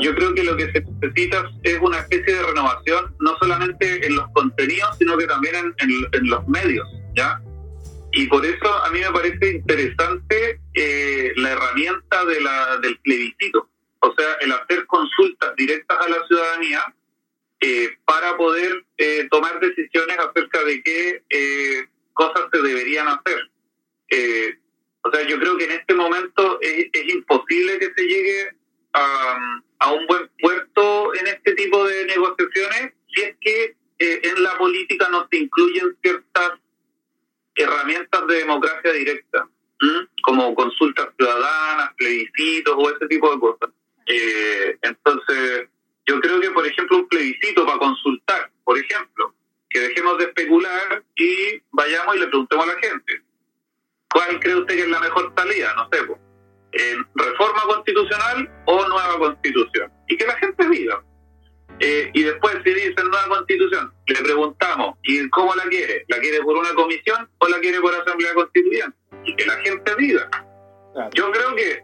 Yo 0.00 0.14
creo 0.14 0.34
que 0.34 0.44
lo 0.44 0.56
que 0.56 0.70
se 0.72 0.80
necesita 0.80 1.50
es 1.62 1.78
una 1.80 1.98
especie 1.98 2.34
de 2.34 2.42
renovación, 2.42 3.14
no 3.20 3.36
solamente 3.38 4.06
en 4.06 4.16
los 4.16 4.28
contenidos, 4.32 4.96
sino 4.98 5.16
que 5.16 5.26
también 5.26 5.74
en, 5.78 6.28
los 6.28 6.46
medios, 6.48 6.86
¿ya? 7.14 7.40
Y 8.12 8.26
por 8.26 8.44
eso 8.44 8.84
a 8.84 8.90
mí 8.90 9.00
me 9.00 9.10
parece 9.10 9.50
interesante 9.50 10.60
eh, 10.74 11.32
la 11.36 11.50
herramienta 11.50 12.24
de 12.24 12.40
la, 12.40 12.78
del 12.78 12.98
plebiscito, 12.98 13.68
o 14.00 14.14
sea, 14.14 14.34
el 14.40 14.52
hacer 14.52 14.86
consultas 14.86 15.54
directas 15.56 15.98
a 15.98 16.08
la 16.08 16.26
ciudadanía 16.26 16.94
eh, 17.60 17.90
para 18.04 18.36
poder 18.36 18.84
eh, 18.96 19.26
tomar 19.30 19.60
decisiones 19.60 20.16
acerca 20.18 20.62
de 20.64 20.82
qué 20.82 21.88
cosas 22.14 22.44
se 22.52 22.62
deberían 22.62 23.08
hacer. 23.08 23.50
o 25.02 25.10
sea, 25.10 25.26
yo 25.26 25.38
creo 25.38 25.56
que 25.56 25.64
en 25.64 25.72
este 25.72 25.94
momento 25.94 26.58
es, 26.60 26.86
es 26.92 27.14
imposible 27.14 27.78
que 27.78 27.92
se 27.94 28.02
llegue 28.02 28.56
a 28.92 29.60
a 29.80 29.92
un 29.92 30.06
buen 30.06 30.28
puerto 30.40 31.14
en 31.14 31.26
este 31.28 31.54
tipo 31.54 31.86
de 31.86 32.06
negociaciones 32.06 32.92
si 33.14 33.22
es 33.22 33.36
que 33.40 33.76
eh, 33.98 34.20
en 34.22 34.42
la 34.42 34.56
política 34.58 35.08
no 35.10 35.26
se 35.30 35.38
incluyen 35.38 35.96
ciertas 36.02 36.52
herramientas 37.54 38.26
de 38.28 38.34
democracia 38.36 38.92
directa, 38.92 39.48
como 40.22 40.54
consultas 40.54 41.08
ciudadanas, 41.16 41.92
plebiscitos 41.96 42.74
o 42.76 42.90
ese 42.90 43.06
tipo 43.08 43.32
de 43.32 43.40
cosas. 43.40 43.70
Eh, 44.06 44.78
entonces, 44.82 45.68
yo 46.06 46.20
creo 46.20 46.40
que, 46.40 46.50
por 46.50 46.66
ejemplo, 46.66 46.98
un 46.98 47.08
plebiscito 47.08 47.66
para 47.66 47.78
consultar, 47.78 48.50
por 48.64 48.78
ejemplo, 48.78 49.34
que 49.68 49.80
dejemos 49.80 50.18
de 50.18 50.24
especular 50.24 51.02
y 51.16 51.60
vayamos 51.70 52.16
y 52.16 52.20
le 52.20 52.26
preguntemos 52.28 52.64
a 52.68 52.74
la 52.74 52.80
gente, 52.80 53.22
¿cuál 54.10 54.40
cree 54.40 54.56
usted 54.56 54.76
que 54.76 54.82
es 54.82 54.88
la 54.88 55.00
mejor 55.00 55.32
salida? 55.36 55.74
No 55.74 55.88
sé, 55.92 56.04
pues 56.04 56.18
reforma 57.14 57.62
constitucional 57.62 58.50
o 58.66 58.88
nueva 58.88 59.18
constitución. 59.18 59.92
Y 60.06 60.16
que 60.16 60.26
la 60.26 60.36
gente 60.36 60.68
diga. 60.68 61.02
Eh, 61.80 62.10
y 62.12 62.22
después 62.24 62.56
si 62.64 62.74
dicen 62.74 63.08
nueva 63.08 63.28
constitución, 63.28 63.92
le 64.06 64.20
preguntamos, 64.22 64.96
¿y 65.04 65.28
cómo 65.30 65.54
la 65.54 65.64
quiere? 65.64 66.04
¿La 66.08 66.18
quiere 66.18 66.40
por 66.42 66.56
una 66.56 66.74
comisión 66.74 67.28
o 67.38 67.48
la 67.48 67.58
quiere 67.60 67.80
por 67.80 67.94
asamblea 67.94 68.34
constituyente? 68.34 68.96
Y 69.24 69.36
que 69.36 69.46
la 69.46 69.56
gente 69.58 69.94
diga. 69.96 70.28
Yo 71.14 71.30
creo 71.30 71.54
que 71.54 71.82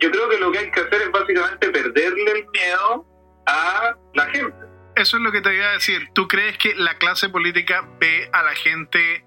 yo 0.00 0.10
creo 0.10 0.28
que 0.28 0.38
lo 0.38 0.50
que 0.50 0.58
hay 0.58 0.70
que 0.70 0.80
hacer 0.80 1.02
es 1.02 1.10
básicamente 1.10 1.68
perderle 1.70 2.30
el 2.30 2.46
miedo 2.48 3.06
a 3.46 3.94
la 4.14 4.26
gente. 4.30 4.56
Eso 4.96 5.16
es 5.18 5.22
lo 5.22 5.30
que 5.30 5.40
te 5.40 5.54
iba 5.54 5.66
a 5.66 5.72
decir. 5.72 6.08
¿Tú 6.14 6.26
crees 6.26 6.56
que 6.58 6.74
la 6.74 6.94
clase 6.98 7.28
política 7.28 7.86
ve 8.00 8.28
a 8.32 8.42
la 8.42 8.54
gente 8.54 9.24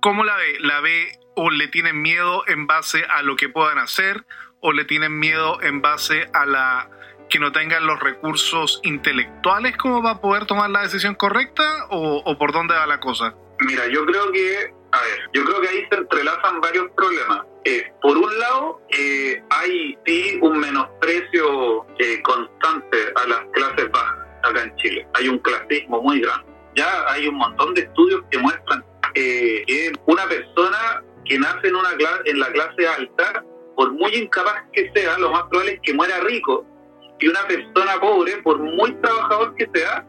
cómo 0.00 0.24
la 0.24 0.36
ve? 0.36 0.58
¿La 0.60 0.80
ve 0.80 1.19
o 1.42 1.48
le 1.48 1.68
tienen 1.68 2.02
miedo 2.02 2.42
en 2.48 2.66
base 2.66 3.02
a 3.08 3.22
lo 3.22 3.34
que 3.34 3.48
puedan 3.48 3.78
hacer 3.78 4.26
o 4.60 4.72
le 4.72 4.84
tienen 4.84 5.18
miedo 5.18 5.58
en 5.62 5.80
base 5.80 6.28
a 6.34 6.44
la 6.44 6.90
que 7.30 7.38
no 7.38 7.50
tengan 7.50 7.86
los 7.86 7.98
recursos 7.98 8.78
intelectuales 8.82 9.74
como 9.78 10.02
va 10.02 10.10
a 10.10 10.20
poder 10.20 10.44
tomar 10.44 10.68
la 10.68 10.82
decisión 10.82 11.14
correcta 11.14 11.86
o, 11.88 12.36
por 12.38 12.52
dónde 12.52 12.74
va 12.74 12.86
la 12.86 13.00
cosa? 13.00 13.34
Mira, 13.60 13.86
yo 13.86 14.04
creo 14.04 14.30
que, 14.32 14.74
a 14.92 15.00
ver, 15.00 15.20
yo 15.32 15.42
creo 15.46 15.62
que 15.62 15.68
ahí 15.68 15.86
se 15.90 15.96
entrelazan 15.96 16.60
varios 16.60 16.90
problemas. 16.94 17.46
Eh, 17.64 17.90
por 18.02 18.18
un 18.18 18.38
lado, 18.38 18.82
eh, 18.90 19.42
hay 19.48 19.96
un 20.42 20.60
menosprecio 20.60 21.86
eh, 21.98 22.20
constante 22.20 22.98
a 23.14 23.28
las 23.28 23.40
clases 23.54 23.90
bajas 23.90 24.18
acá 24.42 24.62
en 24.62 24.76
Chile. 24.76 25.08
Hay 25.14 25.28
un 25.28 25.38
clasismo 25.38 26.02
muy 26.02 26.20
grande. 26.20 26.52
Ya 26.76 27.06
hay 27.08 27.28
un 27.28 27.36
montón 27.36 27.72
de 27.72 27.80
estudios 27.80 28.20
que 28.30 28.36
muestran 28.36 28.84
que 29.14 29.92
una 30.06 30.24
persona 30.26 31.02
que 31.24 31.38
nace 31.38 31.68
en, 31.68 31.76
una 31.76 31.90
en 32.24 32.38
la 32.38 32.52
clase 32.52 32.88
alta, 32.88 33.44
por 33.76 33.92
muy 33.92 34.14
incapaz 34.14 34.64
que 34.72 34.90
sea, 34.94 35.18
lo 35.18 35.30
más 35.30 35.44
probable 35.44 35.74
es 35.74 35.80
que 35.82 35.94
muera 35.94 36.20
rico. 36.20 36.66
Y 37.18 37.28
una 37.28 37.46
persona 37.46 38.00
pobre, 38.00 38.38
por 38.42 38.58
muy 38.58 38.92
trabajador 38.94 39.54
que 39.54 39.68
sea, 39.74 40.06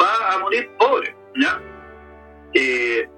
va 0.00 0.34
a 0.34 0.38
morir 0.38 0.70
pobre. 0.78 1.14
¿ya? 1.40 1.60
Eh, 2.54 3.08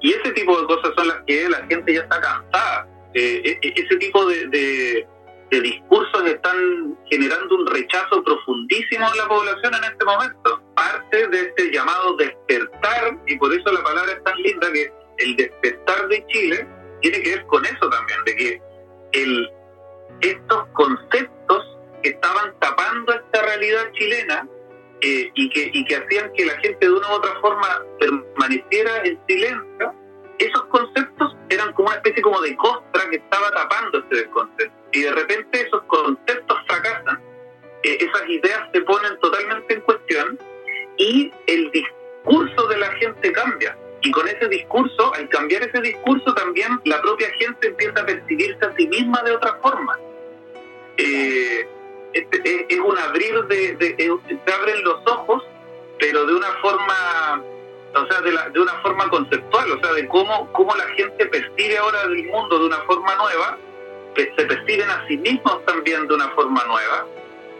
y 0.00 0.12
ese 0.12 0.32
tipo 0.32 0.60
de 0.60 0.66
cosas 0.66 0.92
son 0.96 1.08
las 1.08 1.18
que 1.26 1.48
la 1.48 1.64
gente 1.66 1.94
ya 1.94 2.00
está 2.00 2.20
cansada. 2.20 2.88
Eh, 3.14 3.42
e, 3.44 3.68
e, 3.68 3.72
ese 3.76 3.96
tipo 3.96 4.26
de, 4.26 4.46
de, 4.48 5.06
discursos 5.60 6.26
están 6.26 6.98
generando 7.08 7.54
un 7.54 7.66
rechazo 7.68 8.24
profundísimo 8.24 9.06
en 9.08 9.18
la 9.18 9.28
población 9.28 9.72
en 9.72 9.84
este 9.84 10.04
momento. 10.04 10.60
Parte 10.74 11.28
de 11.28 11.42
este 11.42 11.70
llamado 11.70 12.16
despertar, 12.16 13.16
y 13.28 13.36
por 13.36 13.54
eso 13.54 13.72
la 13.72 13.84
palabra 13.84 14.12
es 14.14 14.24
tan 14.24 14.36
linda 14.42 14.72
que 14.72 14.92
el 15.18 15.36
despertar 15.36 16.08
de 16.08 16.26
Chile 16.26 16.66
tiene 17.04 17.22
que 17.22 17.36
ver 17.36 17.46
con 17.46 17.62
eso 17.66 17.90
también, 17.90 18.24
de 18.24 18.34
que 18.34 18.62
el, 19.12 19.50
estos 20.22 20.66
conceptos 20.72 21.76
estaban 22.02 22.58
tapando 22.60 23.12
esta 23.12 23.42
realidad 23.42 23.92
chilena 23.92 24.48
eh, 25.02 25.30
y, 25.34 25.50
que, 25.50 25.70
y 25.74 25.84
que 25.84 25.96
hacían 25.96 26.32
que 26.32 26.46
la 26.46 26.56
gente 26.60 26.78
de 26.80 26.90
una 26.90 27.06
u 27.08 27.12
otra 27.12 27.38
forma 27.42 27.84
permaneciera 28.00 29.02
en 29.04 29.20
silencio, 29.28 29.94
esos 30.38 30.64
conceptos 30.66 31.36
eran 31.50 31.74
como 31.74 31.88
una 31.88 31.96
especie 31.96 32.22
como 32.22 32.40
de 32.40 32.56
costra 32.56 33.10
que 33.10 33.16
estaba 33.16 33.50
tapando 33.50 33.98
ese 33.98 34.22
desconcepto. 34.22 34.74
Y 34.92 35.02
de 35.02 35.12
repente 35.12 35.60
esos 35.60 35.82
conceptos 35.82 36.58
fracasan, 36.66 37.22
eh, 37.82 37.98
esas 38.00 38.28
ideas 38.30 38.62
se 38.72 38.80
ponen 38.80 39.18
totalmente 39.20 39.74
en 39.74 39.80
cuestión 39.82 40.38
y 40.96 41.30
el 41.48 41.70
discurso 41.70 42.66
de 42.68 42.78
la 42.78 42.90
gente 42.92 43.30
cambia. 43.32 43.76
Y 44.04 44.10
con 44.10 44.28
ese 44.28 44.46
discurso, 44.48 45.14
al 45.14 45.28
cambiar 45.30 45.62
ese 45.62 45.80
discurso, 45.80 46.34
también 46.34 46.78
la 46.84 47.00
propia 47.00 47.28
gente 47.38 47.68
empieza 47.68 48.00
a 48.00 48.06
percibirse 48.06 48.62
a 48.62 48.76
sí 48.76 48.86
misma 48.86 49.22
de 49.22 49.32
otra 49.32 49.54
forma. 49.62 49.98
Eh, 50.98 51.66
es, 52.12 52.80
un 52.80 52.98
abrir 52.98 53.44
de, 53.46 53.74
de, 53.76 53.96
se 53.96 54.52
abren 54.52 54.84
los 54.84 55.00
ojos, 55.06 55.42
pero 55.98 56.26
de 56.26 56.34
una 56.34 56.52
forma, 56.60 57.42
o 57.94 58.06
sea, 58.06 58.20
de, 58.20 58.38
de 58.52 58.60
una 58.60 58.74
forma 58.82 59.08
conceptual, 59.08 59.72
o 59.72 59.80
sea, 59.80 59.94
de 59.94 60.06
cómo, 60.06 60.52
cómo 60.52 60.76
la 60.76 60.86
gente 60.88 61.24
percibe 61.24 61.78
ahora 61.78 62.02
el 62.02 62.24
mundo 62.24 62.58
de 62.58 62.66
una 62.66 62.80
forma 62.82 63.14
nueva, 63.14 63.58
que 64.14 64.30
se 64.36 64.44
perciben 64.44 64.90
a 64.90 65.08
sí 65.08 65.16
mismos 65.16 65.64
también 65.64 66.06
de 66.06 66.14
una 66.14 66.28
forma 66.32 66.62
nueva, 66.66 67.06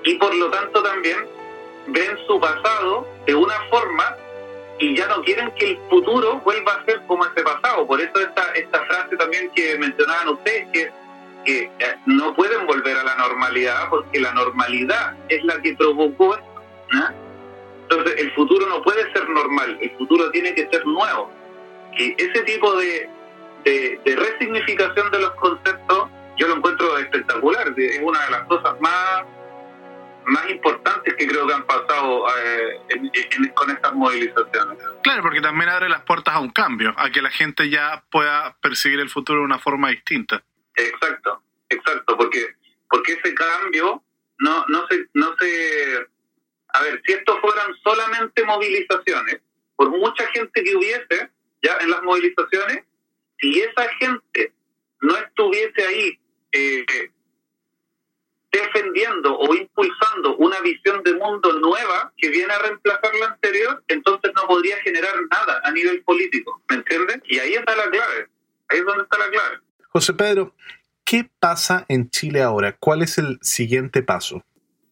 y 0.04 0.14
por 0.16 0.34
lo 0.34 0.50
tanto 0.50 0.82
también 0.82 1.26
ven 1.86 2.18
su 2.26 2.38
pasado 2.38 3.08
de 3.24 3.34
una 3.34 3.58
forma 3.70 4.18
y 4.78 4.96
ya 4.96 5.06
no 5.06 5.22
quieren 5.22 5.50
que 5.52 5.72
el 5.72 5.78
futuro 5.88 6.40
vuelva 6.40 6.74
a 6.74 6.84
ser 6.84 7.00
como 7.06 7.24
ese 7.26 7.42
pasado. 7.42 7.86
Por 7.86 8.00
eso 8.00 8.18
esta, 8.18 8.52
esta 8.52 8.84
frase 8.84 9.16
también 9.16 9.50
que 9.54 9.78
mencionaban 9.78 10.28
ustedes, 10.30 10.68
que, 10.72 10.92
que 11.44 11.62
eh, 11.64 11.96
no 12.06 12.34
pueden 12.34 12.66
volver 12.66 12.96
a 12.96 13.04
la 13.04 13.14
normalidad 13.16 13.88
porque 13.88 14.20
la 14.20 14.32
normalidad 14.32 15.14
es 15.28 15.44
la 15.44 15.60
que 15.62 15.74
provocó 15.74 16.34
esto. 16.34 16.62
Entonces 17.82 18.14
el 18.18 18.32
futuro 18.32 18.66
no 18.66 18.82
puede 18.82 19.12
ser 19.12 19.28
normal, 19.28 19.78
el 19.80 19.90
futuro 19.96 20.30
tiene 20.30 20.54
que 20.54 20.68
ser 20.68 20.86
nuevo. 20.86 21.30
Y 21.96 22.14
ese 22.20 22.42
tipo 22.42 22.74
de, 22.76 23.08
de, 23.64 24.00
de 24.04 24.16
resignificación 24.16 25.10
de 25.10 25.20
los 25.20 25.30
conceptos 25.32 26.08
yo 26.36 26.48
lo 26.48 26.56
encuentro 26.56 26.98
espectacular, 26.98 27.72
es 27.76 28.00
una 28.02 28.24
de 28.24 28.30
las 28.32 28.42
cosas 28.44 28.80
más 28.80 29.24
más 30.26 30.50
importantes 30.50 31.14
que 31.14 31.26
creo 31.26 31.46
que 31.46 31.54
han 31.54 31.66
pasado 31.66 32.26
eh, 32.38 32.80
con 33.54 33.70
estas 33.70 33.94
movilizaciones. 33.94 34.78
Claro, 35.02 35.22
porque 35.22 35.40
también 35.40 35.70
abre 35.70 35.88
las 35.88 36.02
puertas 36.02 36.34
a 36.34 36.40
un 36.40 36.50
cambio, 36.50 36.94
a 36.96 37.10
que 37.10 37.22
la 37.22 37.30
gente 37.30 37.68
ya 37.68 38.04
pueda 38.10 38.56
percibir 38.60 39.00
el 39.00 39.10
futuro 39.10 39.40
de 39.40 39.44
una 39.44 39.58
forma 39.58 39.90
distinta. 39.90 40.42
Exacto, 40.74 41.42
exacto, 41.68 42.16
porque 42.16 42.56
porque 42.88 43.12
ese 43.12 43.34
cambio 43.34 44.02
no 44.38 44.64
no 44.68 44.86
se 44.88 45.08
no 45.14 45.34
se 45.38 46.08
a 46.68 46.82
ver, 46.82 47.00
si 47.04 47.12
esto 47.12 47.38
fueran 47.40 47.72
solamente 47.82 48.44
movilizaciones, 48.44 49.40
por 49.76 49.90
mucha 49.90 50.26
gente 50.28 50.62
que 50.62 50.76
hubiese 50.76 51.30
ya 51.62 51.76
en 51.80 51.90
las 51.90 52.02
movilizaciones, 52.02 52.84
si 53.38 53.60
esa 53.60 53.88
gente 54.00 54.52
no 55.00 55.16
estuviese 55.16 55.86
ahí 55.86 56.18
eh, 56.52 57.10
defendiendo 58.54 59.36
o 59.36 59.54
impulsando 59.54 60.36
una 60.36 60.60
visión 60.60 61.02
de 61.02 61.14
mundo 61.14 61.52
nueva 61.58 62.12
que 62.16 62.28
viene 62.28 62.52
a 62.52 62.58
reemplazar 62.60 63.12
la 63.16 63.26
anterior, 63.26 63.82
entonces 63.88 64.32
no 64.36 64.46
podría 64.46 64.76
generar 64.82 65.14
nada 65.30 65.60
a 65.64 65.72
nivel 65.72 66.02
político, 66.04 66.62
¿me 66.68 66.76
entiendes? 66.76 67.20
Y 67.24 67.38
ahí 67.38 67.54
está 67.54 67.74
la 67.74 67.90
clave, 67.90 68.28
ahí 68.68 68.78
es 68.78 68.84
donde 68.84 69.02
está 69.02 69.18
la 69.18 69.30
clave. 69.30 69.58
José 69.88 70.14
Pedro, 70.14 70.54
¿qué 71.04 71.28
pasa 71.40 71.84
en 71.88 72.10
Chile 72.10 72.42
ahora? 72.42 72.76
¿Cuál 72.76 73.02
es 73.02 73.18
el 73.18 73.38
siguiente 73.42 74.02
paso? 74.02 74.44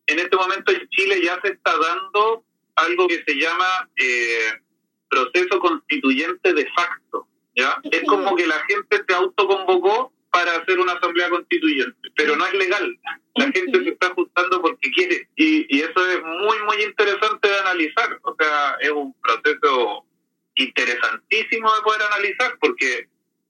En 0.07 0.19
este 0.19 0.37
momento 0.37 0.73
en 0.73 0.89
Chile 0.89 1.21
ya 1.23 1.41
se 1.43 1.53
está 1.53 1.73
dando 1.79 2.45
algo 2.75 3.07
que 3.07 3.23
se 3.25 3.35
llama 3.35 3.89
eh, 3.97 4.61
proceso 5.09 5.61
constituyente 5.61 6.53
de 6.53 6.69
facto. 6.75 7.29
¿ya? 7.55 7.81
Es 7.85 8.03
como 8.09 8.35
que 8.35 8.47
la 8.47 8.59
gente 8.67 9.05
se 9.07 9.15
autoconvocó 9.15 10.13
para 10.33 10.57
hacer 10.57 10.81
una 10.81 10.95
asamblea 10.95 11.29
constituyente, 11.29 12.09
pero 12.17 12.35
no 12.37 12.47
es 12.47 12.55
legal. 12.55 12.99
La 13.35 13.45
gente 13.45 13.85
se 13.85 13.91
está 13.91 14.07
ajustando 14.09 14.63
porque 14.63 14.91
quiere. 14.91 15.29
Y, 15.37 15.77
y 15.77 15.83
eso 15.83 16.07
es 16.09 16.23
muy, 16.23 16.59
muy 16.65 16.83
interesante 16.83 17.49
de 17.49 17.59
analizar. 17.61 18.19
O 18.23 18.35
sea, 18.39 18.77
es 18.81 18.91
un 18.91 19.15
proceso 19.21 20.07
interesantísimo 20.55 21.75
de 21.75 21.83
poder 21.83 22.03
analizar 22.03 22.57
porque 22.61 23.09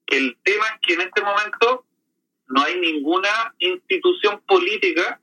el 0.09 0.37
tema 0.43 0.67
es 0.67 0.81
que 0.83 0.95
en 0.95 1.01
este 1.03 1.23
momento 1.23 1.87
no 2.49 2.63
hay 2.63 2.81
ninguna 2.81 3.55
institución 3.61 4.43
política 4.47 5.21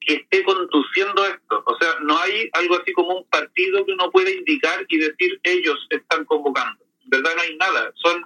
que 0.00 0.14
esté 0.14 0.42
conduciendo 0.42 1.24
esto. 1.26 1.62
O 1.64 1.78
sea, 1.78 1.96
no 2.02 2.18
hay 2.18 2.50
algo 2.54 2.76
así 2.76 2.92
como 2.92 3.18
un 3.18 3.24
partido 3.28 3.86
que 3.86 3.92
uno 3.92 4.10
pueda 4.10 4.30
indicar 4.30 4.84
y 4.88 4.98
decir 4.98 5.40
ellos 5.44 5.86
están 5.90 6.24
convocando. 6.24 6.84
Verdad 7.04 7.36
no 7.36 7.42
hay 7.42 7.56
nada. 7.56 7.92
Son 7.94 8.24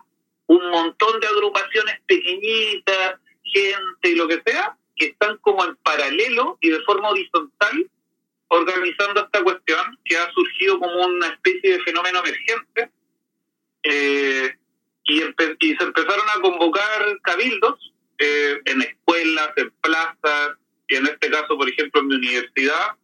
un 0.51 0.69
montón 0.69 1.21
de 1.21 1.29
agrupaciones 1.29 2.01
pequeñitas, 2.09 3.21
gente 3.45 4.09
y 4.09 4.15
lo 4.17 4.27
que 4.27 4.43
sea, 4.45 4.77
que 4.97 5.07
están 5.07 5.37
como 5.39 5.65
en 5.65 5.77
paralelo 5.77 6.59
y 6.61 6.71
de 6.71 6.81
forma 6.81 7.11
horizontal 7.11 7.89
organizando 8.49 9.21
esta 9.21 9.45
cuestión 9.45 9.97
que 10.05 10.17
ha 10.17 10.29
surgido 10.33 10.81
como 10.81 11.07
una 11.07 11.29
especie 11.29 11.75
de 11.75 11.83
fenómeno 11.85 12.19
emergente 12.19 12.91
eh, 13.85 14.57
y, 15.05 15.23
y, 15.23 15.77
se 15.77 15.85
empezaron 15.85 16.29
a 16.29 16.41
convocar 16.43 17.21
cabildos 17.23 17.93
eh, 18.19 18.61
en 18.65 18.83
escuelas, 18.83 19.53
en 19.55 19.71
plazas, 19.81 20.57
y 20.89 20.97
en 20.97 21.07
este 21.07 21.31
caso, 21.31 21.57
por 21.57 21.69
ejemplo, 21.69 22.01
en 22.01 22.09
mi 22.09 22.17
universidad, 22.17 22.97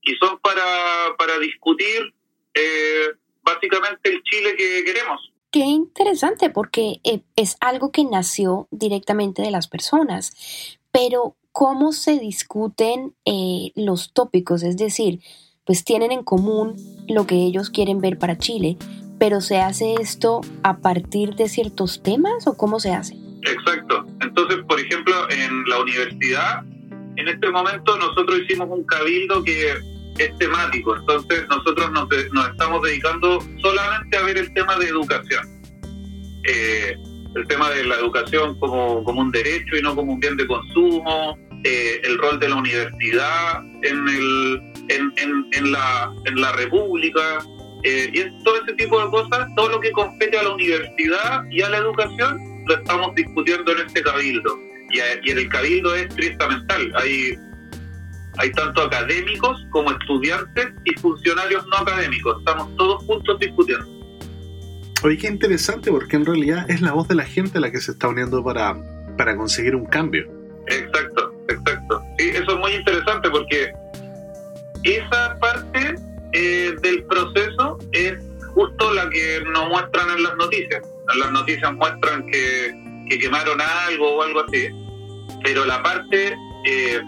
y 0.00 0.16
son 0.16 0.38
para, 0.38 1.14
para 1.18 1.38
discutir 1.38 2.14
eh, 2.54 3.12
básicamente 3.42 4.08
el 4.08 4.22
Chile 4.22 4.56
que 4.56 4.84
queremos. 4.84 5.33
Qué 5.54 5.60
interesante 5.60 6.50
porque 6.50 7.00
eh, 7.04 7.20
es 7.36 7.56
algo 7.60 7.92
que 7.92 8.02
nació 8.02 8.66
directamente 8.72 9.40
de 9.40 9.52
las 9.52 9.68
personas, 9.68 10.32
pero 10.90 11.36
¿cómo 11.52 11.92
se 11.92 12.18
discuten 12.18 13.14
eh, 13.24 13.70
los 13.76 14.12
tópicos? 14.12 14.64
Es 14.64 14.76
decir, 14.76 15.20
pues 15.64 15.84
tienen 15.84 16.10
en 16.10 16.24
común 16.24 16.74
lo 17.06 17.28
que 17.28 17.36
ellos 17.36 17.70
quieren 17.70 18.00
ver 18.00 18.18
para 18.18 18.36
Chile, 18.36 18.78
pero 19.20 19.40
¿se 19.40 19.58
hace 19.58 19.94
esto 19.94 20.40
a 20.64 20.78
partir 20.78 21.36
de 21.36 21.48
ciertos 21.48 22.02
temas 22.02 22.48
o 22.48 22.56
cómo 22.56 22.80
se 22.80 22.90
hace? 22.90 23.14
Exacto. 23.42 24.04
Entonces, 24.22 24.58
por 24.66 24.80
ejemplo, 24.80 25.14
en 25.30 25.64
la 25.68 25.78
universidad, 25.78 26.64
en 27.14 27.28
este 27.28 27.48
momento 27.52 27.96
nosotros 27.96 28.40
hicimos 28.40 28.68
un 28.70 28.82
cabildo 28.82 29.44
que 29.44 29.93
es 30.18 30.36
temático. 30.38 30.96
Entonces 30.96 31.46
nosotros 31.48 31.90
nos, 31.92 32.08
nos 32.32 32.48
estamos 32.50 32.82
dedicando 32.82 33.40
solamente 33.60 34.16
a 34.16 34.22
ver 34.22 34.38
el 34.38 34.52
tema 34.54 34.76
de 34.78 34.86
educación. 34.86 35.44
Eh, 36.44 36.96
el 37.34 37.46
tema 37.48 37.70
de 37.70 37.84
la 37.84 37.96
educación 37.96 38.58
como, 38.60 39.02
como 39.02 39.20
un 39.20 39.30
derecho 39.30 39.76
y 39.76 39.82
no 39.82 39.94
como 39.94 40.12
un 40.12 40.20
bien 40.20 40.36
de 40.36 40.46
consumo, 40.46 41.36
eh, 41.64 42.00
el 42.04 42.18
rol 42.18 42.38
de 42.38 42.48
la 42.48 42.56
universidad 42.56 43.62
en, 43.82 44.08
el, 44.08 44.62
en, 44.88 45.12
en, 45.52 45.72
la, 45.72 46.12
en 46.26 46.40
la 46.40 46.52
república, 46.52 47.38
eh, 47.82 48.10
y 48.12 48.44
todo 48.44 48.62
ese 48.62 48.74
tipo 48.74 49.02
de 49.02 49.10
cosas, 49.10 49.48
todo 49.56 49.68
lo 49.68 49.80
que 49.80 49.90
compete 49.92 50.38
a 50.38 50.42
la 50.44 50.50
universidad 50.50 51.44
y 51.50 51.62
a 51.62 51.70
la 51.70 51.78
educación, 51.78 52.64
lo 52.66 52.76
estamos 52.76 53.14
discutiendo 53.14 53.72
en 53.72 53.86
este 53.86 54.02
cabildo. 54.02 54.58
Y, 54.90 54.98
y 55.28 55.30
en 55.32 55.38
el 55.38 55.48
cabildo 55.48 55.94
es 55.94 56.08
tristamental. 56.14 56.92
Hay 56.96 57.36
hay 58.38 58.52
tanto 58.52 58.82
académicos 58.82 59.64
como 59.70 59.90
estudiantes 59.90 60.68
y 60.84 60.94
funcionarios 61.00 61.66
no 61.66 61.76
académicos. 61.76 62.38
Estamos 62.38 62.74
todos 62.76 63.02
juntos 63.04 63.38
discutiendo. 63.38 63.86
Oye, 65.02 65.18
qué 65.18 65.26
interesante, 65.26 65.90
porque 65.90 66.16
en 66.16 66.24
realidad 66.24 66.70
es 66.70 66.80
la 66.80 66.92
voz 66.92 67.08
de 67.08 67.14
la 67.14 67.24
gente 67.24 67.60
la 67.60 67.70
que 67.70 67.80
se 67.80 67.92
está 67.92 68.08
uniendo 68.08 68.42
para, 68.42 68.74
para 69.18 69.36
conseguir 69.36 69.76
un 69.76 69.84
cambio. 69.86 70.26
Exacto, 70.66 71.34
exacto. 71.48 72.02
Sí, 72.18 72.30
eso 72.30 72.52
es 72.52 72.58
muy 72.58 72.72
interesante 72.72 73.28
porque 73.30 73.72
esa 74.84 75.38
parte 75.38 75.94
eh, 76.32 76.74
del 76.82 77.04
proceso 77.04 77.78
es 77.92 78.14
justo 78.54 78.94
la 78.94 79.10
que 79.10 79.42
nos 79.52 79.68
muestran 79.68 80.08
en 80.10 80.22
las 80.22 80.36
noticias. 80.36 80.82
En 81.12 81.20
las 81.20 81.32
noticias 81.32 81.72
muestran 81.74 82.26
que, 82.26 82.74
que 83.10 83.18
quemaron 83.18 83.60
algo 83.60 84.16
o 84.16 84.22
algo 84.22 84.40
así, 84.40 84.68
pero 85.42 85.66
la 85.66 85.82
parte 85.82 86.34
eh, 86.66 87.00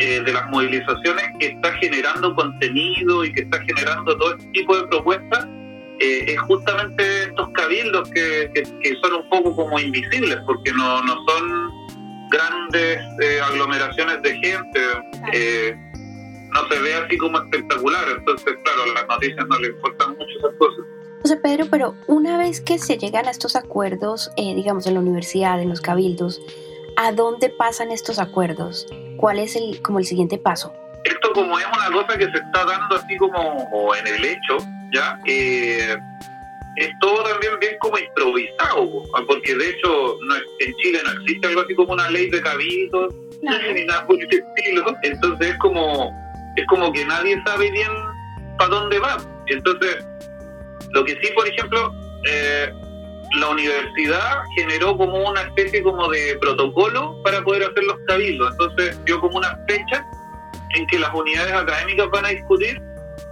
eh, 0.00 0.20
de 0.20 0.32
las 0.32 0.50
movilizaciones 0.50 1.24
que 1.38 1.46
está 1.48 1.72
generando 1.74 2.34
contenido 2.34 3.24
y 3.24 3.32
que 3.32 3.42
está 3.42 3.60
generando 3.62 4.16
todo 4.16 4.34
este 4.36 4.50
tipo 4.50 4.76
de 4.76 4.88
propuestas 4.88 5.46
eh, 6.00 6.24
es 6.32 6.40
justamente 6.40 7.24
estos 7.24 7.48
cabildos 7.50 8.10
que, 8.10 8.50
que, 8.54 8.96
son 9.00 9.14
un 9.22 9.28
poco 9.30 9.54
como 9.54 9.78
invisibles 9.78 10.36
porque 10.46 10.72
no, 10.72 11.00
no 11.04 11.16
son 11.28 11.70
grandes 12.28 12.98
eh, 13.22 13.40
aglomeraciones 13.48 14.20
de 14.22 14.36
gente 14.38 14.80
no 16.52 16.68
se 16.68 16.78
ve 16.80 16.94
así 16.94 17.16
como 17.18 17.38
espectacular. 17.38 18.04
Entonces 18.16 18.54
claro 18.64 18.94
las 18.94 19.06
noticias 19.08 19.46
no 19.46 19.58
le 19.58 19.68
importan 19.68 20.10
mucho 20.10 20.38
esas 20.38 20.54
cosas. 20.58 20.84
José 21.22 21.36
Pedro, 21.36 21.66
pero 21.70 21.94
una 22.06 22.36
vez 22.36 22.60
que 22.60 22.78
se 22.78 22.98
llegan 22.98 23.26
a 23.26 23.30
estos 23.30 23.56
acuerdos, 23.56 24.30
digamos, 24.36 24.86
en 24.86 24.94
la 24.94 25.00
universidad, 25.00 25.60
en 25.60 25.70
los 25.70 25.80
cabildos, 25.80 26.40
¿a 26.96 27.12
dónde 27.12 27.48
pasan 27.50 27.90
estos 27.90 28.18
acuerdos? 28.18 28.86
¿Cuál 29.16 29.38
es 29.38 29.56
el, 29.56 29.80
como 29.82 29.98
el 29.98 30.04
siguiente 30.04 30.38
paso? 30.38 30.72
Esto 31.04 31.32
como 31.32 31.58
es 31.58 31.66
una 31.66 31.90
cosa 31.92 32.18
que 32.18 32.24
se 32.24 32.38
está 32.38 32.64
dando 32.64 32.96
así 32.96 33.16
como 33.16 33.94
en 33.94 34.06
el 34.06 34.24
hecho, 34.24 34.56
¿ya? 34.92 35.18
Eh, 35.26 35.96
es 36.76 36.90
todo 37.00 37.22
también 37.22 37.52
bien 37.60 37.76
como 37.80 37.98
improvisado, 37.98 39.02
porque 39.26 39.54
de 39.54 39.70
hecho 39.70 40.18
no, 40.22 40.34
en 40.34 40.74
Chile 40.76 41.00
no 41.04 41.12
existe 41.20 41.46
algo 41.46 41.60
así 41.60 41.74
como 41.74 41.92
una 41.92 42.10
ley 42.10 42.30
de 42.30 42.42
cabildos, 42.42 43.14
ni 43.42 43.84
nada 43.84 44.06
por 44.06 44.16
el 44.16 44.28
estilo, 44.28 44.96
entonces 45.02 45.48
es 45.48 45.58
como, 45.58 46.10
es 46.56 46.66
como 46.66 46.92
que 46.92 47.04
nadie 47.04 47.40
sabe 47.46 47.70
bien 47.70 47.90
para 48.58 48.70
dónde 48.70 48.98
va. 48.98 49.18
Entonces, 49.46 50.04
lo 50.92 51.04
que 51.04 51.12
sí, 51.22 51.32
por 51.34 51.46
ejemplo, 51.46 51.92
eh, 52.26 52.72
la 53.36 53.48
universidad 53.48 54.42
generó 54.56 54.96
como 54.96 55.28
una 55.28 55.42
especie 55.42 55.82
como 55.82 56.08
de 56.08 56.36
protocolo 56.40 57.20
para 57.22 57.42
poder 57.42 57.64
hacer 57.64 57.84
los 57.84 57.98
cabildos. 58.06 58.52
Entonces 58.52 59.04
dio 59.04 59.20
como 59.20 59.38
una 59.38 59.58
fecha 59.68 60.06
en 60.74 60.86
que 60.86 60.98
las 60.98 61.12
unidades 61.14 61.52
académicas 61.52 62.08
van 62.10 62.26
a 62.26 62.28
discutir 62.28 62.80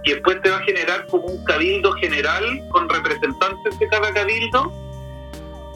y 0.03 0.11
después 0.11 0.41
te 0.41 0.49
va 0.49 0.57
a 0.57 0.63
generar 0.63 1.05
como 1.07 1.25
un 1.25 1.43
cabildo 1.45 1.93
general 1.93 2.43
con 2.71 2.89
representantes 2.89 3.79
de 3.79 3.87
cada 3.87 4.13
cabildo 4.13 4.71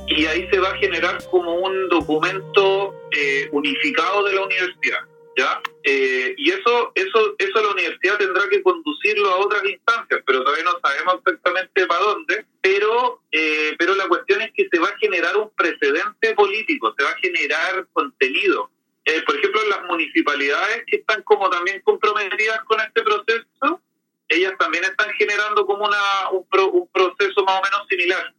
y 0.07 0.25
ahí 0.25 0.47
se 0.49 0.59
va 0.59 0.69
a 0.69 0.75
generar 0.77 1.17
como 1.29 1.53
un 1.53 1.89
documento 1.89 2.95
eh, 3.11 3.49
unificado 3.51 4.23
de 4.23 4.35
la 4.35 4.41
universidad. 4.43 4.99
¿Ya? 5.37 5.61
Eh, 5.83 6.33
y 6.35 6.49
eso, 6.49 6.91
eso, 6.95 7.35
eso 7.37 7.61
la 7.61 7.69
universidad 7.69 8.17
tendrá 8.17 8.49
que 8.49 8.63
conducirlo 8.63 9.29
a 9.29 9.37
otras 9.37 9.63
instancias, 9.63 10.21
pero 10.25 10.43
todavía 10.43 10.65
no 10.65 10.79
sabemos 10.83 11.15
exactamente 11.25 11.85
para 11.85 12.01
dónde. 12.01 12.45
Pero, 12.59 13.21
eh, 13.31 13.75
pero 13.77 13.95
la 13.95 14.07
cuestión 14.07 14.41
es 14.41 14.51
que 14.53 14.67
se 14.69 14.79
va 14.79 14.87
a 14.87 14.97
generar 14.97 15.37
un 15.37 15.49
precedente 15.51 16.33
político, 16.33 16.93
se 16.97 17.03
va 17.03 17.11
a 17.11 17.17
generar 17.17 17.87
contenido. 17.93 18.71
Eh, 19.05 19.21
por 19.25 19.37
ejemplo, 19.37 19.61
las 19.69 19.83
municipalidades 19.83 20.83
que 20.87 20.97
están 20.97 21.21
como 21.21 21.49
también 21.49 21.81
comprometidas 21.81 22.63
con 22.63 22.81
este 22.81 23.03
proceso, 23.03 23.81
ellas 24.27 24.53
también 24.57 24.83
están 24.83 25.13
generando 25.13 25.65
como 25.65 25.85
una, 25.85 26.29
un, 26.31 26.45
un 26.73 26.87
proceso 26.89 27.43
más 27.45 27.59
o 27.59 27.63
menos 27.63 27.87
similar. 27.87 28.33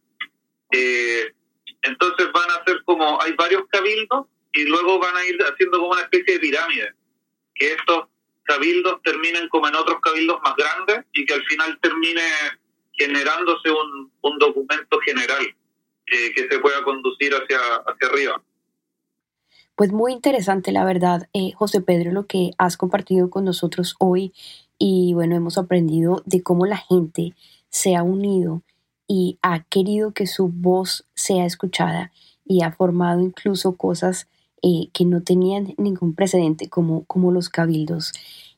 entonces 1.81 2.31
van 2.33 2.51
a 2.51 2.63
ser 2.65 2.83
como, 2.83 3.19
hay 3.21 3.33
varios 3.33 3.63
cabildos 3.69 4.27
y 4.53 4.63
luego 4.63 4.99
van 4.99 5.15
a 5.15 5.25
ir 5.25 5.37
haciendo 5.43 5.79
como 5.79 5.91
una 5.91 6.01
especie 6.01 6.35
de 6.35 6.39
pirámide, 6.39 6.93
que 7.55 7.73
estos 7.73 8.05
cabildos 8.43 9.01
terminen 9.03 9.47
como 9.49 9.67
en 9.67 9.75
otros 9.75 9.99
cabildos 10.01 10.39
más 10.43 10.55
grandes 10.55 11.05
y 11.13 11.25
que 11.25 11.33
al 11.33 11.43
final 11.45 11.79
termine 11.81 12.21
generándose 12.93 13.69
un, 13.71 14.11
un 14.21 14.39
documento 14.39 14.99
general 14.99 15.55
eh, 16.07 16.33
que 16.35 16.47
se 16.49 16.59
pueda 16.59 16.83
conducir 16.83 17.33
hacia, 17.33 17.59
hacia 17.85 18.07
arriba. 18.07 18.41
Pues 19.75 19.91
muy 19.91 20.11
interesante, 20.11 20.71
la 20.71 20.83
verdad, 20.83 21.29
eh, 21.33 21.51
José 21.53 21.79
Pedro, 21.81 22.11
lo 22.11 22.25
que 22.25 22.51
has 22.57 22.75
compartido 22.75 23.29
con 23.29 23.45
nosotros 23.45 23.95
hoy 23.99 24.33
y 24.77 25.13
bueno, 25.13 25.35
hemos 25.35 25.57
aprendido 25.57 26.23
de 26.25 26.41
cómo 26.41 26.65
la 26.65 26.77
gente 26.77 27.33
se 27.69 27.95
ha 27.95 28.03
unido 28.03 28.63
y 29.07 29.37
ha 29.41 29.63
querido 29.63 30.11
que 30.11 30.27
su 30.27 30.49
voz 30.49 31.05
sea 31.13 31.45
escuchada 31.45 32.11
y 32.45 32.63
ha 32.63 32.71
formado 32.71 33.21
incluso 33.21 33.77
cosas 33.77 34.27
eh, 34.61 34.89
que 34.93 35.05
no 35.05 35.21
tenían 35.21 35.73
ningún 35.77 36.13
precedente 36.13 36.69
como, 36.69 37.05
como 37.05 37.31
los 37.31 37.49
cabildos. 37.49 38.13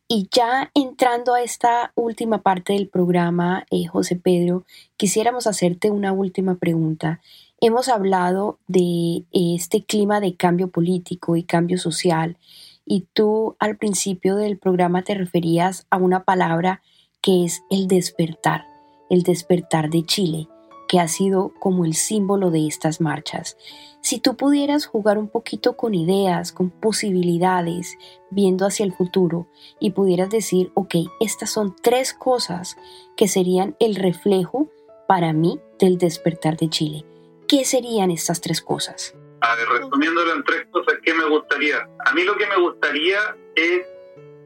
Y 0.07 0.27
ya 0.29 0.71
entrando 0.73 1.33
a 1.33 1.41
esta 1.41 1.93
última 1.95 2.41
parte 2.41 2.73
del 2.73 2.89
programa, 2.89 3.65
eh, 3.71 3.87
José 3.87 4.17
Pedro, 4.17 4.65
quisiéramos 4.97 5.47
hacerte 5.47 5.89
una 5.89 6.11
última 6.11 6.55
pregunta. 6.55 7.21
Hemos 7.61 7.87
hablado 7.87 8.59
de 8.67 9.23
este 9.31 9.83
clima 9.85 10.19
de 10.19 10.35
cambio 10.35 10.69
político 10.69 11.37
y 11.37 11.43
cambio 11.43 11.77
social 11.77 12.37
y 12.85 13.07
tú 13.13 13.55
al 13.59 13.77
principio 13.77 14.35
del 14.35 14.57
programa 14.57 15.03
te 15.03 15.13
referías 15.15 15.85
a 15.89 15.97
una 15.97 16.25
palabra 16.25 16.81
que 17.21 17.45
es 17.45 17.61
el 17.69 17.87
despertar, 17.87 18.65
el 19.09 19.23
despertar 19.23 19.89
de 19.89 20.03
Chile 20.03 20.49
que 20.91 20.99
ha 20.99 21.07
sido 21.07 21.53
como 21.57 21.85
el 21.85 21.93
símbolo 21.93 22.51
de 22.51 22.67
estas 22.67 22.99
marchas. 22.99 23.55
Si 24.01 24.19
tú 24.19 24.35
pudieras 24.35 24.85
jugar 24.85 25.17
un 25.17 25.29
poquito 25.29 25.77
con 25.77 25.95
ideas, 25.95 26.51
con 26.51 26.69
posibilidades, 26.69 27.97
viendo 28.29 28.65
hacia 28.65 28.85
el 28.85 28.91
futuro, 28.91 29.47
y 29.79 29.91
pudieras 29.91 30.29
decir, 30.29 30.69
ok, 30.73 30.95
estas 31.21 31.49
son 31.49 31.77
tres 31.81 32.11
cosas 32.11 32.75
que 33.15 33.29
serían 33.29 33.77
el 33.79 33.95
reflejo 33.95 34.67
para 35.07 35.31
mí 35.31 35.61
del 35.79 35.97
despertar 35.97 36.57
de 36.57 36.69
Chile. 36.69 37.05
¿Qué 37.47 37.63
serían 37.63 38.11
estas 38.11 38.41
tres 38.41 38.59
cosas? 38.59 39.15
A 39.39 39.55
ver, 39.55 39.69
resumiéndolo 39.69 40.33
en 40.33 40.43
tres 40.43 40.67
cosas, 40.71 40.95
¿qué 41.05 41.13
me 41.13 41.29
gustaría? 41.29 41.87
A 42.05 42.13
mí 42.13 42.23
lo 42.25 42.35
que 42.35 42.47
me 42.47 42.57
gustaría 42.57 43.17
es 43.55 43.87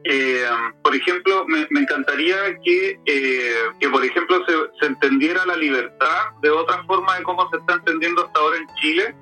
eh, 0.08 0.44
por 0.82 0.94
ejemplo, 0.94 1.44
me, 1.48 1.66
encantaría 1.80 2.36
que, 2.64 3.00
eh, 3.06 3.54
que, 3.80 3.88
por 3.88 4.04
ejemplo, 4.04 4.44
se, 4.46 4.52
se, 4.78 4.86
entendiera 4.86 5.44
la 5.46 5.56
libertad 5.56 6.30
de 6.42 6.50
otra 6.50 6.84
forma 6.84 7.16
de 7.16 7.24
cómo 7.24 7.48
se 7.50 7.56
está 7.56 7.74
entendiendo 7.74 8.24
hasta 8.24 8.38
ahora 8.38 8.56
en 8.58 8.66
Chile, 8.76 9.14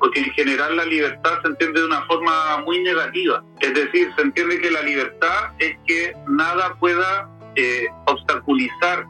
porque 0.00 0.20
en 0.20 0.32
general 0.32 0.76
la 0.76 0.84
libertad 0.84 1.40
se 1.42 1.48
entiende 1.48 1.80
de 1.80 1.86
una 1.86 2.04
forma 2.06 2.58
muy 2.64 2.82
negativa. 2.82 3.44
Es 3.60 3.72
decir, 3.72 4.12
se 4.16 4.22
entiende 4.22 4.60
que 4.60 4.70
la 4.70 4.82
libertad 4.82 5.52
es 5.58 5.76
que 5.86 6.12
nada 6.26 6.74
pueda 6.80 7.30
eh, 7.54 7.86
obstaculizar 8.06 9.06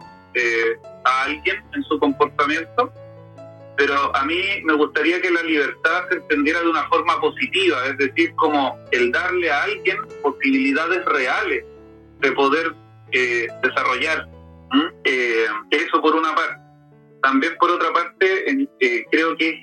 a 1.05 1.23
alguien 1.23 1.64
en 1.73 1.83
su 1.85 1.99
comportamiento 1.99 2.93
pero 3.77 4.14
a 4.16 4.24
mí 4.24 4.41
me 4.64 4.72
gustaría 4.74 5.20
que 5.20 5.31
la 5.31 5.43
libertad 5.43 6.09
se 6.09 6.16
entendiera 6.16 6.61
de 6.61 6.68
una 6.68 6.89
forma 6.89 7.20
positiva, 7.20 7.87
es 7.87 7.99
decir, 7.99 8.35
como 8.37 8.79
el 8.91 9.12
darle 9.12 9.51
a 9.51 9.64
alguien 9.64 9.99
posibilidades 10.22 11.05
reales 11.05 11.64
de 12.20 12.33
poder 12.33 12.74
eh, 13.12 13.47
desarrollar. 13.62 14.29
Eh, 15.05 15.47
eso 15.70 16.03
por 16.03 16.14
una 16.14 16.35
parte. 16.35 16.62
También 17.22 17.55
por 17.59 17.70
otra 17.70 17.93
parte, 17.93 18.68
eh, 18.81 19.05
creo 19.11 19.37
que 19.37 19.51
es 19.51 19.57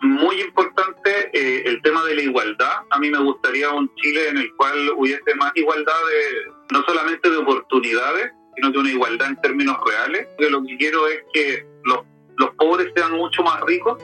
muy 0.00 0.40
importante 0.40 1.30
el 1.68 1.82
tema 1.82 2.04
de 2.04 2.14
la 2.14 2.22
igualdad. 2.22 2.82
A 2.90 2.98
mí 2.98 3.10
me 3.10 3.18
gustaría 3.18 3.70
un 3.70 3.92
Chile 3.96 4.28
en 4.28 4.38
el 4.38 4.54
cual 4.54 4.90
hubiese 4.96 5.34
más 5.36 5.50
igualdad, 5.56 5.94
de, 6.10 6.52
no 6.72 6.84
solamente 6.84 7.28
de 7.28 7.36
oportunidades, 7.36 8.32
sino 8.54 8.70
de 8.70 8.78
una 8.78 8.90
igualdad 8.90 9.28
en 9.28 9.40
términos 9.40 9.76
reales. 9.84 10.28
Que 10.38 10.50
lo 10.50 10.62
que 10.64 10.76
quiero 10.76 11.08
es 11.08 11.20
que 11.32 11.66
los 11.84 12.04
los 12.38 12.50
pobres 12.54 12.92
sean 12.94 13.12
mucho 13.12 13.42
más 13.42 13.60
ricos, 13.62 13.98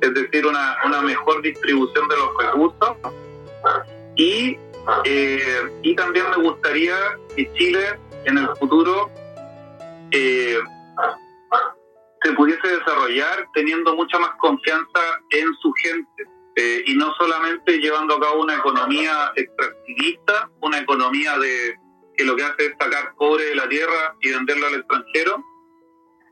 es 0.00 0.14
decir, 0.14 0.46
una, 0.46 0.76
una, 0.84 1.00
mejor 1.02 1.42
distribución 1.42 2.06
de 2.08 2.16
los 2.16 2.28
recursos. 2.38 2.96
Y, 4.16 4.58
eh, 5.04 5.62
y 5.82 5.96
también 5.96 6.26
me 6.30 6.36
gustaría 6.42 6.94
que 7.34 7.52
Chile 7.54 7.98
en 8.24 8.38
el 8.38 8.48
futuro 8.56 9.10
eh, 10.10 10.58
se 12.22 12.32
pudiese 12.32 12.68
desarrollar 12.68 13.48
teniendo 13.54 13.96
mucha 13.96 14.18
más 14.18 14.30
confianza 14.38 15.00
en 15.30 15.54
su 15.60 15.72
gente 15.72 16.24
eh, 16.56 16.82
y 16.86 16.94
no 16.94 17.12
solamente 17.14 17.78
llevando 17.78 18.16
a 18.16 18.20
cabo 18.20 18.42
una 18.42 18.56
economía 18.56 19.32
extractivista, 19.34 20.50
una 20.60 20.78
economía 20.80 21.38
de 21.38 21.78
que 22.16 22.24
lo 22.24 22.36
que 22.36 22.44
hace 22.44 22.66
es 22.66 22.72
sacar 22.78 23.14
cobre 23.16 23.44
de 23.46 23.54
la 23.54 23.68
tierra 23.68 24.14
y 24.20 24.30
venderlo 24.30 24.66
al 24.66 24.74
extranjero, 24.74 25.42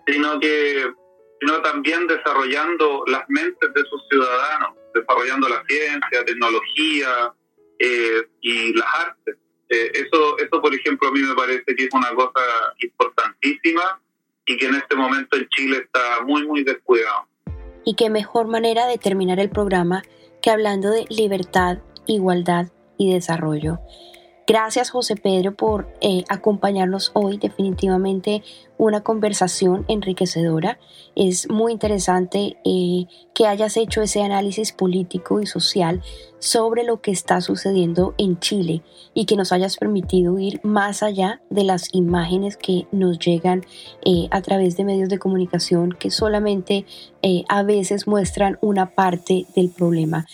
sino 0.07 0.39
que 0.39 0.93
sino 1.41 1.61
también 1.63 2.07
desarrollando 2.07 3.05
las 3.07 3.25
mentes 3.29 3.73
de 3.75 3.83
sus 3.85 4.03
ciudadanos, 4.09 4.75
desarrollando 4.95 5.49
la 5.49 5.65
ciencia, 5.67 6.25
tecnología 6.25 7.33
eh, 7.79 8.29
y 8.43 8.75
las 8.75 8.87
artes. 8.95 9.37
Eh, 9.71 9.93
eso, 9.95 10.39
eso, 10.39 10.61
por 10.61 10.75
ejemplo, 10.75 11.09
a 11.09 11.13
mí 11.13 11.21
me 11.21 11.35
parece 11.35 11.75
que 11.77 11.85
es 11.85 11.95
una 11.95 12.13
cosa 12.15 12.41
importantísima 12.81 14.01
y 14.45 14.57
que 14.57 14.67
en 14.67 14.75
este 14.75 14.97
momento 14.97 15.37
en 15.37 15.49
Chile 15.49 15.79
está 15.79 16.23
muy, 16.25 16.47
muy 16.47 16.65
descuidado. 16.65 17.27
Y 17.85 17.95
qué 17.95 18.11
mejor 18.11 18.49
manera 18.49 18.87
de 18.87 18.99
terminar 18.99 19.39
el 19.39 19.49
programa 19.49 20.03
que 20.43 20.51
hablando 20.51 20.91
de 20.91 21.07
libertad, 21.09 21.79
igualdad 22.07 22.67
y 22.99 23.13
desarrollo. 23.13 23.79
Gracias 24.47 24.91
José 24.91 25.15
Pedro 25.15 25.55
por 25.55 25.87
eh, 26.01 26.25
acompañarnos 26.29 27.13
hoy. 27.15 27.39
Definitivamente 27.39 28.43
una 28.81 29.03
conversación 29.03 29.85
enriquecedora. 29.89 30.79
Es 31.15 31.51
muy 31.51 31.73
interesante 31.73 32.57
eh, 32.65 33.07
que 33.35 33.47
hayas 33.47 33.77
hecho 33.77 34.01
ese 34.01 34.23
análisis 34.23 34.73
político 34.73 35.41
y 35.41 35.47
social 35.47 36.03
sobre 36.39 36.85
lo 36.85 37.03
que 37.03 37.11
está 37.11 37.43
sucediendo 37.43 38.15
en 38.17 38.39
Chile 38.41 38.83
y 39.13 39.27
que 39.27 39.37
nos 39.37 39.53
hayas 39.53 39.77
permitido 39.77 40.39
ir 40.39 40.61
más 40.63 41.03
allá 41.03 41.43
de 41.51 41.65
las 41.65 41.95
imágenes 41.95 42.57
que 42.57 42.87
nos 42.91 43.19
llegan 43.19 43.67
eh, 44.07 44.29
a 44.31 44.41
través 44.41 44.79
de 44.79 44.85
medios 44.85 45.11
de 45.11 45.19
comunicación 45.19 45.93
que 45.93 46.11
solamente 46.11 46.87
eh, 47.21 47.45
a 47.51 47.63
veces 47.63 48.07
muestran 48.07 48.59
una 48.63 48.95
parte 48.95 49.45
del 49.55 49.69
problema. 49.69 50.27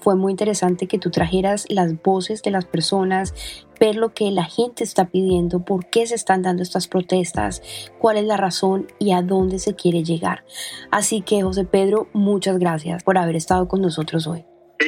fue 0.00 0.16
muy 0.16 0.32
interesante 0.32 0.88
que 0.88 0.98
tú 0.98 1.10
trajeras 1.10 1.66
las 1.68 2.02
voces 2.02 2.42
de 2.42 2.50
las 2.50 2.64
personas, 2.64 3.32
ver 3.80 3.96
lo 3.96 4.12
que 4.12 4.30
la 4.30 4.44
gente 4.44 4.84
está 4.84 5.06
pidiendo, 5.06 5.64
por 5.64 5.88
qué 5.88 6.06
se 6.06 6.14
están 6.14 6.42
dando 6.42 6.62
estas 6.62 6.86
protestas, 6.86 7.62
cuál 7.98 8.18
es 8.18 8.24
la 8.24 8.36
razón 8.36 8.86
y 8.98 9.12
a 9.12 9.22
dónde 9.22 9.58
se 9.58 9.74
quiere 9.74 10.04
llegar. 10.04 10.44
Así 10.90 11.22
que 11.22 11.42
José 11.42 11.64
Pedro, 11.64 12.08
muchas 12.12 12.58
gracias 12.58 13.02
por 13.02 13.16
haber 13.16 13.36
estado 13.36 13.66
con 13.66 13.80
nosotros 13.80 14.26
hoy. 14.26 14.44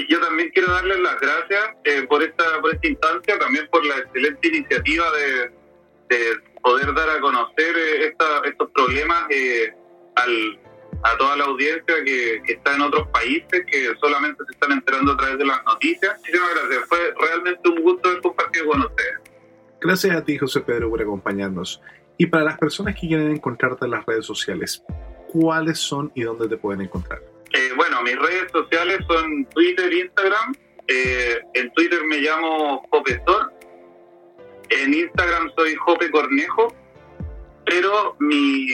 Yo 0.09 0.21
también 0.21 0.51
quiero 0.51 0.73
darles 0.73 0.99
las 1.01 1.19
gracias 1.21 1.63
eh, 1.85 2.07
por, 2.09 2.23
esta, 2.23 2.45
por 2.61 2.75
esta 2.75 2.87
instancia, 2.87 3.39
también 3.39 3.67
por 3.71 3.85
la 3.85 3.99
excelente 3.99 4.49
iniciativa 4.49 5.05
de, 5.13 5.51
poder 6.63 6.95
dar 6.95 7.09
a 7.09 7.21
conocer 7.21 7.77
eh, 7.77 8.15
estos 8.45 8.71
problemas 8.71 9.25
eh, 9.31 9.75
al, 10.15 10.61
a 11.03 11.17
toda 11.17 11.37
la 11.37 11.45
audiencia 11.45 11.95
que, 12.05 12.43
está 12.47 12.75
en 12.75 12.83
otros 12.83 13.09
países, 13.09 13.65
que 13.67 13.93
solamente 14.01 14.45
se 14.47 14.53
están 14.53 14.73
enterando 14.73 15.13
a 15.13 15.17
través 15.17 15.39
de 15.39 15.45
las 15.45 15.65
noticias. 15.65 16.17
Muchísimas 16.19 16.51
gracias. 16.55 16.89
Fue 16.89 17.15
realmente 17.19 17.69
un 17.69 17.83
gusto 17.83 18.09
haber 18.09 18.23
compartido 18.23 18.67
con 18.67 18.81
ustedes. 18.83 19.19
Gracias 19.81 20.17
a 20.17 20.25
ti, 20.25 20.39
José 20.39 20.61
Pedro, 20.61 20.91
por 20.91 21.03
acompañarnos. 21.03 21.81
Y 22.17 22.27
para 22.27 22.45
las 22.45 22.59
personas 22.59 22.95
que 22.95 23.09
quieren 23.09 23.33
encontrarte 23.33 23.85
en 23.85 23.91
las 23.91 24.07
redes 24.07 24.27
sociales, 24.27 24.85
¿cuáles 25.33 25.79
son 25.79 26.13
y 26.15 26.23
dónde 26.23 26.49
te 26.49 26.57
pueden 26.57 26.83
encontrar? 26.83 27.21
Eh, 27.53 27.73
bueno, 27.77 28.01
mis 28.03 28.17
redes 28.17 28.51
sociales 28.53 28.99
son 29.09 29.45
Twitter 29.47 29.93
e 29.93 30.01
Instagram. 30.01 30.55
Eh, 30.87 31.41
en 31.55 31.73
Twitter 31.73 32.05
me 32.05 32.19
llamo 32.19 32.87
Jopestor. 32.91 33.53
En 34.71 34.95
Instagram 34.95 35.51
soy 35.57 35.75
Jope 35.75 36.11
Cornejo. 36.11 36.75
Pero 37.65 38.17
mi, 38.21 38.69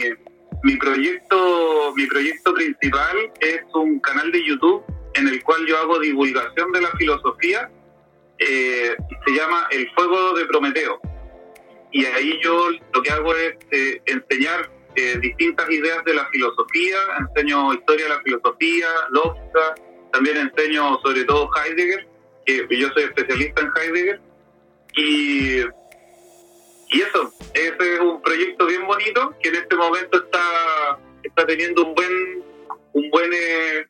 mi 0.63 0.75
proyecto, 0.77 1.93
mi 1.95 2.05
proyecto 2.05 2.53
principal 2.53 3.31
es 3.39 3.61
un 3.73 3.99
canal 3.99 4.31
de 4.31 4.45
YouTube 4.45 4.83
en 5.13 5.27
el 5.27 5.43
cual 5.43 5.65
yo 5.65 5.77
hago 5.77 5.99
divulgación 5.99 6.71
de 6.71 6.81
la 6.81 6.91
filosofía. 6.91 7.69
Eh, 8.37 8.95
se 9.25 9.31
llama 9.31 9.67
El 9.71 9.89
Fuego 9.91 10.33
de 10.33 10.45
Prometeo. 10.45 10.99
Y 11.91 12.05
ahí 12.05 12.39
yo 12.41 12.69
lo 12.93 13.01
que 13.01 13.11
hago 13.11 13.35
es 13.35 13.55
eh, 13.71 14.01
enseñar 14.05 14.69
eh, 14.95 15.17
distintas 15.19 15.69
ideas 15.69 16.03
de 16.05 16.13
la 16.13 16.25
filosofía, 16.27 16.97
enseño 17.19 17.73
historia 17.73 18.05
de 18.05 18.09
la 18.09 18.21
filosofía, 18.21 18.87
lógica, 19.09 19.75
también 20.11 20.37
enseño 20.37 20.99
sobre 21.03 21.23
todo 21.23 21.49
Heidegger, 21.55 22.07
que 22.45 22.65
yo 22.69 22.89
soy 22.89 23.03
especialista 23.03 23.61
en 23.61 23.71
Heidegger. 23.75 24.21
Y 24.95 25.61
y 26.89 27.01
eso, 27.01 27.33
ese 27.53 27.93
es 27.93 27.99
un 27.99 28.21
proyecto 28.21 28.65
bien 28.65 28.85
bonito 28.87 29.33
que 29.41 29.49
en 29.49 29.55
este 29.55 29.75
momento 29.75 30.23
está, 30.23 30.99
está 31.23 31.45
teniendo 31.45 31.85
un 31.85 31.95
buen, 31.95 32.43
un 32.93 33.09
buen 33.11 33.31
eh, 33.33 33.87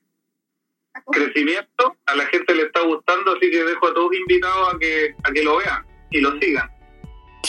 crecimiento. 1.12 1.96
A 2.06 2.16
la 2.16 2.26
gente 2.26 2.54
le 2.54 2.64
está 2.64 2.82
gustando, 2.82 3.32
así 3.36 3.50
que 3.50 3.64
dejo 3.64 3.88
a 3.88 3.94
todos 3.94 4.14
invitados 4.14 4.74
a 4.74 4.80
que, 4.80 5.16
a 5.24 5.32
que 5.32 5.44
lo 5.44 5.58
vean. 5.58 5.86
y 6.12 6.20
lo 6.20 6.38
sigan. 6.40 6.70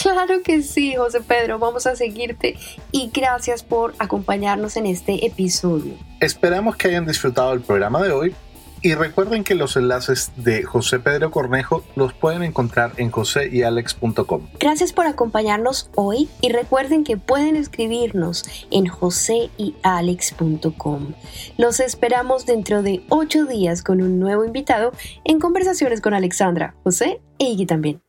Claro 0.01 0.43
que 0.45 0.63
sí, 0.63 0.95
José 0.95 1.21
Pedro, 1.21 1.59
vamos 1.59 1.87
a 1.87 1.97
seguirte 1.97 2.57
y 2.93 3.11
gracias 3.13 3.65
por 3.65 3.95
acompañarnos 3.99 4.77
en 4.77 4.87
este 4.87 5.27
episodio. 5.27 5.95
Esperamos 6.21 6.77
que 6.77 6.89
hayan 6.89 7.07
disfrutado 7.07 7.53
el 7.53 7.61
programa 7.61 8.01
de 8.03 8.13
hoy 8.13 8.35
y 8.83 8.95
recuerden 8.95 9.45
que 9.45 9.55
los 9.55 9.77
enlaces 9.77 10.33
de 10.37 10.63
José 10.63 11.01
Pedro 11.01 11.31
Cornejo 11.31 11.85
los 11.97 12.13
pueden 12.13 12.43
encontrar 12.43 12.93
en 12.97 13.11
joseyalex.com. 13.11 14.49
Gracias 14.59 14.93
por 14.93 15.07
acompañarnos 15.07 15.89
hoy 15.95 16.29
y 16.41 16.51
recuerden 16.51 17.05
que 17.05 17.17
pueden 17.17 17.57
escribirnos 17.57 18.45
en 18.71 18.87
joseyalex.com. 18.87 21.15
Los 21.59 21.81
esperamos 21.81 22.47
dentro 22.47 22.83
de 22.83 23.03
ocho 23.09 23.47
días 23.47 23.83
con 23.83 24.03
un 24.03 24.19
nuevo 24.19 24.45
invitado 24.45 24.93
en 25.25 25.41
Conversaciones 25.41 26.01
con 26.01 26.15
Alexandra, 26.15 26.75
José 26.85 27.21
e 27.39 27.45
Iggy 27.45 27.67
también. 27.67 28.01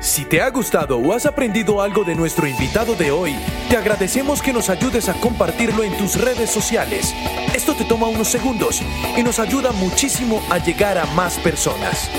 Si 0.00 0.24
te 0.24 0.40
ha 0.40 0.50
gustado 0.50 0.98
o 0.98 1.12
has 1.14 1.26
aprendido 1.26 1.80
algo 1.80 2.04
de 2.04 2.14
nuestro 2.14 2.46
invitado 2.46 2.94
de 2.94 3.10
hoy, 3.10 3.34
te 3.68 3.76
agradecemos 3.76 4.42
que 4.42 4.52
nos 4.52 4.68
ayudes 4.68 5.08
a 5.08 5.14
compartirlo 5.14 5.82
en 5.82 5.96
tus 5.96 6.20
redes 6.20 6.50
sociales. 6.50 7.14
Esto 7.54 7.74
te 7.74 7.84
toma 7.84 8.06
unos 8.06 8.28
segundos 8.28 8.82
y 9.16 9.22
nos 9.22 9.38
ayuda 9.38 9.72
muchísimo 9.72 10.42
a 10.50 10.58
llegar 10.58 10.98
a 10.98 11.06
más 11.06 11.38
personas. 11.38 12.10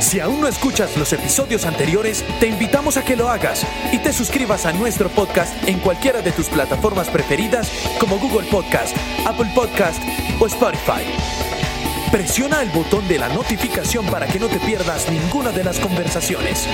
Si 0.00 0.20
aún 0.20 0.40
no 0.40 0.48
escuchas 0.48 0.96
los 0.96 1.12
episodios 1.12 1.64
anteriores, 1.64 2.24
te 2.40 2.48
invitamos 2.48 2.96
a 2.96 3.04
que 3.04 3.16
lo 3.16 3.28
hagas 3.28 3.66
y 3.92 3.98
te 3.98 4.12
suscribas 4.12 4.66
a 4.66 4.72
nuestro 4.72 5.08
podcast 5.08 5.52
en 5.68 5.78
cualquiera 5.78 6.22
de 6.22 6.32
tus 6.32 6.48
plataformas 6.48 7.08
preferidas 7.08 7.70
como 7.98 8.18
Google 8.18 8.48
Podcast, 8.50 8.96
Apple 9.26 9.50
Podcast 9.54 10.02
o 10.40 10.46
Spotify 10.46 11.02
presiona 12.12 12.60
el 12.60 12.68
botón 12.68 13.08
de 13.08 13.18
la 13.18 13.30
notificación 13.30 14.04
para 14.04 14.26
que 14.26 14.38
no 14.38 14.46
te 14.46 14.60
pierdas 14.60 15.10
ninguna 15.10 15.50
de 15.50 15.64
las 15.64 15.80
conversaciones. 15.80 16.68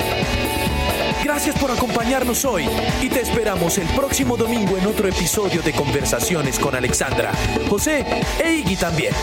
Gracias 1.23 1.57
por 1.57 1.71
acompañarnos 1.71 2.45
hoy 2.45 2.69
y 3.01 3.09
te 3.09 3.21
esperamos 3.21 3.79
el 3.79 3.87
próximo 3.89 4.37
domingo 4.37 4.77
en 4.77 4.87
otro 4.87 5.09
episodio 5.09 5.63
de 5.63 5.73
Conversaciones 5.73 6.59
con 6.59 6.75
Alexandra, 6.75 7.33
José 7.69 8.05
e 8.43 8.53
Iggy 8.53 8.77
también. 8.77 9.15